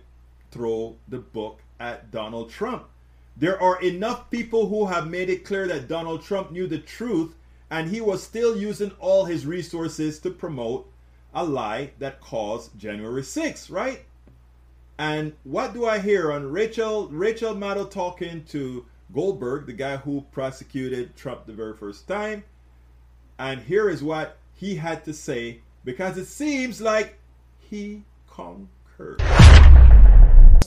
throw 0.50 0.96
the 1.06 1.18
book 1.18 1.60
at 1.78 2.10
Donald 2.10 2.50
Trump." 2.50 2.88
There 3.36 3.60
are 3.60 3.80
enough 3.82 4.30
people 4.30 4.68
who 4.68 4.86
have 4.86 5.10
made 5.10 5.28
it 5.28 5.44
clear 5.44 5.66
that 5.66 5.88
Donald 5.88 6.22
Trump 6.22 6.52
knew 6.52 6.66
the 6.66 6.78
truth 6.78 7.34
and 7.70 7.88
he 7.88 8.00
was 8.00 8.22
still 8.22 8.56
using 8.56 8.92
all 9.00 9.24
his 9.24 9.46
resources 9.46 10.20
to 10.20 10.30
promote 10.30 10.88
a 11.34 11.44
lie 11.44 11.90
that 11.98 12.20
caused 12.20 12.78
January 12.78 13.22
6th, 13.22 13.70
right? 13.70 14.04
And 14.98 15.32
what 15.42 15.74
do 15.74 15.86
I 15.86 15.98
hear 15.98 16.30
on 16.30 16.52
Rachel 16.52 17.08
Rachel 17.08 17.54
Maddow 17.54 17.90
talking 17.90 18.44
to 18.50 18.86
Goldberg, 19.12 19.66
the 19.66 19.72
guy 19.72 19.96
who 19.96 20.24
prosecuted 20.30 21.16
Trump 21.16 21.46
the 21.46 21.52
very 21.52 21.74
first 21.74 22.06
time? 22.06 22.44
And 23.38 23.60
here 23.60 23.90
is 23.90 24.04
what 24.04 24.36
he 24.52 24.76
had 24.76 25.04
to 25.06 25.12
say 25.12 25.60
because 25.84 26.16
it 26.16 26.26
seems 26.26 26.80
like 26.80 27.18
he 27.58 28.04
conquered. 28.28 29.20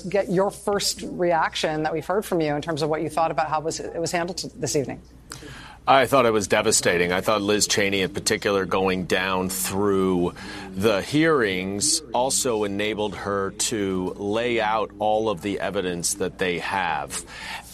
Get 0.04 0.30
your 0.30 0.52
first 0.52 1.02
reaction 1.04 1.84
that 1.84 1.94
we've 1.94 2.06
heard 2.06 2.26
from 2.26 2.42
you 2.42 2.56
in 2.56 2.62
terms 2.62 2.82
of 2.82 2.90
what 2.90 3.02
you 3.02 3.10
thought 3.10 3.32
about 3.32 3.48
how 3.50 3.60
it 3.60 3.64
was, 3.64 3.80
it 3.80 4.00
was 4.00 4.12
handled 4.12 4.40
this 4.56 4.76
evening. 4.76 5.02
I 5.88 6.06
thought 6.06 6.26
it 6.26 6.34
was 6.34 6.48
devastating. 6.48 7.14
I 7.14 7.22
thought 7.22 7.42
Liz 7.42 7.66
Cheney, 7.66 8.02
in 8.02 8.14
particular, 8.14 8.66
going 8.66 9.06
down 9.06 9.48
through 9.48 10.34
the 10.78 11.02
hearings 11.02 12.04
also 12.14 12.64
enabled 12.64 13.16
her 13.16 13.50
to 13.50 14.14
lay 14.18 14.62
out 14.62 14.92
all 15.00 15.28
of 15.28 15.42
the 15.42 15.60
evidence 15.60 16.14
that 16.16 16.38
they 16.38 16.60
have. 16.60 17.26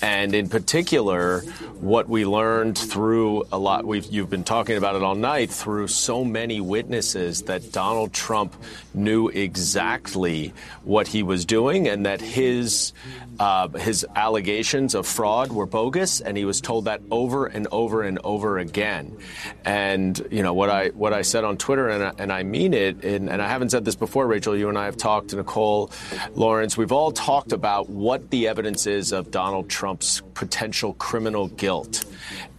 And 0.01 0.33
in 0.35 0.49
particular, 0.49 1.41
what 1.79 2.09
we 2.09 2.25
learned 2.25 2.77
through 2.77 3.45
a 3.53 3.57
lot, 3.57 3.85
we've, 3.85 4.05
you've 4.05 4.29
been 4.29 4.43
talking 4.43 4.75
about 4.75 4.95
it 4.95 5.03
all 5.03 5.15
night, 5.15 5.49
through 5.49 5.87
so 5.87 6.25
many 6.25 6.59
witnesses 6.59 7.43
that 7.43 7.71
Donald 7.71 8.11
Trump 8.11 8.53
knew 8.93 9.29
exactly 9.29 10.53
what 10.83 11.07
he 11.07 11.23
was 11.23 11.45
doing 11.45 11.87
and 11.87 12.05
that 12.05 12.19
his, 12.19 12.91
uh, 13.39 13.69
his 13.69 14.05
allegations 14.13 14.93
of 14.93 15.07
fraud 15.07 15.53
were 15.53 15.65
bogus. 15.65 16.19
And 16.19 16.35
he 16.35 16.43
was 16.43 16.59
told 16.59 16.85
that 16.85 17.01
over 17.09 17.45
and 17.45 17.67
over 17.71 18.03
and 18.03 18.19
over 18.25 18.59
again. 18.59 19.17
And, 19.63 20.21
you 20.31 20.43
know, 20.43 20.53
what 20.53 20.69
I, 20.69 20.89
what 20.89 21.13
I 21.13 21.21
said 21.21 21.45
on 21.45 21.55
Twitter, 21.55 21.87
and 21.87 22.03
I, 22.03 22.11
and 22.17 22.31
I 22.33 22.43
mean 22.43 22.73
it, 22.73 22.92
and, 23.01 23.29
and 23.29 23.41
I 23.41 23.47
haven't 23.47 23.69
said 23.69 23.85
this 23.85 23.95
before, 23.95 24.27
Rachel, 24.27 24.55
you 24.55 24.69
and 24.69 24.77
I 24.77 24.85
have 24.85 24.97
talked, 24.97 25.33
Nicole, 25.33 25.91
Lawrence, 26.35 26.77
we've 26.77 26.91
all 26.91 27.11
talked 27.11 27.51
about 27.51 27.89
what 27.89 28.29
the 28.29 28.47
evidence 28.47 28.85
is 28.85 29.11
of 29.11 29.31
Donald 29.31 29.69
Trump's 29.69 30.21
potential 30.33 30.93
criminal 30.93 31.47
guilt. 31.47 32.05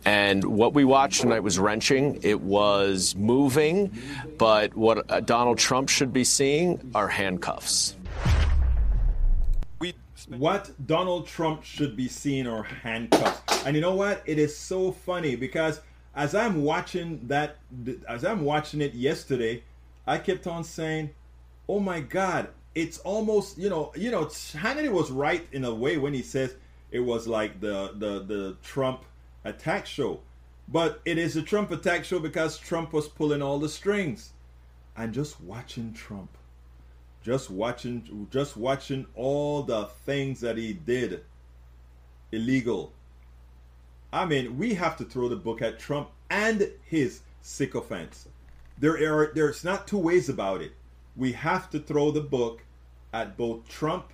And 0.04 0.44
what 0.44 0.74
we 0.74 0.84
watched 0.84 1.22
tonight 1.22 1.40
was 1.40 1.58
wrenching. 1.58 2.20
It 2.22 2.40
was 2.40 3.14
moving, 3.16 3.96
but 4.38 4.74
what 4.76 5.10
uh, 5.10 5.20
Donald 5.20 5.58
Trump 5.58 5.88
should 5.88 6.12
be 6.12 6.24
seeing 6.24 6.90
are 6.94 7.08
handcuffs. 7.08 7.96
What 10.28 10.70
Donald 10.86 11.26
Trump 11.26 11.64
should 11.64 11.96
be 11.96 12.08
seeing 12.08 12.46
are 12.46 12.62
handcuffs. 12.62 13.66
And 13.66 13.76
you 13.76 13.82
know 13.82 13.94
what? 13.94 14.22
It 14.24 14.38
is 14.38 14.56
so 14.56 14.92
funny 14.92 15.36
because 15.36 15.80
as 16.14 16.34
I'm 16.34 16.62
watching 16.62 17.20
that, 17.28 17.56
as 18.08 18.24
I'm 18.24 18.42
watching 18.42 18.80
it 18.80 18.94
yesterday, 18.94 19.62
I 20.06 20.18
kept 20.18 20.46
on 20.46 20.64
saying, 20.64 21.10
"Oh 21.68 21.80
my 21.80 22.00
God!" 22.00 22.48
It's 22.74 22.98
almost 22.98 23.58
you 23.58 23.70
know, 23.70 23.92
you 23.96 24.10
know, 24.10 24.26
Hannity 24.26 24.90
was 24.90 25.10
right 25.10 25.46
in 25.52 25.64
a 25.64 25.74
way 25.74 25.96
when 25.96 26.14
he 26.14 26.22
says 26.22 26.54
it 26.90 27.00
was 27.00 27.26
like 27.26 27.60
the 27.60 27.92
the 27.96 28.20
the 28.20 28.56
Trump 28.62 29.04
attack 29.44 29.86
show. 29.86 30.20
But 30.66 31.00
it 31.04 31.18
is 31.18 31.36
a 31.36 31.42
Trump 31.42 31.70
attack 31.70 32.04
show 32.04 32.18
because 32.18 32.56
Trump 32.58 32.92
was 32.92 33.08
pulling 33.08 33.42
all 33.42 33.58
the 33.58 33.68
strings. 33.68 34.32
And 34.96 35.12
just 35.12 35.40
watching 35.40 35.92
Trump. 35.92 36.30
Just 37.22 37.50
watching 37.50 38.28
just 38.30 38.56
watching 38.56 39.06
all 39.14 39.62
the 39.62 39.86
things 40.06 40.40
that 40.40 40.56
he 40.56 40.72
did 40.72 41.24
illegal. 42.30 42.92
I 44.12 44.26
mean, 44.26 44.58
we 44.58 44.74
have 44.74 44.96
to 44.98 45.04
throw 45.04 45.28
the 45.28 45.36
book 45.36 45.60
at 45.62 45.78
Trump 45.78 46.10
and 46.30 46.70
his 46.84 47.22
sycophants. 47.42 48.28
There 48.78 49.14
are 49.14 49.32
there's 49.34 49.64
not 49.64 49.86
two 49.86 49.98
ways 49.98 50.28
about 50.28 50.60
it. 50.60 50.72
We 51.16 51.32
have 51.32 51.70
to 51.70 51.78
throw 51.78 52.10
the 52.10 52.20
book 52.20 52.62
at 53.12 53.36
both 53.36 53.68
Trump 53.68 54.12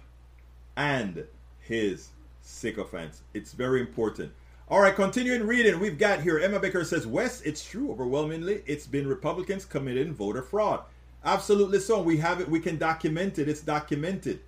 and 0.76 1.24
his 1.60 2.08
sycophants. 2.42 3.22
It's 3.32 3.52
very 3.52 3.80
important. 3.80 4.32
All 4.68 4.80
right, 4.80 4.94
continuing 4.94 5.46
reading, 5.46 5.80
we've 5.80 5.98
got 5.98 6.20
here 6.20 6.38
Emma 6.38 6.60
Baker 6.60 6.84
says, 6.84 7.04
West, 7.04 7.42
it's 7.44 7.64
true, 7.64 7.90
overwhelmingly, 7.90 8.62
it's 8.66 8.86
been 8.86 9.08
Republicans 9.08 9.64
committing 9.64 10.14
voter 10.14 10.42
fraud. 10.42 10.84
Absolutely 11.24 11.80
so. 11.80 12.00
We 12.00 12.18
have 12.18 12.40
it, 12.40 12.48
we 12.48 12.60
can 12.60 12.78
document 12.78 13.38
it, 13.38 13.48
it's 13.48 13.62
documented. 13.62 14.40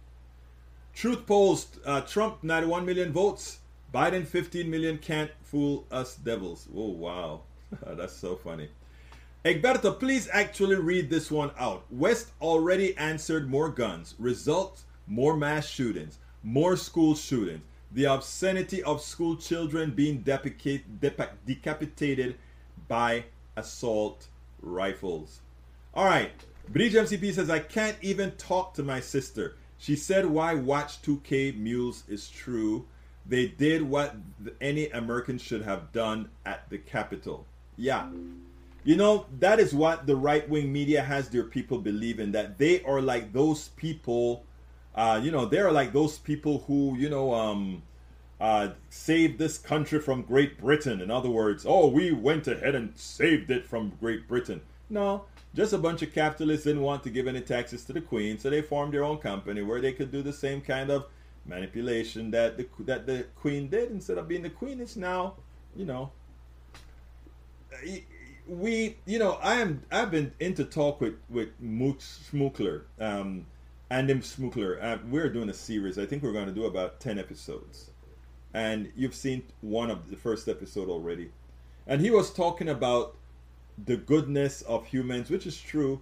Truth 0.95 1.27
Post, 1.27 1.79
uh, 1.85 2.03
Trump 2.03 2.45
91 2.45 2.87
million 2.87 3.13
votes, 3.13 3.59
Biden 3.93 4.27
15 4.27 4.71
million 4.71 4.99
can't 4.99 5.31
fool 5.43 5.87
us 5.91 6.15
devils. 6.17 6.69
Oh, 6.75 6.91
wow. 6.91 7.41
That's 7.87 8.17
so 8.17 8.37
funny. 8.37 8.69
Egberto, 9.45 9.99
please 9.99 10.29
actually 10.33 10.77
read 10.77 11.11
this 11.11 11.31
one 11.31 11.51
out. 11.59 11.85
West 11.91 12.31
already 12.41 12.97
answered 12.97 13.51
more 13.51 13.69
guns. 13.69 14.15
Results 14.19 14.85
more 15.07 15.37
mass 15.37 15.67
shootings, 15.67 16.19
more 16.43 16.77
school 16.77 17.15
shootings 17.15 17.63
the 17.95 18.05
obscenity 18.05 18.83
of 18.83 19.01
school 19.03 19.37
children 19.37 19.91
being 19.91 20.25
decapitated 21.47 22.37
by 22.89 23.25
assault 23.57 24.29
rifles. 24.61 25.41
All 25.95 26.07
right. 26.07 26.33
Bridge 26.69 26.95
MCP 26.95 27.35
says, 27.35 27.51
I 27.51 27.59
can't 27.59 27.97
even 28.01 28.31
talk 28.33 28.75
to 28.75 28.83
my 28.83 29.01
sister. 29.01 29.57
She 29.79 29.97
said 29.97 30.27
why 30.27 30.55
watch 30.55 31.03
2K 31.03 31.59
Mules 31.59 32.05
is 32.09 32.31
true. 32.31 32.87
They 33.27 33.49
did 33.49 33.83
what 33.83 34.17
any 34.61 34.89
American 34.89 35.39
should 35.39 35.63
have 35.63 35.93
done 35.93 36.31
at 36.47 36.71
the 36.71 36.79
Capitol. 36.79 37.47
Yeah. 37.77 38.09
You 38.85 38.97
know, 38.97 39.27
that 39.39 39.61
is 39.61 39.73
what 39.73 40.07
the 40.07 40.17
right 40.17 40.49
wing 40.49 40.73
media 40.73 41.03
has 41.03 41.29
their 41.29 41.45
people 41.45 41.79
believe 41.79 42.19
in 42.19 42.33
that 42.33 42.59
they 42.59 42.83
are 42.83 43.01
like 43.01 43.33
those 43.33 43.69
people 43.69 44.45
uh, 44.95 45.21
you 45.23 45.31
know, 45.31 45.47
they're 45.47 45.73
like 45.73 45.93
those 45.93 46.19
people 46.19 46.65
who, 46.67 46.97
you 46.99 47.09
know, 47.09 47.35
um, 47.35 47.83
uh, 48.41 48.71
saved 48.91 49.39
this 49.39 49.57
country 49.57 49.99
from 49.99 50.23
Great 50.23 50.59
Britain. 50.59 51.01
In 51.01 51.11
other 51.11 51.31
words, 51.31 51.65
oh, 51.67 51.89
we 51.89 52.13
went 52.13 52.47
ahead 52.47 52.75
and 52.75 52.97
saved 52.97 53.51
it 53.51 53.67
from 53.67 53.93
Great 54.01 54.29
Britain. 54.29 54.61
No, 54.91 55.25
just 55.55 55.73
a 55.73 55.79
bunch 55.79 56.03
of 56.03 56.13
capitalists 56.13 56.65
didn't 56.65 56.83
want 56.83 57.03
to 57.05 57.11
give 57.11 57.27
any 57.27 57.41
taxes 57.41 57.85
to 57.85 57.93
the 57.95 58.01
Queen, 58.01 58.39
so 58.39 58.51
they 58.51 58.61
formed 58.61 58.93
their 58.93 59.05
own 59.05 59.19
company 59.19 59.63
where 59.63 59.81
they 59.81 59.93
could 59.93 60.13
do 60.13 60.23
the 60.23 60.33
same 60.33 60.61
kind 60.61 60.91
of 60.91 61.07
manipulation 61.47 62.31
that 62.31 62.57
the 62.59 62.67
that 62.81 63.07
the 63.07 63.25
Queen 63.37 63.69
did. 63.69 63.91
Instead 63.91 64.19
of 64.19 64.29
being 64.29 64.43
the 64.43 64.51
Queen, 64.51 64.81
it's 64.81 64.97
now, 64.97 65.35
you 65.75 65.87
know, 65.87 66.11
we, 68.47 68.97
you 69.07 69.19
know, 69.19 69.33
I 69.43 69.61
am 69.61 69.83
I've 69.91 70.11
been 70.11 70.33
into 70.41 70.65
talk 70.65 71.01
with 71.01 71.15
with 71.29 71.49
Mooch 71.61 72.01
Smukler. 72.01 72.83
Um, 73.01 73.47
Andim 73.93 74.23
Smukler. 74.23 74.83
Uh, 74.83 74.99
we're 75.11 75.29
doing 75.29 75.51
a 75.51 75.55
series. 75.55 75.99
I 75.99 76.07
think 76.07 76.23
we're 76.23 76.33
going 76.33 76.47
to 76.47 76.53
do 76.53 76.65
about 76.65 76.99
10 76.99 77.19
episodes. 77.19 77.91
And 78.55 78.91
you've 78.97 79.15
seen 79.15 79.43
one 79.61 79.91
of 79.91 80.09
the 80.09 80.17
first 80.17 80.49
episode 80.49 80.89
already. 80.89 81.31
And 81.87 82.01
he 82.01 82.11
was 82.11 82.33
talking 82.33 82.71
about 82.71 83.17
the 83.85 83.99
goodness 83.99 84.63
of 84.63 84.87
humans, 84.87 85.29
which 85.29 85.47
is 85.47 85.61
true. 85.61 86.01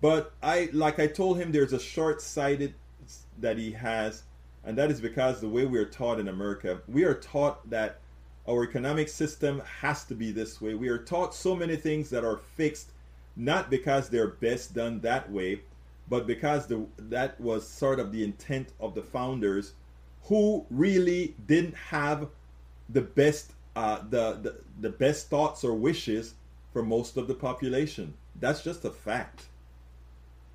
But 0.00 0.32
I, 0.44 0.68
like 0.72 1.00
I 1.00 1.08
told 1.08 1.38
him, 1.38 1.50
there's 1.50 1.72
a 1.72 1.80
short 1.80 2.22
sighted 2.22 2.74
that 3.40 3.58
he 3.58 3.72
has. 3.72 4.22
And 4.64 4.78
that 4.78 4.92
is 4.92 5.00
because 5.00 5.40
the 5.40 5.48
way 5.48 5.66
we 5.66 5.80
are 5.80 5.84
taught 5.84 6.20
in 6.20 6.28
America, 6.28 6.82
we 6.86 7.02
are 7.02 7.14
taught 7.14 7.68
that 7.68 7.98
our 8.48 8.64
economic 8.64 9.08
system 9.08 9.62
has 9.80 10.04
to 10.04 10.14
be 10.14 10.32
this 10.32 10.60
way. 10.60 10.74
We 10.74 10.88
are 10.88 10.98
taught 10.98 11.34
so 11.34 11.54
many 11.54 11.76
things 11.76 12.10
that 12.10 12.24
are 12.24 12.38
fixed, 12.56 12.90
not 13.36 13.70
because 13.70 14.08
they're 14.08 14.28
best 14.28 14.74
done 14.74 15.00
that 15.00 15.30
way, 15.30 15.60
but 16.08 16.26
because 16.26 16.66
the, 16.66 16.86
that 16.98 17.40
was 17.40 17.66
sort 17.66 18.00
of 18.00 18.12
the 18.12 18.24
intent 18.24 18.70
of 18.80 18.94
the 18.94 19.02
founders 19.02 19.72
who 20.24 20.66
really 20.70 21.34
didn't 21.46 21.74
have 21.74 22.28
the 22.88 23.00
best 23.00 23.52
uh, 23.74 24.00
the, 24.10 24.38
the 24.42 24.56
the 24.80 24.90
best 24.90 25.30
thoughts 25.30 25.64
or 25.64 25.72
wishes 25.72 26.34
for 26.72 26.82
most 26.82 27.16
of 27.16 27.26
the 27.26 27.34
population. 27.34 28.14
That's 28.38 28.62
just 28.62 28.84
a 28.84 28.90
fact. 28.90 29.44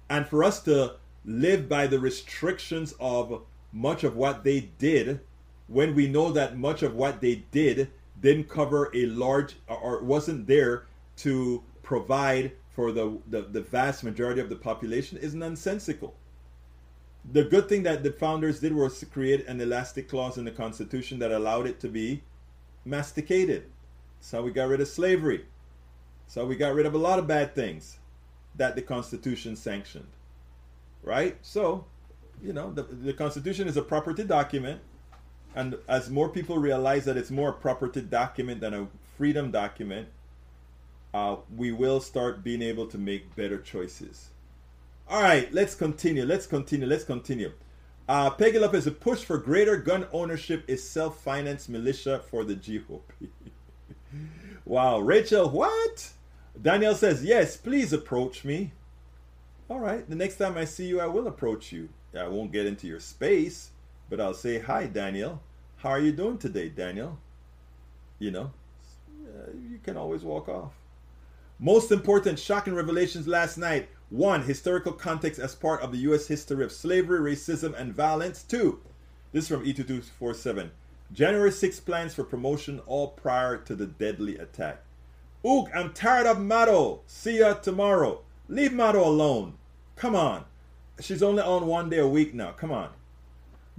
And 0.10 0.28
for 0.28 0.44
us 0.44 0.62
to 0.64 0.96
live 1.26 1.68
by 1.68 1.88
the 1.88 2.00
restrictions 2.00 2.94
of 3.00 3.42
much 3.74 4.04
of 4.04 4.16
what 4.16 4.44
they 4.44 4.70
did, 4.78 5.20
when 5.68 5.96
we 5.96 6.08
know 6.08 6.32
that 6.32 6.58
much 6.58 6.82
of 6.84 6.96
what 6.96 7.22
they 7.22 7.44
did 7.52 7.92
didn't 8.20 8.50
cover 8.50 8.90
a 8.94 9.06
large 9.06 9.56
or 9.68 10.02
wasn't 10.04 10.48
there 10.48 10.88
to 11.18 11.64
provide 11.84 12.52
for 12.70 12.92
the, 12.92 13.18
the, 13.28 13.42
the 13.42 13.62
vast 13.62 14.04
majority 14.04 14.40
of 14.42 14.50
the 14.50 14.56
population 14.56 15.18
is 15.18 15.34
nonsensical. 15.34 16.16
The 17.30 17.44
good 17.44 17.68
thing 17.68 17.84
that 17.84 18.04
the 18.04 18.12
founders 18.12 18.60
did 18.60 18.74
was 18.74 19.00
to 19.00 19.06
create 19.06 19.48
an 19.48 19.60
elastic 19.60 20.08
clause 20.08 20.38
in 20.38 20.46
the 20.46 20.52
Constitution 20.52 21.20
that 21.20 21.32
allowed 21.32 21.68
it 21.68 21.80
to 21.82 21.90
be 21.90 22.24
masticated. 22.86 23.66
So 24.20 24.42
we 24.44 24.52
got 24.52 24.70
rid 24.70 24.80
of 24.80 24.88
slavery. 24.88 25.46
So 26.28 26.46
we 26.46 26.56
got 26.56 26.74
rid 26.74 26.86
of 26.86 26.94
a 26.94 26.98
lot 26.98 27.20
of 27.20 27.28
bad 27.28 27.56
things 27.56 27.98
that 28.56 28.76
the 28.76 28.82
Constitution 28.82 29.56
sanctioned. 29.56 30.08
Right? 31.04 31.38
So, 31.42 31.86
you 32.42 32.54
know, 32.54 32.72
the, 32.72 32.84
the 32.84 33.14
Constitution 33.14 33.68
is 33.68 33.78
a 33.78 33.82
property 33.82 34.24
document. 34.24 34.82
And 35.58 35.76
as 35.88 36.08
more 36.08 36.30
people 36.30 36.60
realize 36.60 37.06
that 37.06 37.18
it's 37.18 37.32
more 37.32 37.50
a 37.50 37.54
property 37.54 38.02
document 38.02 38.62
than 38.62 38.76
a 38.76 38.88
freedom 39.18 39.50
document, 39.50 40.08
uh, 41.16 41.38
we 41.56 41.72
will 41.72 42.00
start 42.00 42.44
being 42.44 42.62
able 42.62 42.86
to 42.86 43.00
make 43.00 43.36
better 43.36 43.58
choices. 43.58 44.30
All 45.10 45.24
right, 45.24 45.52
let's 45.52 45.74
continue. 45.74 46.26
Let's 46.26 46.46
continue. 46.46 46.86
Let's 46.86 47.04
continue. 47.04 47.54
Uh, 48.08 48.30
Peggy 48.30 48.60
Lopez, 48.60 48.86
a 48.86 48.92
push 48.92 49.24
for 49.24 49.40
greater 49.40 49.78
gun 49.78 50.06
ownership 50.12 50.64
is 50.68 50.88
self-financed 50.88 51.70
militia 51.70 52.22
for 52.30 52.44
the 52.44 52.54
GOP. 52.54 53.02
wow, 54.66 55.00
Rachel, 55.00 55.50
what? 55.50 56.12
Danielle 56.62 56.94
says, 56.94 57.24
yes, 57.24 57.58
please 57.58 57.94
approach 57.94 58.46
me. 58.46 58.74
All 59.70 59.80
right, 59.80 60.08
the 60.08 60.16
next 60.16 60.38
time 60.38 60.56
I 60.56 60.66
see 60.66 60.86
you, 60.86 61.02
I 61.02 61.08
will 61.08 61.26
approach 61.26 61.72
you. 61.72 61.90
I 62.16 62.28
won't 62.28 62.52
get 62.52 62.68
into 62.68 62.86
your 62.86 63.00
space, 63.00 63.72
but 64.08 64.22
I'll 64.22 64.36
say, 64.36 64.60
hi, 64.60 64.86
Daniel. 64.86 65.42
How 65.78 65.90
are 65.90 66.00
you 66.00 66.12
doing 66.12 66.40
today, 66.40 66.70
Daniel? 66.70 67.20
You 68.18 68.32
know, 68.32 68.52
uh, 69.28 69.52
you 69.70 69.78
can 69.84 69.96
always 69.96 70.24
walk 70.24 70.50
off. 70.50 70.74
Most 71.60 71.92
important 71.92 72.40
shocking 72.40 72.74
revelations 72.74 73.28
last 73.28 73.58
night. 73.58 73.88
One, 74.10 74.42
historical 74.42 74.94
context 74.94 75.40
as 75.40 75.54
part 75.54 75.82
of 75.82 75.92
the 75.92 76.00
U.S. 76.00 76.28
history 76.28 76.64
of 76.64 76.72
slavery, 76.72 77.20
racism, 77.36 77.80
and 77.80 77.94
violence. 77.94 78.42
Two, 78.42 78.80
this 79.32 79.44
is 79.44 79.50
from 79.50 79.66
E2247. 79.66 80.72
January 81.14 81.52
6 81.52 81.80
plans 81.82 82.16
for 82.16 82.24
promotion 82.24 82.82
all 82.88 83.10
prior 83.10 83.58
to 83.58 83.76
the 83.76 83.86
deadly 83.86 84.36
attack. 84.38 84.82
Ook, 85.44 85.70
I'm 85.76 85.94
tired 85.94 86.26
of 86.26 86.38
Maddow. 86.38 87.02
See 87.06 87.40
ya 87.40 87.54
tomorrow. 87.54 88.22
Leave 88.50 88.72
Maddow 88.72 89.06
alone. 89.06 89.54
Come 89.96 90.16
on. 90.16 90.46
She's 91.00 91.22
only 91.22 91.44
on 91.44 91.68
one 91.68 91.92
day 91.92 92.00
a 92.00 92.08
week 92.08 92.34
now. 92.34 92.52
Come 92.52 92.72
on. 92.72 92.90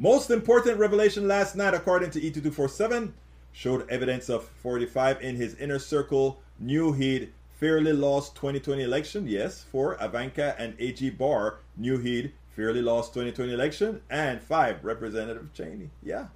Most 0.01 0.31
important 0.31 0.79
revelation 0.79 1.27
last 1.27 1.57
night, 1.57 1.75
according 1.75 2.13
to 2.13 2.21
E2247, 2.21 3.11
showed 3.51 3.91
evidence 3.91 4.29
of 4.29 4.45
45 4.45 5.21
in 5.21 5.35
his 5.35 5.57
inner 5.57 5.81
circle, 5.81 6.41
knew 6.61 6.93
he'd 6.93 7.33
fairly 7.51 7.93
lost 7.93 8.37
2020 8.37 8.85
election. 8.85 9.27
Yes, 9.27 9.65
for 9.65 9.97
Ivanka 10.01 10.55
and 10.57 10.77
AG 10.79 11.11
Barr 11.11 11.59
knew 11.77 11.99
he'd 11.99 12.33
fairly 12.55 12.81
lost 12.81 13.13
2020 13.13 13.53
election. 13.53 14.01
And 14.09 14.41
five, 14.41 14.85
Representative 14.85 15.53
Cheney. 15.53 15.91
Yeah. 16.01 16.29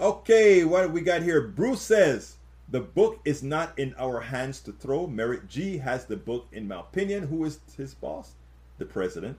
Okay, 0.00 0.64
what 0.64 0.90
we 0.90 1.02
got 1.02 1.20
here? 1.20 1.42
Bruce 1.42 1.82
says 1.82 2.36
the 2.66 2.80
book 2.80 3.20
is 3.26 3.42
not 3.42 3.78
in 3.78 3.94
our 3.98 4.20
hands 4.20 4.60
to 4.60 4.72
throw. 4.72 5.06
Merrick 5.06 5.48
G 5.48 5.76
has 5.76 6.06
the 6.06 6.16
book, 6.16 6.46
in 6.50 6.66
my 6.66 6.80
opinion. 6.80 7.24
Who 7.24 7.44
is 7.44 7.60
his 7.76 7.92
boss? 7.92 8.32
The 8.78 8.86
president. 8.86 9.36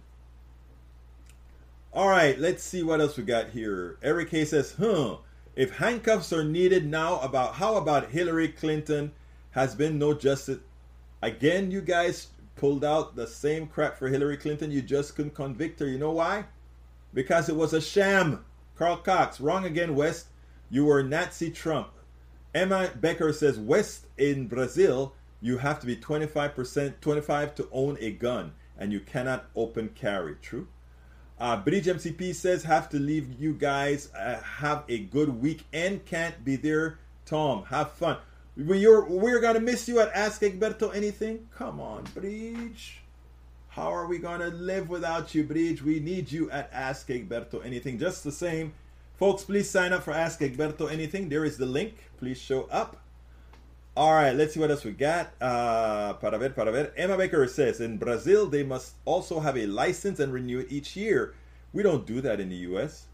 All 1.95 2.09
right, 2.09 2.39
let's 2.39 2.63
see 2.63 2.81
what 2.81 3.01
else 3.01 3.17
we 3.17 3.23
got 3.23 3.51
here. 3.51 3.99
Eric 4.01 4.31
K 4.31 4.45
says, 4.45 4.73
huh, 4.79 5.17
if 5.55 5.77
handcuffs 5.77 6.33
are 6.33 6.43
needed 6.43 6.87
now, 6.87 7.19
about 7.19 7.53
how 7.53 7.75
about 7.75 8.09
Hillary 8.09 8.47
Clinton 8.47 9.11
has 9.51 9.75
been 9.75 9.99
no 9.99 10.15
justice? 10.15 10.57
Again, 11.21 11.69
you 11.69 11.81
guys 11.81 12.29
pulled 12.55 12.83
out 12.83 13.15
the 13.15 13.27
same 13.27 13.67
crap 13.67 13.95
for 13.99 14.07
Hillary 14.07 14.37
Clinton. 14.37 14.71
You 14.71 14.81
just 14.81 15.15
couldn't 15.15 15.35
convict 15.35 15.79
her. 15.81 15.87
You 15.87 15.99
know 15.99 16.13
why? 16.13 16.45
Because 17.13 17.47
it 17.47 17.55
was 17.55 17.73
a 17.73 17.81
sham. 17.81 18.43
Carl 18.75 18.97
Cox, 18.97 19.39
wrong 19.39 19.63
again, 19.63 19.95
West. 19.95 20.29
You 20.71 20.85
were 20.85 21.03
Nazi 21.03 21.51
Trump. 21.51 21.91
Emma 22.55 22.89
Becker 22.99 23.31
says, 23.33 23.59
West 23.59 24.07
in 24.17 24.47
Brazil, 24.47 25.13
you 25.41 25.59
have 25.59 25.79
to 25.81 25.85
be 25.85 25.95
25%, 25.95 27.01
25 27.01 27.53
to 27.53 27.69
own 27.71 27.97
a 27.99 28.13
gun, 28.13 28.53
and 28.79 28.91
you 28.91 28.99
cannot 28.99 29.45
open 29.55 29.89
carry. 29.89 30.37
True. 30.41 30.67
Uh, 31.43 31.57
Bridge 31.57 31.87
MCP 31.87 32.33
says, 32.33 32.63
have 32.63 32.87
to 32.87 32.97
leave 32.97 33.37
you 33.37 33.51
guys. 33.51 34.07
Uh, 34.13 34.39
have 34.41 34.85
a 34.87 34.99
good 34.99 35.41
weekend. 35.41 36.05
Can't 36.05 36.45
be 36.45 36.55
there. 36.55 36.99
Tom, 37.25 37.65
have 37.65 37.91
fun. 37.91 38.15
We're, 38.55 39.03
we're 39.03 39.41
going 39.41 39.55
to 39.55 39.59
miss 39.59 39.89
you 39.89 39.99
at 39.99 40.09
Ask 40.15 40.39
Egberto 40.39 40.95
Anything. 40.95 41.49
Come 41.53 41.81
on, 41.81 42.05
Bridge. 42.15 43.01
How 43.67 43.93
are 43.93 44.07
we 44.07 44.19
going 44.19 44.39
to 44.39 44.47
live 44.55 44.87
without 44.87 45.35
you, 45.35 45.43
Bridge? 45.43 45.83
We 45.83 45.99
need 45.99 46.31
you 46.31 46.49
at 46.49 46.69
Ask 46.71 47.09
Egberto 47.09 47.65
Anything. 47.65 47.99
Just 47.99 48.23
the 48.23 48.31
same. 48.31 48.73
Folks, 49.17 49.43
please 49.43 49.69
sign 49.69 49.91
up 49.91 50.03
for 50.03 50.13
Ask 50.13 50.39
Egberto 50.39 50.89
Anything. 50.89 51.27
There 51.27 51.43
is 51.43 51.57
the 51.57 51.65
link. 51.65 51.95
Please 52.19 52.37
show 52.37 52.69
up. 52.71 53.02
All 53.95 54.11
right, 54.11 54.35
let's 54.35 54.55
see 54.55 54.59
what 54.59 54.71
else 54.71 54.83
we 54.83 54.91
got. 54.91 55.33
Uh, 55.39 56.13
para 56.13 56.39
ver, 56.39 56.49
para 56.49 56.71
ver. 56.71 56.91
Emma 56.97 57.15
Baker 57.15 57.47
says 57.47 57.79
in 57.79 57.97
Brazil 57.97 58.47
they 58.47 58.63
must 58.63 58.95
also 59.05 59.39
have 59.39 59.55
a 59.55 59.67
license 59.67 60.19
and 60.19 60.33
renew 60.33 60.59
it 60.59 60.71
each 60.71 60.95
year. 60.95 61.35
We 61.73 61.83
don't 61.83 62.03
do 62.07 62.19
that 62.21 62.39
in 62.39 62.49
the 62.49 62.55
U.S. 62.73 63.05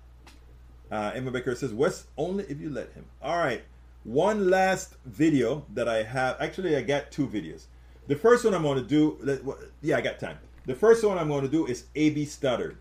Uh, 0.89 1.11
Emma 1.13 1.32
Baker 1.32 1.53
says 1.53 1.73
West 1.73 2.07
only 2.15 2.45
if 2.45 2.61
you 2.61 2.69
let 2.69 2.93
him. 2.93 3.03
All 3.21 3.38
right, 3.38 3.63
one 4.05 4.49
last 4.49 4.95
video 5.05 5.65
that 5.73 5.89
I 5.89 6.03
have. 6.03 6.38
Actually, 6.39 6.77
I 6.77 6.82
got 6.82 7.11
two 7.11 7.27
videos. 7.27 7.65
The 8.07 8.15
first 8.15 8.45
one 8.45 8.53
I'm 8.53 8.63
going 8.63 8.82
to 8.82 8.88
do. 8.88 9.59
Yeah, 9.82 9.97
I 9.97 10.01
got 10.01 10.17
time. 10.17 10.38
The 10.65 10.75
first 10.75 11.03
one 11.03 11.17
I'm 11.17 11.27
going 11.27 11.43
to 11.43 11.49
do 11.49 11.65
is 11.65 11.88
AB 11.95 12.23
Stoddard. 12.23 12.77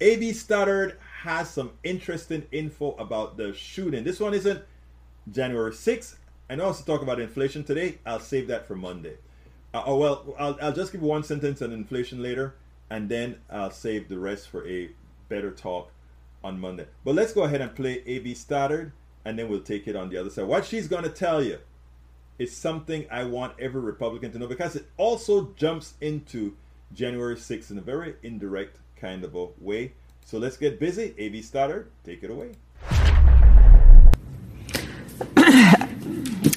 AB 0.00 0.32
Stoddard 0.32 0.96
has 1.22 1.50
some 1.50 1.72
interesting 1.84 2.46
info 2.50 2.92
about 2.92 3.36
the 3.36 3.52
shooting. 3.52 4.04
This 4.04 4.20
one 4.20 4.32
isn't 4.32 4.62
January 5.30 5.72
6th 5.72 6.16
and 6.48 6.60
also 6.60 6.84
talk 6.84 7.02
about 7.02 7.20
inflation 7.20 7.64
today. 7.64 7.98
I'll 8.06 8.20
save 8.20 8.48
that 8.48 8.66
for 8.66 8.76
Monday. 8.76 9.16
Uh, 9.74 9.82
oh 9.86 9.96
well, 9.96 10.34
I'll, 10.38 10.58
I'll 10.62 10.72
just 10.72 10.92
give 10.92 11.02
one 11.02 11.24
sentence 11.24 11.60
on 11.60 11.72
inflation 11.72 12.22
later, 12.22 12.54
and 12.88 13.08
then 13.08 13.40
I'll 13.50 13.70
save 13.70 14.08
the 14.08 14.18
rest 14.18 14.48
for 14.48 14.66
a 14.66 14.90
better 15.28 15.50
talk 15.50 15.90
on 16.42 16.60
Monday. 16.60 16.86
But 17.04 17.14
let's 17.14 17.32
go 17.32 17.42
ahead 17.42 17.60
and 17.60 17.74
play 17.74 18.02
AB 18.06 18.34
Stoddard, 18.34 18.92
and 19.24 19.38
then 19.38 19.48
we'll 19.48 19.60
take 19.60 19.88
it 19.88 19.96
on 19.96 20.08
the 20.08 20.16
other 20.16 20.30
side. 20.30 20.46
What 20.46 20.64
she's 20.64 20.88
going 20.88 21.04
to 21.04 21.10
tell 21.10 21.42
you 21.42 21.58
is 22.38 22.56
something 22.56 23.06
I 23.10 23.24
want 23.24 23.58
every 23.58 23.80
Republican 23.80 24.32
to 24.32 24.38
know 24.38 24.46
because 24.46 24.76
it 24.76 24.86
also 24.96 25.52
jumps 25.56 25.94
into 26.00 26.54
January 26.92 27.36
6th 27.36 27.70
in 27.70 27.78
a 27.78 27.82
very 27.82 28.14
indirect 28.22 28.78
kind 28.96 29.24
of 29.24 29.34
a 29.34 29.48
way. 29.58 29.92
So 30.24 30.38
let's 30.38 30.56
get 30.56 30.78
busy. 30.78 31.14
AB 31.18 31.42
Stoddard, 31.42 31.90
take 32.04 32.22
it 32.22 32.30
away. 32.30 32.52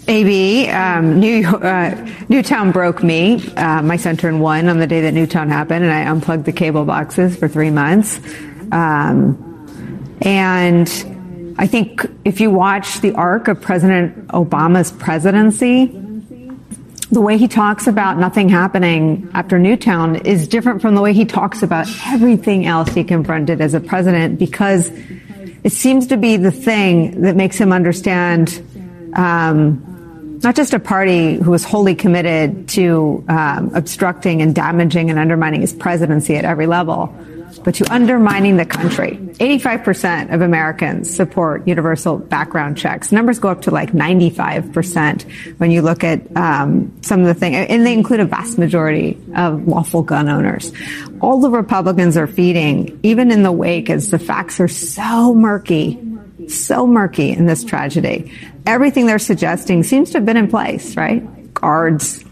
AB, 0.09 0.67
um, 0.69 1.19
New, 1.19 1.45
uh, 1.45 2.09
Newtown 2.29 2.71
broke 2.71 3.03
me. 3.03 3.47
Uh, 3.55 3.83
my 3.83 3.95
center 3.95 4.27
in 4.27 4.39
one 4.39 4.67
on 4.67 4.79
the 4.79 4.87
day 4.87 5.01
that 5.01 5.13
Newtown 5.13 5.49
happened, 5.49 5.85
and 5.85 5.93
I 5.93 6.09
unplugged 6.09 6.45
the 6.45 6.51
cable 6.51 6.83
boxes 6.83 7.37
for 7.37 7.47
three 7.47 7.69
months. 7.69 8.19
Um, 8.71 10.17
and 10.23 10.89
I 11.59 11.67
think 11.67 12.07
if 12.25 12.41
you 12.41 12.49
watch 12.49 13.01
the 13.01 13.13
arc 13.13 13.47
of 13.47 13.61
President 13.61 14.29
Obama's 14.29 14.91
presidency, 14.91 15.85
the 17.11 17.21
way 17.21 17.37
he 17.37 17.47
talks 17.47 17.85
about 17.85 18.17
nothing 18.17 18.49
happening 18.49 19.29
after 19.35 19.59
Newtown 19.59 20.15
is 20.15 20.47
different 20.47 20.81
from 20.81 20.95
the 20.95 21.01
way 21.01 21.13
he 21.13 21.25
talks 21.25 21.61
about 21.61 21.87
everything 22.07 22.65
else 22.65 22.89
he 22.89 23.03
confronted 23.03 23.61
as 23.61 23.75
a 23.75 23.79
president 23.79 24.39
because 24.39 24.89
it 25.63 25.71
seems 25.71 26.07
to 26.07 26.17
be 26.17 26.35
the 26.35 26.51
thing 26.51 27.21
that 27.21 27.35
makes 27.35 27.57
him 27.57 27.71
understand 27.71 28.59
um, 29.15 29.85
not 30.43 30.55
just 30.55 30.73
a 30.73 30.79
party 30.79 31.35
who 31.35 31.51
was 31.51 31.63
wholly 31.63 31.95
committed 31.95 32.67
to 32.69 33.23
um, 33.27 33.71
obstructing 33.73 34.41
and 34.41 34.55
damaging 34.55 35.09
and 35.09 35.19
undermining 35.19 35.61
his 35.61 35.73
presidency 35.73 36.35
at 36.35 36.45
every 36.45 36.67
level, 36.67 37.13
but 37.63 37.75
to 37.75 37.93
undermining 37.93 38.57
the 38.57 38.65
country. 38.65 39.17
85% 39.17 40.33
of 40.33 40.41
Americans 40.41 41.13
support 41.13 41.67
universal 41.67 42.17
background 42.17 42.77
checks. 42.77 43.11
Numbers 43.11 43.39
go 43.39 43.49
up 43.49 43.63
to 43.63 43.71
like 43.71 43.91
95% 43.91 45.59
when 45.59 45.71
you 45.71 45.81
look 45.81 46.03
at 46.03 46.35
um, 46.37 46.97
some 47.01 47.21
of 47.21 47.27
the 47.27 47.33
things, 47.33 47.67
and 47.69 47.85
they 47.85 47.93
include 47.93 48.19
a 48.19 48.25
vast 48.25 48.57
majority 48.57 49.17
of 49.35 49.67
lawful 49.67 50.03
gun 50.03 50.29
owners. 50.29 50.71
All 51.21 51.41
the 51.41 51.49
Republicans 51.49 52.17
are 52.17 52.27
feeding, 52.27 52.99
even 53.03 53.31
in 53.31 53.43
the 53.43 53.51
wake, 53.51 53.89
as 53.89 54.09
the 54.09 54.19
facts 54.19 54.59
are 54.59 54.67
so 54.67 55.33
murky 55.33 55.99
so 56.49 56.87
murky 56.87 57.31
in 57.31 57.45
this 57.45 57.63
tragedy. 57.63 58.31
Everything 58.65 59.05
they're 59.05 59.19
suggesting 59.19 59.83
seems 59.83 60.11
to 60.11 60.17
have 60.17 60.25
been 60.25 60.37
in 60.37 60.47
place, 60.47 60.95
right? 60.95 61.53
Guards. 61.53 62.23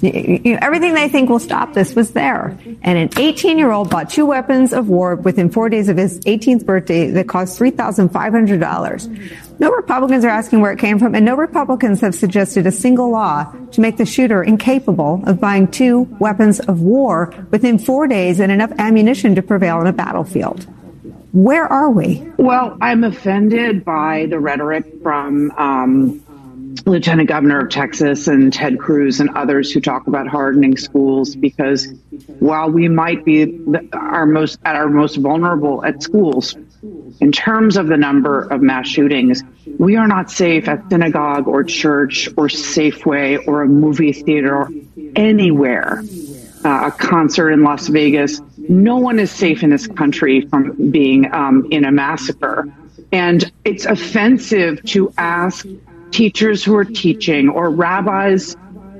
Everything 0.00 0.94
they 0.94 1.08
think 1.08 1.28
will 1.28 1.40
stop 1.40 1.74
this 1.74 1.96
was 1.96 2.12
there. 2.12 2.56
And 2.82 2.98
an 2.98 3.10
18 3.16 3.58
year 3.58 3.72
old 3.72 3.90
bought 3.90 4.10
two 4.10 4.26
weapons 4.26 4.72
of 4.72 4.88
war 4.88 5.16
within 5.16 5.50
four 5.50 5.68
days 5.68 5.88
of 5.88 5.96
his 5.96 6.20
18th 6.20 6.64
birthday 6.64 7.10
that 7.10 7.28
cost 7.28 7.58
$3,500. 7.58 9.58
No 9.58 9.72
Republicans 9.72 10.24
are 10.24 10.28
asking 10.28 10.60
where 10.60 10.70
it 10.70 10.78
came 10.78 11.00
from, 11.00 11.16
and 11.16 11.24
no 11.24 11.34
Republicans 11.34 12.00
have 12.00 12.14
suggested 12.14 12.64
a 12.66 12.70
single 12.70 13.10
law 13.10 13.52
to 13.72 13.80
make 13.80 13.96
the 13.96 14.06
shooter 14.06 14.44
incapable 14.44 15.20
of 15.26 15.40
buying 15.40 15.66
two 15.66 16.02
weapons 16.20 16.60
of 16.60 16.80
war 16.80 17.34
within 17.50 17.76
four 17.76 18.06
days 18.06 18.38
and 18.38 18.52
enough 18.52 18.70
ammunition 18.78 19.34
to 19.34 19.42
prevail 19.42 19.78
on 19.78 19.88
a 19.88 19.92
battlefield. 19.92 20.64
Where 21.32 21.66
are 21.66 21.90
we? 21.90 22.26
Well, 22.38 22.76
I'm 22.80 23.04
offended 23.04 23.84
by 23.84 24.26
the 24.30 24.38
rhetoric 24.38 24.86
from 25.02 25.50
um, 25.52 26.24
Lieutenant 26.86 27.28
Governor 27.28 27.60
of 27.60 27.70
Texas 27.70 28.28
and 28.28 28.52
Ted 28.52 28.78
Cruz 28.78 29.20
and 29.20 29.30
others 29.30 29.70
who 29.70 29.80
talk 29.80 30.06
about 30.06 30.26
hardening 30.26 30.76
schools 30.76 31.36
because 31.36 31.88
while 32.38 32.70
we 32.70 32.88
might 32.88 33.24
be 33.24 33.60
our 33.92 34.26
most 34.26 34.58
at 34.64 34.74
our 34.74 34.88
most 34.88 35.16
vulnerable 35.16 35.84
at 35.84 36.02
schools, 36.02 36.56
in 37.20 37.32
terms 37.32 37.76
of 37.76 37.88
the 37.88 37.96
number 37.96 38.42
of 38.42 38.62
mass 38.62 38.86
shootings, 38.86 39.42
we 39.78 39.96
are 39.96 40.06
not 40.06 40.30
safe 40.30 40.68
at 40.68 40.88
synagogue 40.88 41.48
or 41.48 41.64
church 41.64 42.28
or 42.36 42.46
Safeway 42.46 43.46
or 43.46 43.62
a 43.62 43.68
movie 43.68 44.12
theater 44.12 44.56
or 44.56 44.70
anywhere. 45.16 46.02
Uh, 46.64 46.86
a 46.86 46.90
concert 46.90 47.50
in 47.50 47.62
Las 47.62 47.88
Vegas. 47.88 48.40
No 48.68 48.96
one 48.96 49.18
is 49.18 49.30
safe 49.30 49.62
in 49.62 49.70
this 49.70 49.86
country 49.86 50.42
from 50.42 50.90
being 50.90 51.32
um, 51.32 51.66
in 51.70 51.84
a 51.84 51.92
massacre. 51.92 52.72
And 53.12 53.50
it's 53.64 53.86
offensive 53.86 54.82
to 54.84 55.12
ask 55.16 55.66
teachers 56.10 56.64
who 56.64 56.76
are 56.76 56.84
teaching 56.84 57.48
or 57.48 57.70
rabbis 57.70 58.56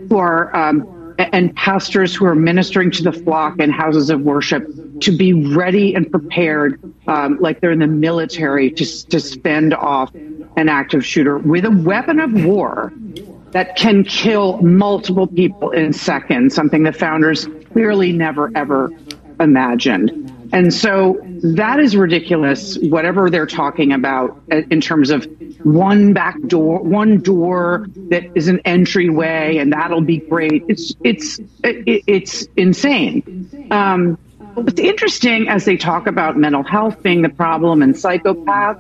who 0.08 0.16
are 0.16 0.54
um, 0.56 1.14
and 1.18 1.54
pastors 1.56 2.14
who 2.14 2.24
are 2.26 2.34
ministering 2.34 2.90
to 2.92 3.02
the 3.02 3.12
flock 3.12 3.58
in 3.58 3.70
houses 3.70 4.08
of 4.08 4.20
worship 4.20 4.64
to 5.00 5.16
be 5.16 5.32
ready 5.32 5.94
and 5.94 6.10
prepared, 6.10 6.80
um, 7.08 7.38
like 7.40 7.60
they're 7.60 7.72
in 7.72 7.80
the 7.80 7.88
military, 7.88 8.70
to, 8.70 9.06
to 9.08 9.18
spend 9.18 9.74
off 9.74 10.14
an 10.14 10.68
active 10.68 11.04
shooter 11.04 11.38
with 11.38 11.64
a 11.64 11.70
weapon 11.70 12.20
of 12.20 12.32
war 12.44 12.92
that 13.50 13.76
can 13.76 14.04
kill 14.04 14.58
multiple 14.58 15.26
people 15.26 15.70
in 15.70 15.92
seconds, 15.92 16.54
something 16.54 16.84
the 16.84 16.92
founders 16.92 17.48
clearly 17.72 18.12
never 18.12 18.50
ever 18.54 18.90
imagined. 19.40 20.32
And 20.52 20.72
so 20.72 21.18
that 21.42 21.78
is 21.78 21.96
ridiculous, 21.96 22.78
whatever 22.78 23.28
they're 23.28 23.46
talking 23.46 23.92
about 23.92 24.40
in 24.48 24.80
terms 24.80 25.10
of 25.10 25.26
one 25.62 26.14
back 26.14 26.40
door, 26.46 26.80
one 26.80 27.20
door 27.20 27.86
that 28.08 28.24
is 28.34 28.48
an 28.48 28.60
entryway, 28.64 29.58
and 29.58 29.72
that'll 29.72 30.00
be 30.00 30.18
great. 30.18 30.64
It's 30.68 30.94
it's 31.04 31.40
it's 31.62 32.46
insane. 32.56 33.68
Um, 33.70 34.16
what's 34.54 34.80
interesting 34.80 35.48
as 35.48 35.64
they 35.64 35.76
talk 35.76 36.06
about 36.06 36.36
mental 36.36 36.62
health 36.62 37.02
being 37.02 37.22
the 37.22 37.28
problem 37.28 37.82
and 37.82 37.98
psychopath 37.98 38.78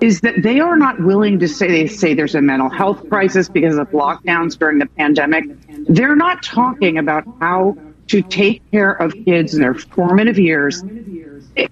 is 0.00 0.20
that 0.20 0.42
they 0.42 0.60
are 0.60 0.76
not 0.76 1.00
willing 1.00 1.38
to 1.40 1.48
say 1.48 1.66
they 1.66 1.86
say 1.86 2.14
there's 2.14 2.34
a 2.34 2.42
mental 2.42 2.68
health 2.68 3.08
crisis 3.08 3.48
because 3.48 3.76
of 3.76 3.88
lockdowns 3.90 4.56
during 4.56 4.78
the 4.78 4.86
pandemic. 4.86 5.44
They're 5.88 6.16
not 6.16 6.42
talking 6.42 6.98
about 6.98 7.24
how 7.40 7.76
to 8.08 8.22
take 8.22 8.68
care 8.70 8.92
of 8.92 9.12
kids 9.24 9.54
in 9.54 9.60
their 9.60 9.74
formative 9.74 10.38
years 10.38 10.82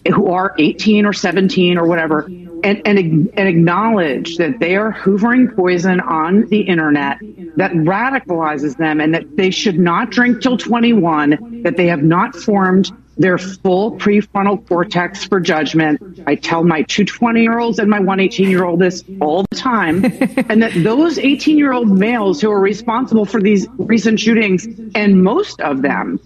who 0.08 0.28
are 0.28 0.54
18 0.58 1.06
or 1.06 1.12
17 1.12 1.78
or 1.78 1.86
whatever 1.86 2.28
and, 2.64 2.82
and, 2.84 2.98
and 3.34 3.48
acknowledge 3.48 4.36
that 4.36 4.58
they 4.58 4.76
are 4.76 4.92
hoovering 4.92 5.54
poison 5.54 6.00
on 6.00 6.46
the 6.46 6.62
internet 6.62 7.18
that 7.56 7.72
radicalizes 7.72 8.76
them 8.76 9.00
and 9.00 9.14
that 9.14 9.36
they 9.36 9.50
should 9.50 9.78
not 9.78 10.10
drink 10.10 10.42
till 10.42 10.56
21, 10.56 11.62
that 11.62 11.76
they 11.76 11.86
have 11.86 12.02
not 12.02 12.34
formed 12.34 12.90
their 13.16 13.38
full 13.38 13.92
prefrontal 13.92 14.66
cortex 14.66 15.24
for 15.24 15.40
judgment. 15.40 16.20
I 16.26 16.34
tell 16.34 16.64
my 16.64 16.82
two 16.82 17.04
20 17.04 17.42
year 17.42 17.58
olds 17.58 17.78
and 17.78 17.88
my 17.88 18.00
one 18.00 18.20
18 18.20 18.50
year 18.50 18.64
old 18.64 18.80
this 18.80 19.04
all 19.20 19.44
the 19.50 19.56
time. 19.56 20.04
and 20.48 20.62
that 20.62 20.72
those 20.82 21.18
18 21.18 21.56
year 21.58 21.72
old 21.72 21.88
males 21.88 22.40
who 22.40 22.50
are 22.50 22.60
responsible 22.60 23.24
for 23.24 23.40
these 23.40 23.66
recent 23.78 24.20
shootings, 24.20 24.66
and 24.94 25.22
most 25.22 25.60
of 25.60 25.82
them 25.82 26.20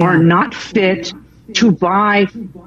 are 0.00 0.18
not 0.18 0.54
fit 0.54 1.12
to 1.54 1.70
buy 1.70 2.26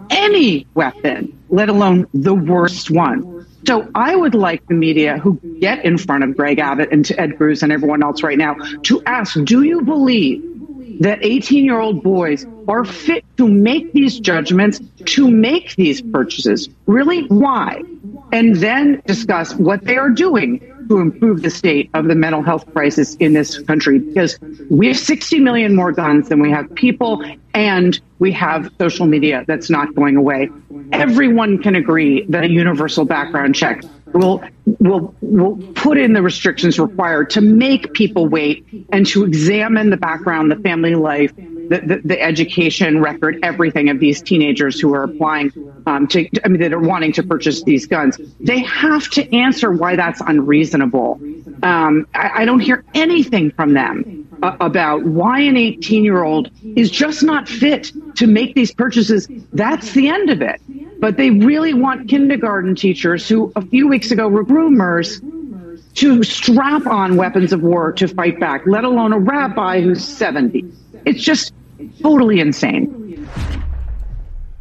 any 0.09 0.67
weapon, 0.73 1.37
let 1.49 1.69
alone 1.69 2.07
the 2.13 2.33
worst 2.33 2.91
one. 2.91 3.45
So 3.65 3.89
I 3.95 4.15
would 4.15 4.33
like 4.33 4.65
the 4.67 4.75
media 4.75 5.17
who 5.17 5.39
get 5.59 5.83
in 5.83 5.97
front 5.97 6.23
of 6.23 6.37
Greg 6.37 6.59
Abbott 6.59 6.89
and 6.91 7.03
Ted 7.03 7.37
Cruz 7.37 7.63
and 7.63 7.71
everyone 7.71 8.01
else 8.01 8.23
right 8.23 8.37
now 8.37 8.53
to 8.83 9.03
ask, 9.05 9.43
do 9.43 9.63
you 9.63 9.81
believe 9.81 10.56
that 10.99 11.19
18 11.21 11.65
year 11.65 11.79
old 11.79 12.03
boys 12.03 12.45
are 12.67 12.85
fit 12.85 13.23
to 13.37 13.47
make 13.47 13.93
these 13.93 14.19
judgments, 14.19 14.79
to 15.05 15.29
make 15.29 15.75
these 15.75 16.01
purchases. 16.01 16.69
Really, 16.85 17.23
why? 17.27 17.83
And 18.31 18.55
then 18.55 19.01
discuss 19.05 19.53
what 19.55 19.83
they 19.83 19.97
are 19.97 20.09
doing 20.09 20.73
to 20.87 20.99
improve 20.99 21.41
the 21.41 21.49
state 21.49 21.89
of 21.93 22.05
the 22.05 22.15
mental 22.15 22.41
health 22.41 22.71
crisis 22.73 23.15
in 23.15 23.33
this 23.33 23.59
country 23.59 23.99
because 23.99 24.37
we 24.69 24.87
have 24.87 24.97
60 24.97 25.39
million 25.39 25.75
more 25.75 25.91
guns 25.91 26.29
than 26.29 26.39
we 26.39 26.51
have 26.51 26.73
people 26.75 27.23
and 27.53 27.99
we 28.19 28.31
have 28.31 28.71
social 28.79 29.05
media 29.05 29.43
that's 29.47 29.69
not 29.69 29.93
going 29.95 30.15
away. 30.15 30.49
Everyone 30.91 31.61
can 31.61 31.75
agree 31.75 32.25
that 32.29 32.43
a 32.43 32.49
universal 32.49 33.05
background 33.05 33.55
check 33.55 33.83
will 34.13 34.43
will 34.79 35.13
will 35.21 35.57
put 35.73 35.97
in 35.97 36.13
the 36.13 36.21
restrictions 36.21 36.79
required 36.79 37.29
to 37.31 37.41
make 37.41 37.93
people 37.93 38.27
wait 38.27 38.65
and 38.91 39.05
to 39.07 39.25
examine 39.25 39.89
the 39.89 39.97
background, 39.97 40.51
the 40.51 40.55
family 40.57 40.95
life, 40.95 41.33
the, 41.69 41.79
the, 41.79 42.01
the 42.03 42.21
education 42.21 43.01
record, 43.01 43.39
everything 43.43 43.89
of 43.89 43.99
these 43.99 44.21
teenagers 44.21 44.79
who 44.79 44.93
are 44.93 45.03
applying 45.03 45.51
um, 45.85 46.07
to, 46.07 46.27
I 46.43 46.47
mean, 46.47 46.61
that 46.61 46.73
are 46.73 46.79
wanting 46.79 47.11
to 47.13 47.23
purchase 47.23 47.63
these 47.63 47.85
guns. 47.85 48.19
They 48.39 48.59
have 48.59 49.09
to 49.11 49.35
answer 49.35 49.71
why 49.71 49.95
that's 49.95 50.21
unreasonable. 50.21 51.19
Um, 51.63 52.07
I, 52.13 52.41
I 52.41 52.45
don't 52.45 52.59
hear 52.59 52.83
anything 52.93 53.51
from 53.51 53.73
them 53.73 54.27
uh, 54.43 54.55
about 54.59 55.03
why 55.03 55.39
an 55.41 55.57
18 55.57 56.03
year 56.03 56.23
old 56.23 56.49
is 56.75 56.91
just 56.91 57.23
not 57.23 57.47
fit 57.47 57.91
to 58.15 58.27
make 58.27 58.55
these 58.55 58.73
purchases. 58.73 59.27
That's 59.53 59.93
the 59.93 60.09
end 60.09 60.29
of 60.29 60.41
it. 60.41 60.61
But 60.99 61.17
they 61.17 61.29
really 61.29 61.73
want 61.73 62.09
kindergarten 62.09 62.75
teachers 62.75 63.27
who 63.27 63.51
a 63.55 63.61
few 63.61 63.87
weeks 63.87 64.11
ago 64.11 64.27
were 64.27 64.43
groomers 64.43 65.21
to 65.95 66.21
strap 66.21 66.85
on 66.85 67.17
weapons 67.17 67.51
of 67.51 67.63
war 67.63 67.91
to 67.91 68.07
fight 68.07 68.39
back, 68.39 68.61
let 68.67 68.83
alone 68.83 69.13
a 69.13 69.19
rabbi 69.19 69.81
who's 69.81 70.03
70. 70.05 70.63
It's 71.07 71.23
just 71.23 71.53
totally 72.01 72.41
insane. 72.41 73.29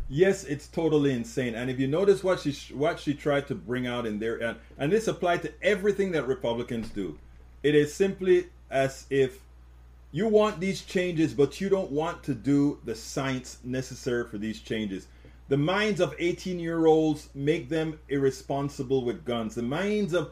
Yes, 0.08 0.44
it's 0.44 0.68
totally 0.68 1.12
insane. 1.12 1.56
And 1.56 1.68
if 1.68 1.80
you 1.80 1.88
notice 1.88 2.22
what 2.22 2.38
she 2.38 2.52
what 2.72 3.00
she 3.00 3.14
tried 3.14 3.48
to 3.48 3.56
bring 3.56 3.88
out 3.88 4.06
in 4.06 4.20
there, 4.20 4.36
and, 4.36 4.56
and 4.78 4.92
this 4.92 5.08
applied 5.08 5.42
to 5.42 5.52
everything 5.60 6.12
that 6.12 6.28
Republicans 6.28 6.88
do, 6.90 7.18
it 7.64 7.74
is 7.74 7.92
simply 7.92 8.46
as 8.70 9.06
if 9.10 9.40
you 10.12 10.28
want 10.28 10.60
these 10.60 10.82
changes, 10.82 11.34
but 11.34 11.60
you 11.60 11.68
don't 11.68 11.90
want 11.90 12.22
to 12.22 12.32
do 12.32 12.78
the 12.84 12.94
science 12.94 13.58
necessary 13.64 14.28
for 14.28 14.38
these 14.38 14.60
changes. 14.60 15.08
The 15.48 15.56
minds 15.56 16.00
of 16.00 16.14
18 16.16 16.60
year 16.60 16.86
olds 16.86 17.28
make 17.34 17.68
them 17.68 17.98
irresponsible 18.08 19.04
with 19.04 19.24
guns. 19.24 19.56
The 19.56 19.62
minds 19.62 20.14
of 20.14 20.30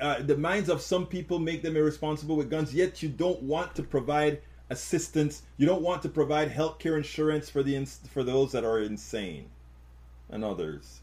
uh, 0.00 0.22
the 0.22 0.38
minds 0.38 0.70
of 0.70 0.80
some 0.80 1.04
people 1.04 1.38
make 1.38 1.62
them 1.62 1.76
irresponsible 1.76 2.36
with 2.36 2.48
guns. 2.48 2.74
Yet 2.74 3.02
you 3.02 3.10
don't 3.10 3.42
want 3.42 3.74
to 3.74 3.82
provide 3.82 4.40
assistance. 4.70 5.42
You 5.58 5.66
don't 5.66 5.82
want 5.82 6.02
to 6.02 6.08
provide 6.08 6.48
health 6.48 6.78
care 6.78 6.96
insurance 6.96 7.50
for 7.50 7.62
the 7.62 7.84
for 8.12 8.24
those 8.24 8.52
that 8.52 8.64
are 8.64 8.80
insane, 8.80 9.50
and 10.30 10.44
others. 10.44 11.00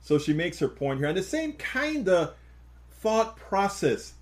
So 0.00 0.18
she 0.18 0.32
makes 0.32 0.58
her 0.60 0.68
point 0.68 1.00
here, 1.00 1.08
and 1.08 1.18
the 1.18 1.22
same 1.22 1.52
kind 1.54 2.08
of 2.08 2.34
thought 3.00 3.36
process 3.36 4.14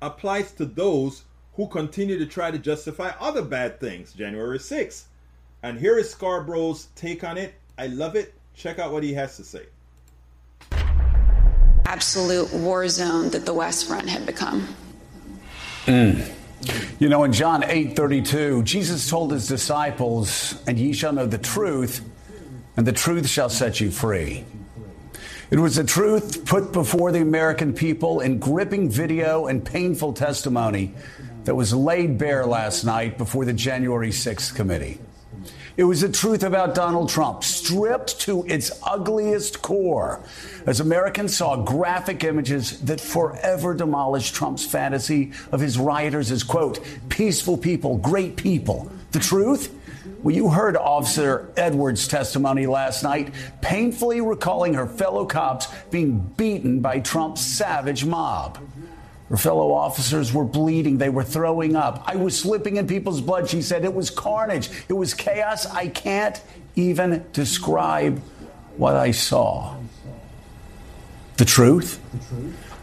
applies 0.00 0.52
to 0.52 0.64
those 0.64 1.24
who 1.54 1.66
continue 1.66 2.18
to 2.18 2.26
try 2.26 2.50
to 2.50 2.58
justify 2.58 3.12
other 3.20 3.42
bad 3.42 3.80
things. 3.80 4.12
January 4.12 4.58
6th. 4.58 5.04
And 5.62 5.78
here 5.78 5.98
is 5.98 6.12
Scarborough's 6.12 6.88
take 6.94 7.24
on 7.24 7.38
it. 7.38 7.54
I 7.78 7.86
love 7.88 8.16
it. 8.16 8.34
Check 8.54 8.78
out 8.78 8.92
what 8.92 9.02
he 9.02 9.14
has 9.14 9.36
to 9.36 9.44
say. 9.44 9.66
Absolute 11.84 12.52
war 12.52 12.88
zone 12.88 13.30
that 13.30 13.44
the 13.44 13.52
West 13.52 13.86
Front 13.86 14.08
had 14.08 14.24
become. 14.26 14.66
Mm. 15.86 16.32
You 16.98 17.08
know, 17.08 17.24
in 17.24 17.32
John 17.32 17.64
8 17.64 17.96
32, 17.96 18.62
Jesus 18.62 19.08
told 19.08 19.32
his 19.32 19.48
disciples, 19.48 20.60
And 20.66 20.78
ye 20.78 20.92
shall 20.92 21.12
know 21.12 21.26
the 21.26 21.38
truth, 21.38 22.00
and 22.76 22.86
the 22.86 22.92
truth 22.92 23.28
shall 23.28 23.48
set 23.48 23.80
you 23.80 23.90
free. 23.90 24.44
It 25.50 25.58
was 25.58 25.76
the 25.76 25.84
truth 25.84 26.46
put 26.46 26.72
before 26.72 27.12
the 27.12 27.20
American 27.20 27.74
people 27.74 28.20
in 28.20 28.38
gripping 28.38 28.88
video 28.88 29.48
and 29.48 29.64
painful 29.64 30.14
testimony 30.14 30.94
that 31.44 31.54
was 31.54 31.74
laid 31.74 32.16
bare 32.16 32.46
last 32.46 32.84
night 32.84 33.18
before 33.18 33.44
the 33.44 33.52
January 33.52 34.10
6th 34.10 34.54
committee. 34.54 34.98
It 35.76 35.84
was 35.84 36.02
the 36.02 36.10
truth 36.10 36.42
about 36.42 36.74
Donald 36.74 37.08
Trump, 37.08 37.44
stripped 37.44 38.20
to 38.20 38.44
its 38.44 38.70
ugliest 38.82 39.62
core, 39.62 40.20
as 40.66 40.80
Americans 40.80 41.34
saw 41.34 41.56
graphic 41.56 42.24
images 42.24 42.78
that 42.80 43.00
forever 43.00 43.72
demolished 43.72 44.34
Trump's 44.34 44.66
fantasy 44.66 45.32
of 45.50 45.60
his 45.60 45.78
rioters 45.78 46.30
as, 46.30 46.42
quote, 46.42 46.80
peaceful 47.08 47.56
people, 47.56 47.96
great 47.96 48.36
people. 48.36 48.90
The 49.12 49.18
truth? 49.18 49.74
Well, 50.22 50.34
you 50.34 50.50
heard 50.50 50.76
Officer 50.76 51.50
Edwards' 51.56 52.06
testimony 52.06 52.66
last 52.66 53.02
night, 53.02 53.32
painfully 53.62 54.20
recalling 54.20 54.74
her 54.74 54.86
fellow 54.86 55.24
cops 55.24 55.68
being 55.90 56.18
beaten 56.36 56.80
by 56.80 57.00
Trump's 57.00 57.40
savage 57.40 58.04
mob. 58.04 58.58
Her 59.32 59.38
fellow 59.38 59.72
officers 59.72 60.30
were 60.30 60.44
bleeding. 60.44 60.98
They 60.98 61.08
were 61.08 61.24
throwing 61.24 61.74
up. 61.74 62.04
I 62.06 62.16
was 62.16 62.38
slipping 62.38 62.76
in 62.76 62.86
people's 62.86 63.22
blood. 63.22 63.48
She 63.48 63.62
said 63.62 63.82
it 63.82 63.94
was 63.94 64.10
carnage. 64.10 64.68
It 64.90 64.92
was 64.92 65.14
chaos. 65.14 65.64
I 65.64 65.88
can't 65.88 66.38
even 66.76 67.24
describe 67.32 68.20
what 68.76 68.94
I 68.94 69.10
saw. 69.10 69.74
The 71.38 71.46
truth 71.46 71.98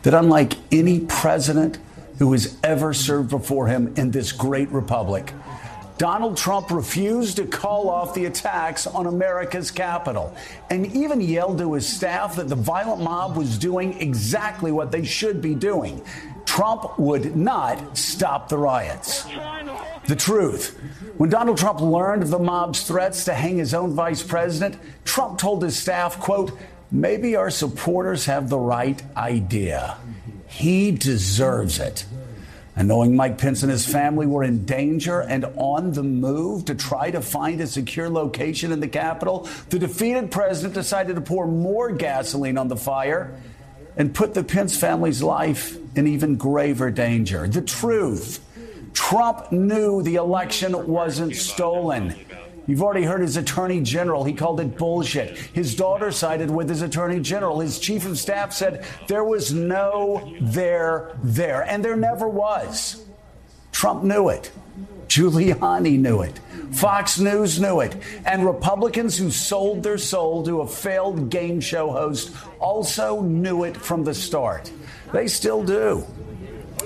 that, 0.01 0.15
unlike 0.15 0.53
any 0.71 1.01
president 1.01 1.77
who 2.17 2.31
has 2.31 2.57
ever 2.63 2.95
served 2.95 3.29
before 3.29 3.67
him 3.67 3.93
in 3.95 4.09
this 4.09 4.31
great 4.31 4.69
republic, 4.69 5.31
Donald 5.99 6.37
Trump 6.37 6.71
refused 6.71 7.35
to 7.35 7.45
call 7.45 7.89
off 7.89 8.13
the 8.13 8.23
attacks 8.23 8.87
on 8.87 9.05
America's 9.05 9.69
Capitol 9.69 10.33
and 10.69 10.87
even 10.95 11.19
yelled 11.19 11.57
to 11.57 11.73
his 11.73 11.85
staff 11.85 12.37
that 12.37 12.47
the 12.47 12.55
violent 12.55 13.01
mob 13.01 13.35
was 13.35 13.57
doing 13.57 13.99
exactly 13.99 14.71
what 14.71 14.93
they 14.93 15.03
should 15.03 15.41
be 15.41 15.53
doing. 15.53 16.01
Trump 16.49 16.97
would 16.97 17.35
not 17.35 17.95
stop 17.95 18.49
the 18.49 18.57
riots. 18.57 19.23
The 20.07 20.15
truth. 20.15 20.75
When 21.17 21.29
Donald 21.29 21.59
Trump 21.59 21.79
learned 21.79 22.23
of 22.23 22.31
the 22.31 22.39
mob's 22.39 22.81
threats 22.81 23.25
to 23.25 23.35
hang 23.35 23.57
his 23.57 23.75
own 23.75 23.93
vice 23.93 24.23
president, 24.23 24.75
Trump 25.05 25.37
told 25.37 25.61
his 25.61 25.77
staff, 25.77 26.19
quote, 26.19 26.57
maybe 26.91 27.35
our 27.35 27.51
supporters 27.51 28.25
have 28.25 28.49
the 28.49 28.57
right 28.57 28.99
idea. 29.15 29.97
He 30.47 30.89
deserves 30.91 31.79
it. 31.79 32.03
And 32.75 32.87
knowing 32.87 33.15
Mike 33.15 33.37
Pence 33.37 33.61
and 33.61 33.71
his 33.71 33.85
family 33.85 34.25
were 34.25 34.43
in 34.43 34.65
danger 34.65 35.21
and 35.21 35.45
on 35.55 35.91
the 35.91 36.01
move 36.01 36.65
to 36.65 36.73
try 36.73 37.11
to 37.11 37.21
find 37.21 37.61
a 37.61 37.67
secure 37.67 38.09
location 38.09 38.71
in 38.71 38.79
the 38.79 38.87
Capitol, 38.87 39.47
the 39.69 39.77
defeated 39.77 40.31
president 40.31 40.73
decided 40.73 41.15
to 41.15 41.21
pour 41.21 41.45
more 41.45 41.91
gasoline 41.91 42.57
on 42.57 42.69
the 42.69 42.75
fire 42.75 43.39
and 43.99 44.15
put 44.15 44.33
the 44.33 44.43
Pence 44.43 44.75
family's 44.75 45.21
life 45.21 45.77
in 45.95 46.07
even 46.07 46.37
graver 46.37 46.89
danger. 46.89 47.47
The 47.47 47.61
truth 47.61 48.43
Trump 48.93 49.51
knew 49.51 50.01
the 50.01 50.15
election 50.15 50.87
wasn't 50.87 51.35
stolen. 51.35 52.15
You've 52.65 52.81
already 52.81 53.03
heard 53.03 53.21
his 53.21 53.37
attorney 53.37 53.81
general. 53.81 54.23
He 54.23 54.33
called 54.33 54.59
it 54.59 54.77
bullshit. 54.77 55.37
His 55.37 55.75
daughter 55.75 56.11
sided 56.11 56.51
with 56.51 56.69
his 56.69 56.81
attorney 56.81 57.19
general. 57.19 57.59
His 57.59 57.79
chief 57.79 58.05
of 58.05 58.17
staff 58.17 58.53
said 58.53 58.85
there 59.07 59.23
was 59.23 59.53
no 59.53 60.35
there 60.39 61.17
there, 61.23 61.63
and 61.63 61.83
there 61.83 61.95
never 61.95 62.27
was. 62.27 63.05
Trump 63.71 64.03
knew 64.03 64.29
it. 64.29 64.51
Giuliani 65.09 65.97
knew 65.99 66.21
it. 66.21 66.39
Fox 66.71 67.19
News 67.19 67.59
knew 67.59 67.81
it. 67.81 67.95
And 68.25 68.45
Republicans 68.45 69.17
who 69.17 69.31
sold 69.31 69.83
their 69.83 69.97
soul 69.97 70.43
to 70.45 70.61
a 70.61 70.67
failed 70.67 71.29
game 71.29 71.59
show 71.59 71.91
host 71.91 72.31
also 72.59 73.21
knew 73.21 73.63
it 73.63 73.75
from 73.75 74.03
the 74.03 74.13
start. 74.13 74.71
They 75.11 75.27
still 75.27 75.63
do. 75.63 76.05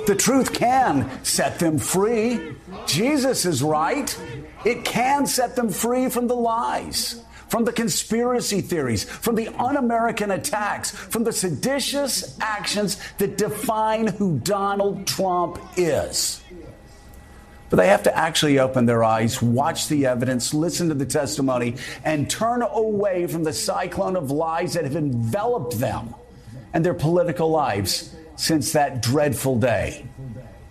The 0.08 0.16
truth 0.16 0.54
can 0.54 1.24
set 1.24 1.60
them 1.60 1.78
free. 1.78 2.56
Jesus 2.88 3.46
is 3.46 3.62
right. 3.62 4.18
It 4.66 4.86
can 4.86 5.28
set 5.28 5.56
them 5.56 5.70
free 5.70 6.10
from 6.10 6.28
the 6.28 6.36
lies, 6.36 7.22
from 7.50 7.66
the 7.66 7.74
conspiracy 7.74 8.62
theories, 8.62 9.04
from 9.04 9.36
the 9.36 9.50
un 9.50 9.76
American 9.76 10.32
attacks, 10.32 10.92
from 10.92 11.26
the 11.26 11.34
seditious 11.34 12.38
actions 12.40 12.98
that 13.18 13.38
define 13.38 14.08
who 14.08 14.40
Donald 14.40 15.06
Trump 15.06 15.60
is. 15.76 16.43
But 17.74 17.78
they 17.78 17.88
have 17.88 18.04
to 18.04 18.16
actually 18.16 18.60
open 18.60 18.86
their 18.86 19.04
eyes, 19.04 19.42
watch 19.42 19.88
the 19.88 20.06
evidence, 20.06 20.54
listen 20.54 20.90
to 20.90 20.94
the 20.94 21.08
testimony, 21.08 21.78
and 22.06 22.30
turn 22.30 22.62
away 22.62 23.26
from 23.26 23.44
the 23.44 23.52
cyclone 23.52 24.16
of 24.16 24.30
lies 24.30 24.76
that 24.76 24.84
have 24.84 24.96
enveloped 24.96 25.80
them 25.80 26.14
and 26.72 26.86
their 26.86 26.94
political 26.94 27.50
lives 27.50 28.16
since 28.36 28.74
that 28.74 29.02
dreadful 29.02 29.58
day 29.58 30.06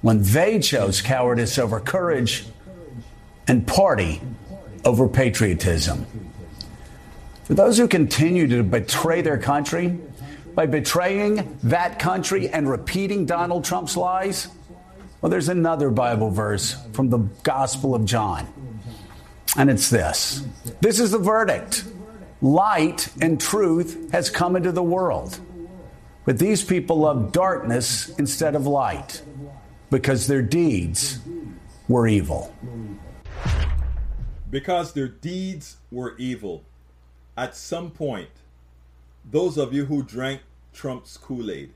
when 0.03 0.23
they 0.23 0.61
chose 0.61 1.03
cowardice 1.03 1.59
over 1.59 1.81
courage 1.81 2.47
and 3.49 3.67
party 3.67 4.23
over 4.85 5.09
patriotism. 5.09 6.07
For 7.43 7.55
those 7.55 7.79
who 7.79 7.89
continue 7.89 8.47
to 8.47 8.63
betray 8.63 9.23
their 9.23 9.39
country 9.39 9.99
by 10.55 10.67
betraying 10.67 11.59
that 11.65 11.99
country 11.99 12.49
and 12.49 12.71
repeating 12.71 13.27
Donald 13.27 13.65
Trump's 13.65 13.97
lies, 13.97 14.47
well, 15.23 15.31
there's 15.31 15.49
another 15.49 15.89
Bible 15.89 16.31
verse 16.31 16.77
from 16.93 17.09
the 17.09 17.19
Gospel 17.43 17.95
of 17.95 18.05
John. 18.05 18.47
And 19.57 19.71
it's 19.71 19.89
this 19.89 20.45
This 20.83 21.01
is 21.01 21.13
the 21.13 21.19
verdict 21.19 21.85
light 22.43 23.09
and 23.23 23.41
truth 23.41 24.11
has 24.13 24.29
come 24.29 24.57
into 24.57 24.73
the 24.73 24.83
world. 24.83 25.39
But 26.27 26.39
these 26.39 26.63
people 26.63 26.99
love 26.99 27.33
darkness 27.33 28.11
instead 28.19 28.55
of 28.55 28.67
light 28.67 29.23
because 29.91 30.27
their 30.27 30.43
deeds 30.43 31.19
were 31.89 32.07
evil 32.07 32.55
because 34.53 34.93
their 34.93 35.09
deeds 35.09 35.79
were 35.91 36.15
evil. 36.19 36.63
At 37.37 37.57
some 37.57 37.91
point, 37.91 38.29
those 39.29 39.57
of 39.57 39.73
you 39.73 39.87
who 39.87 40.03
drank 40.03 40.43
Trump's 40.75 41.17
Kool 41.17 41.51
Aid, 41.51 41.73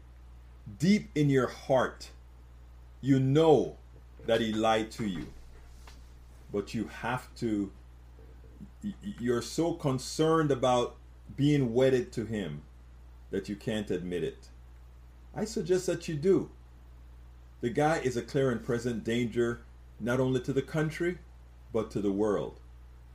deep 0.79 1.09
in 1.15 1.31
your 1.31 1.49
heart, 1.49 2.11
you 3.07 3.21
know 3.21 3.77
that 4.27 4.41
he 4.41 4.53
lied 4.53 4.91
to 4.91 5.07
you. 5.07 5.29
But 6.53 6.75
you 6.75 6.89
have 6.89 7.33
to, 7.37 7.71
you're 9.21 9.43
so 9.43 9.75
concerned 9.75 10.51
about 10.51 10.97
being 11.37 11.73
wedded 11.73 12.13
to 12.15 12.25
him 12.25 12.63
that 13.31 13.49
you 13.49 13.55
can't 13.55 13.91
admit 13.93 14.25
it. 14.25 14.49
I 15.37 15.45
suggest 15.45 15.87
that 15.87 16.09
you 16.09 16.17
do. 16.17 16.51
The 17.61 17.71
guy 17.71 17.99
is 17.99 18.17
a 18.17 18.23
clear 18.23 18.51
and 18.51 18.65
present 18.65 19.05
danger 19.05 19.61
not 20.01 20.19
only 20.19 20.41
to 20.41 20.53
the 20.53 20.63
country, 20.63 21.19
but 21.73 21.93
to 21.93 22.01
the 22.01 22.13
world. 22.13 22.59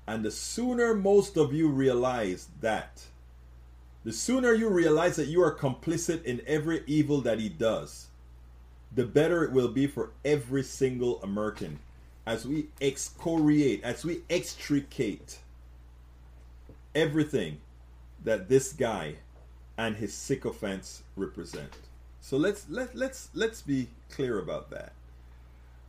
And 0.08 0.24
the 0.24 0.32
sooner 0.32 0.94
most 0.94 1.36
of 1.36 1.54
you 1.54 1.68
realize 1.68 2.48
that, 2.62 3.04
the 4.06 4.14
sooner 4.14 4.54
you 4.54 4.70
realize 4.70 5.18
that 5.18 5.28
you 5.28 5.44
are 5.44 5.56
complicit 5.56 6.24
in 6.24 6.42
every 6.48 6.82
evil 6.88 7.20
that 7.22 7.40
he 7.40 7.50
does, 7.50 8.08
the 8.94 9.06
better 9.06 9.44
it 9.44 9.52
will 9.52 9.70
be 9.70 9.88
for 9.88 10.12
every 10.26 10.64
single 10.64 11.22
American 11.24 11.80
as 12.26 12.46
we 12.46 12.68
excoriate, 12.82 13.84
as 13.84 14.06
we 14.06 14.22
extricate 14.30 15.40
everything 16.94 17.58
that 18.24 18.50
this 18.50 18.74
guy 18.74 19.16
and 19.78 19.96
his 19.96 20.14
sycophants 20.14 21.04
represent. 21.16 21.74
So 22.20 22.38
let's 22.38 22.70
let 22.70 22.96
let's 22.96 23.30
let's 23.34 23.62
be 23.62 23.88
clear 24.10 24.38
about 24.40 24.70
that. 24.70 24.94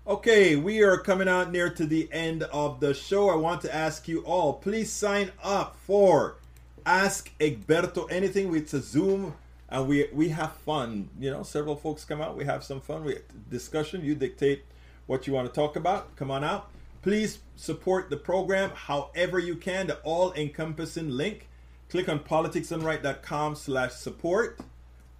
Okay, 0.06 0.56
we 0.56 0.82
are 0.82 0.98
coming 0.98 1.28
out 1.28 1.52
near 1.52 1.70
to 1.70 1.86
the 1.86 2.08
end 2.10 2.42
of 2.44 2.80
the 2.80 2.94
show. 2.94 3.28
I 3.30 3.36
want 3.36 3.60
to 3.62 3.74
ask 3.74 4.08
you 4.08 4.20
all, 4.24 4.54
please 4.54 4.90
sign 4.90 5.30
up 5.44 5.76
for 5.86 6.36
Ask 6.84 7.30
Egberto 7.38 8.10
Anything. 8.10 8.52
It's 8.56 8.74
a 8.74 8.80
Zoom 8.80 9.34
and 9.72 9.88
we 9.88 10.06
we 10.12 10.28
have 10.28 10.52
fun. 10.52 11.08
You 11.18 11.30
know, 11.30 11.42
several 11.42 11.74
folks 11.74 12.04
come 12.04 12.20
out. 12.20 12.36
We 12.36 12.44
have 12.44 12.62
some 12.62 12.80
fun. 12.80 13.04
We 13.04 13.16
discussion. 13.50 14.04
You 14.04 14.14
dictate 14.14 14.64
what 15.06 15.26
you 15.26 15.32
want 15.32 15.48
to 15.48 15.52
talk 15.52 15.76
about. 15.76 16.14
Come 16.14 16.30
on 16.30 16.44
out. 16.44 16.70
Please 17.00 17.40
support 17.56 18.10
the 18.10 18.18
program 18.18 18.70
however 18.74 19.38
you 19.38 19.56
can. 19.56 19.86
The 19.86 19.96
all-encompassing 20.00 21.10
link. 21.10 21.48
Click 21.88 22.08
on 22.08 22.20
politicsdoneright.com 22.20 23.56
slash 23.56 23.92
support. 23.92 24.60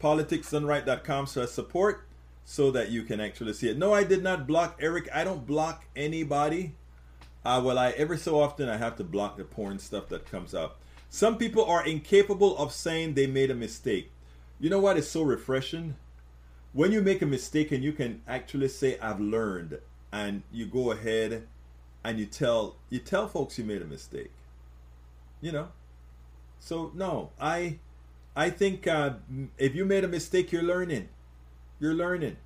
Politicsdoneright.com 0.00 1.26
slash 1.26 1.48
support 1.48 2.06
so 2.44 2.70
that 2.70 2.90
you 2.90 3.02
can 3.04 3.20
actually 3.20 3.54
see 3.54 3.70
it. 3.70 3.78
No, 3.78 3.94
I 3.94 4.04
did 4.04 4.22
not 4.22 4.46
block 4.46 4.78
Eric. 4.80 5.08
I 5.14 5.24
don't 5.24 5.46
block 5.46 5.86
anybody. 5.96 6.74
Uh, 7.44 7.60
well, 7.64 7.78
I 7.78 7.90
every 7.90 8.18
so 8.18 8.38
often 8.38 8.68
I 8.68 8.76
have 8.76 8.96
to 8.96 9.04
block 9.04 9.38
the 9.38 9.44
porn 9.44 9.78
stuff 9.78 10.08
that 10.10 10.30
comes 10.30 10.54
up. 10.54 10.78
Some 11.08 11.38
people 11.38 11.64
are 11.64 11.84
incapable 11.84 12.56
of 12.58 12.72
saying 12.72 13.14
they 13.14 13.26
made 13.26 13.50
a 13.50 13.54
mistake. 13.54 14.12
You 14.62 14.70
know 14.70 14.78
what 14.78 14.96
is 14.96 15.10
so 15.10 15.22
refreshing? 15.22 15.96
When 16.72 16.92
you 16.92 17.02
make 17.02 17.20
a 17.20 17.26
mistake 17.26 17.72
and 17.72 17.82
you 17.82 17.90
can 17.90 18.22
actually 18.28 18.68
say 18.68 18.96
I've 19.00 19.18
learned 19.18 19.80
and 20.12 20.44
you 20.52 20.66
go 20.66 20.92
ahead 20.92 21.48
and 22.04 22.20
you 22.20 22.26
tell 22.26 22.76
you 22.88 23.00
tell 23.00 23.26
folks 23.26 23.58
you 23.58 23.64
made 23.64 23.82
a 23.82 23.86
mistake. 23.86 24.30
You 25.40 25.50
know. 25.50 25.68
So 26.60 26.92
no, 26.94 27.30
I 27.40 27.80
I 28.36 28.50
think 28.50 28.86
uh, 28.86 29.14
if 29.58 29.74
you 29.74 29.84
made 29.84 30.04
a 30.04 30.08
mistake, 30.08 30.52
you're 30.52 30.62
learning. 30.62 31.08
You're 31.80 31.94
learning. 31.94 32.36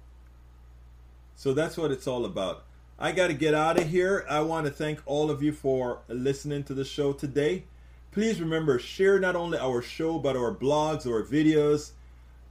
So 1.35 1.53
that's 1.53 1.77
what 1.77 1.91
it's 1.91 2.07
all 2.07 2.25
about. 2.25 2.65
I 2.99 3.13
got 3.13 3.27
to 3.27 3.35
get 3.35 3.53
out 3.53 3.79
of 3.79 3.91
here. 3.91 4.25
I 4.27 4.41
want 4.41 4.65
to 4.65 4.73
thank 4.73 5.01
all 5.05 5.31
of 5.31 5.43
you 5.43 5.53
for 5.53 5.99
listening 6.09 6.65
to 6.65 6.73
the 6.73 6.87
show 6.87 7.13
today. 7.13 7.65
Please 8.11 8.41
remember, 8.41 8.79
share 8.79 9.21
not 9.21 9.37
only 9.37 9.59
our 9.59 9.83
show, 9.83 10.19
but 10.19 10.35
our 10.35 10.55
blogs, 10.55 11.07
our 11.07 11.23
videos. 11.23 11.91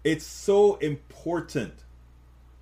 It's 0.05 0.25
so 0.25 0.75
important. 0.75 1.73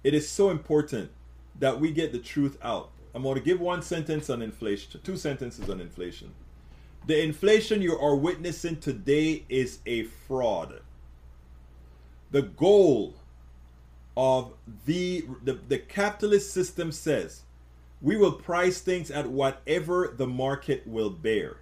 It 0.02 0.14
is 0.14 0.30
so 0.30 0.50
important 0.50 1.12
that 1.60 1.78
we 1.78 1.92
get 1.92 2.14
the 2.14 2.20
truth 2.20 2.58
out. 2.64 2.90
I'm 3.14 3.24
going 3.24 3.36
to 3.36 3.42
give 3.42 3.60
one 3.60 3.82
sentence 3.82 4.30
on 4.30 4.42
inflation, 4.42 5.02
two 5.04 5.18
sentences 5.18 5.70
on 5.70 5.82
inflation. 5.82 6.34
The 7.06 7.22
inflation 7.22 7.82
you 7.82 8.00
are 8.00 8.16
witnessing 8.16 8.80
today 8.80 9.44
is 9.50 9.80
a 9.86 10.04
fraud. 10.04 10.80
The 12.32 12.44
goal 12.44 13.16
of 14.16 14.54
the, 14.86 15.26
the 15.44 15.60
the 15.68 15.80
capitalist 15.80 16.54
system 16.54 16.94
says 16.94 17.42
we 18.02 18.16
will 18.16 18.32
price 18.32 18.80
things 18.80 19.12
at 19.12 19.28
whatever 19.28 20.14
the 20.16 20.28
market 20.28 20.88
will 20.88 21.10
bear 21.10 21.58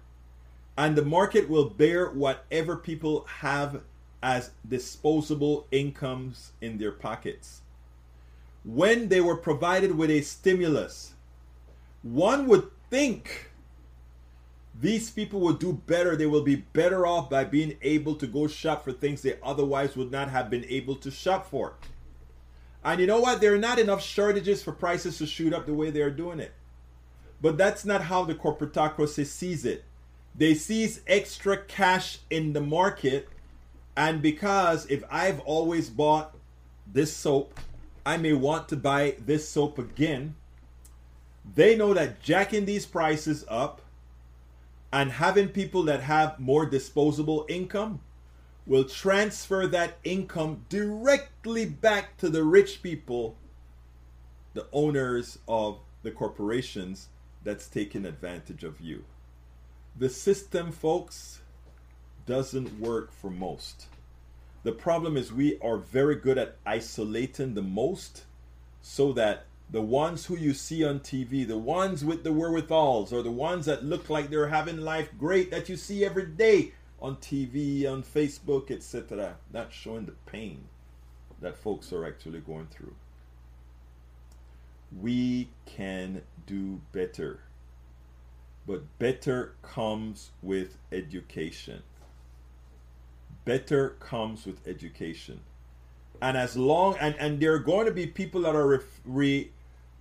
and 0.76 0.96
the 0.96 1.04
market 1.04 1.48
will 1.48 1.68
bear 1.68 2.10
whatever 2.10 2.76
people 2.76 3.26
have 3.40 3.80
as 4.22 4.50
disposable 4.68 5.66
incomes 5.70 6.52
in 6.60 6.78
their 6.78 6.92
pockets 6.92 7.62
when 8.64 9.08
they 9.08 9.20
were 9.20 9.36
provided 9.36 9.96
with 9.96 10.10
a 10.10 10.20
stimulus 10.20 11.14
one 12.02 12.46
would 12.46 12.68
think 12.90 13.52
these 14.78 15.10
people 15.10 15.40
will 15.40 15.52
do 15.52 15.74
better, 15.86 16.16
they 16.16 16.26
will 16.26 16.42
be 16.42 16.56
better 16.56 17.06
off 17.06 17.30
by 17.30 17.44
being 17.44 17.76
able 17.82 18.14
to 18.16 18.26
go 18.26 18.46
shop 18.46 18.84
for 18.84 18.92
things 18.92 19.22
they 19.22 19.38
otherwise 19.42 19.96
would 19.96 20.10
not 20.10 20.28
have 20.30 20.50
been 20.50 20.64
able 20.68 20.96
to 20.96 21.10
shop 21.10 21.48
for. 21.48 21.74
And 22.84 23.00
you 23.00 23.06
know 23.06 23.20
what? 23.20 23.40
There 23.40 23.54
are 23.54 23.58
not 23.58 23.78
enough 23.78 24.02
shortages 24.02 24.62
for 24.62 24.72
prices 24.72 25.18
to 25.18 25.26
shoot 25.26 25.52
up 25.52 25.66
the 25.66 25.74
way 25.74 25.90
they 25.90 26.00
are 26.00 26.10
doing 26.10 26.40
it. 26.40 26.52
But 27.40 27.56
that's 27.56 27.84
not 27.84 28.02
how 28.02 28.24
the 28.24 28.34
corporatocracy 28.34 29.26
sees 29.26 29.64
it. 29.64 29.84
They 30.34 30.54
sees 30.54 31.02
extra 31.06 31.58
cash 31.58 32.18
in 32.30 32.52
the 32.52 32.60
market, 32.60 33.28
and 33.96 34.22
because 34.22 34.86
if 34.86 35.04
I've 35.10 35.40
always 35.40 35.90
bought 35.90 36.34
this 36.90 37.14
soap, 37.14 37.58
I 38.04 38.16
may 38.16 38.32
want 38.32 38.68
to 38.70 38.76
buy 38.76 39.16
this 39.24 39.48
soap 39.48 39.78
again. 39.78 40.34
They 41.54 41.76
know 41.76 41.94
that 41.94 42.22
jacking 42.22 42.64
these 42.64 42.86
prices 42.86 43.44
up 43.48 43.82
and 44.92 45.10
having 45.10 45.48
people 45.48 45.82
that 45.84 46.00
have 46.02 46.38
more 46.38 46.66
disposable 46.66 47.46
income 47.48 48.00
will 48.66 48.84
transfer 48.84 49.66
that 49.66 49.98
income 50.04 50.64
directly 50.68 51.66
back 51.66 52.16
to 52.18 52.28
the 52.28 52.44
rich 52.44 52.82
people, 52.82 53.36
the 54.54 54.66
owners 54.72 55.38
of 55.48 55.78
the 56.02 56.10
corporations 56.10 57.08
that's 57.44 57.66
taking 57.66 58.04
advantage 58.04 58.64
of 58.64 58.80
you. 58.80 59.04
The 59.96 60.08
system, 60.08 60.70
folks, 60.70 61.41
doesn't 62.26 62.80
work 62.80 63.12
for 63.12 63.30
most. 63.30 63.86
The 64.62 64.72
problem 64.72 65.16
is 65.16 65.32
we 65.32 65.58
are 65.60 65.78
very 65.78 66.14
good 66.14 66.38
at 66.38 66.56
isolating 66.64 67.54
the 67.54 67.62
most 67.62 68.24
so 68.80 69.12
that 69.12 69.46
the 69.70 69.80
ones 69.82 70.26
who 70.26 70.36
you 70.36 70.52
see 70.52 70.84
on 70.84 71.00
TV, 71.00 71.46
the 71.46 71.56
ones 71.56 72.04
with 72.04 72.24
the 72.24 72.32
wherewithals, 72.32 73.12
or 73.12 73.22
the 73.22 73.30
ones 73.30 73.66
that 73.66 73.84
look 73.84 74.10
like 74.10 74.28
they're 74.28 74.48
having 74.48 74.78
life 74.78 75.08
great 75.18 75.50
that 75.50 75.68
you 75.68 75.76
see 75.76 76.04
every 76.04 76.26
day 76.26 76.72
on 77.00 77.16
TV, 77.16 77.90
on 77.90 78.02
Facebook, 78.02 78.70
etc., 78.70 79.36
not 79.52 79.72
showing 79.72 80.06
the 80.06 80.12
pain 80.26 80.64
that 81.40 81.56
folks 81.56 81.92
are 81.92 82.06
actually 82.06 82.40
going 82.40 82.66
through. 82.66 82.94
We 85.00 85.48
can 85.64 86.22
do 86.46 86.80
better, 86.92 87.40
but 88.66 88.98
better 88.98 89.54
comes 89.62 90.30
with 90.42 90.76
education. 90.92 91.82
Better 93.44 93.90
comes 94.00 94.46
with 94.46 94.66
education. 94.66 95.40
And 96.20 96.36
as 96.36 96.56
long 96.56 96.96
and, 97.00 97.16
and 97.16 97.40
there 97.40 97.52
are 97.54 97.58
going 97.58 97.86
to 97.86 97.92
be 97.92 98.06
people 98.06 98.42
that 98.42 98.54
are 98.54 98.66
re, 98.66 98.78
re 99.04 99.50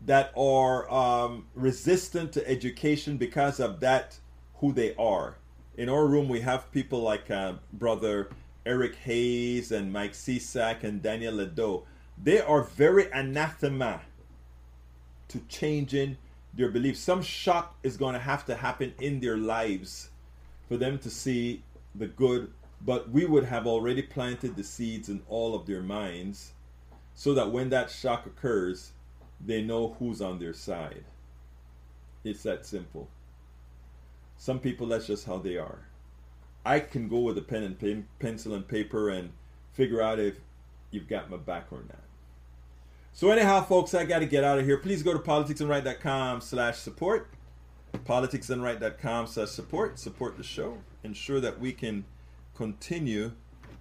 that 0.05 0.31
are 0.37 0.91
um, 0.91 1.47
resistant 1.55 2.31
to 2.33 2.47
education 2.47 3.17
because 3.17 3.59
of 3.59 3.79
that 3.79 4.19
who 4.55 4.71
they 4.71 4.95
are 4.95 5.37
in 5.77 5.89
our 5.89 6.05
room 6.05 6.27
we 6.27 6.41
have 6.41 6.71
people 6.71 7.01
like 7.01 7.31
uh, 7.31 7.53
brother 7.73 8.29
Eric 8.65 8.95
Hayes 8.97 9.71
and 9.71 9.91
Mike 9.91 10.13
Cisak 10.13 10.83
and 10.83 11.01
Daniel 11.01 11.33
Ledo. 11.33 11.83
They 12.21 12.39
are 12.39 12.61
very 12.61 13.09
anathema 13.11 14.01
to 15.29 15.39
changing 15.47 16.17
their 16.53 16.69
beliefs. 16.69 16.99
Some 16.99 17.23
shock 17.23 17.75
is 17.81 17.97
going 17.97 18.13
to 18.13 18.19
have 18.19 18.45
to 18.45 18.55
happen 18.55 18.93
in 18.99 19.19
their 19.19 19.37
lives 19.37 20.09
for 20.67 20.77
them 20.77 20.99
to 20.99 21.09
see 21.09 21.63
the 21.95 22.07
good, 22.07 22.51
but 22.85 23.09
we 23.09 23.25
would 23.25 23.45
have 23.45 23.67
already 23.67 24.01
planted 24.01 24.55
the 24.55 24.63
seeds 24.63 25.09
in 25.09 25.21
all 25.27 25.53
of 25.55 25.65
their 25.65 25.81
minds 25.81 26.53
so 27.13 27.33
that 27.33 27.51
when 27.51 27.69
that 27.69 27.91
shock 27.91 28.25
occurs, 28.25 28.91
they 29.39 29.61
know 29.61 29.95
who's 29.99 30.21
on 30.21 30.39
their 30.39 30.53
side. 30.53 31.03
It's 32.23 32.43
that 32.43 32.65
simple. 32.65 33.07
Some 34.37 34.59
people, 34.59 34.87
that's 34.87 35.07
just 35.07 35.25
how 35.25 35.37
they 35.37 35.57
are. 35.57 35.79
I 36.65 36.79
can 36.79 37.07
go 37.07 37.19
with 37.19 37.37
a 37.37 37.41
pen 37.41 37.63
and 37.63 37.77
pen, 37.77 38.07
pencil 38.19 38.53
and 38.53 38.67
paper 38.67 39.09
and 39.09 39.31
figure 39.73 40.01
out 40.01 40.19
if 40.19 40.35
you've 40.91 41.07
got 41.07 41.29
my 41.29 41.37
back 41.37 41.67
or 41.71 41.79
not. 41.79 42.03
So 43.13 43.29
anyhow, 43.29 43.61
folks, 43.63 43.93
I 43.93 44.05
got 44.05 44.19
to 44.19 44.25
get 44.25 44.43
out 44.43 44.57
of 44.57 44.65
here. 44.65 44.77
Please 44.77 45.03
go 45.03 45.13
to 45.13 45.19
politicsdoneright.com 45.19 46.41
slash 46.41 46.77
support. 46.77 47.29
Politicsdoneright.com 47.93 49.27
slash 49.27 49.49
support. 49.49 49.99
Support 49.99 50.37
the 50.37 50.43
show. 50.43 50.77
Ensure 51.03 51.39
that 51.39 51.59
we 51.59 51.73
can 51.73 52.05
continue 52.55 53.31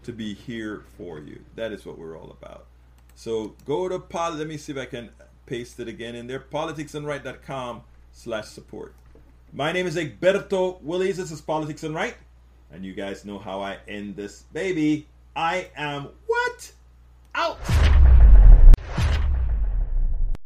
to 0.02 0.12
be 0.12 0.34
here 0.34 0.84
for 0.96 1.18
you. 1.18 1.40
That 1.56 1.72
is 1.72 1.84
what 1.84 1.98
we're 1.98 2.18
all 2.18 2.30
about. 2.30 2.66
So 3.14 3.54
go 3.66 3.88
to 3.88 3.98
pol. 3.98 4.32
Let 4.32 4.46
me 4.46 4.56
see 4.56 4.72
if 4.72 4.78
I 4.78 4.86
can 4.86 5.10
paste 5.46 5.78
it 5.80 5.88
again 5.88 6.14
in 6.14 6.26
there. 6.26 6.40
Politicsdoneright.com 6.40 7.82
slash 8.12 8.46
support. 8.46 8.94
My 9.52 9.72
name 9.72 9.86
is 9.86 9.96
Egberto 9.96 10.80
Willies. 10.82 11.16
This 11.16 11.30
is 11.30 11.40
Politics 11.40 11.82
Done 11.82 11.94
Right. 11.94 12.14
And 12.72 12.84
you 12.84 12.94
guys 12.94 13.24
know 13.24 13.38
how 13.38 13.60
I 13.60 13.78
end 13.88 14.16
this 14.16 14.44
baby. 14.52 15.06
I 15.34 15.70
am 15.76 16.08
what? 16.26 16.72
Out! 17.34 17.99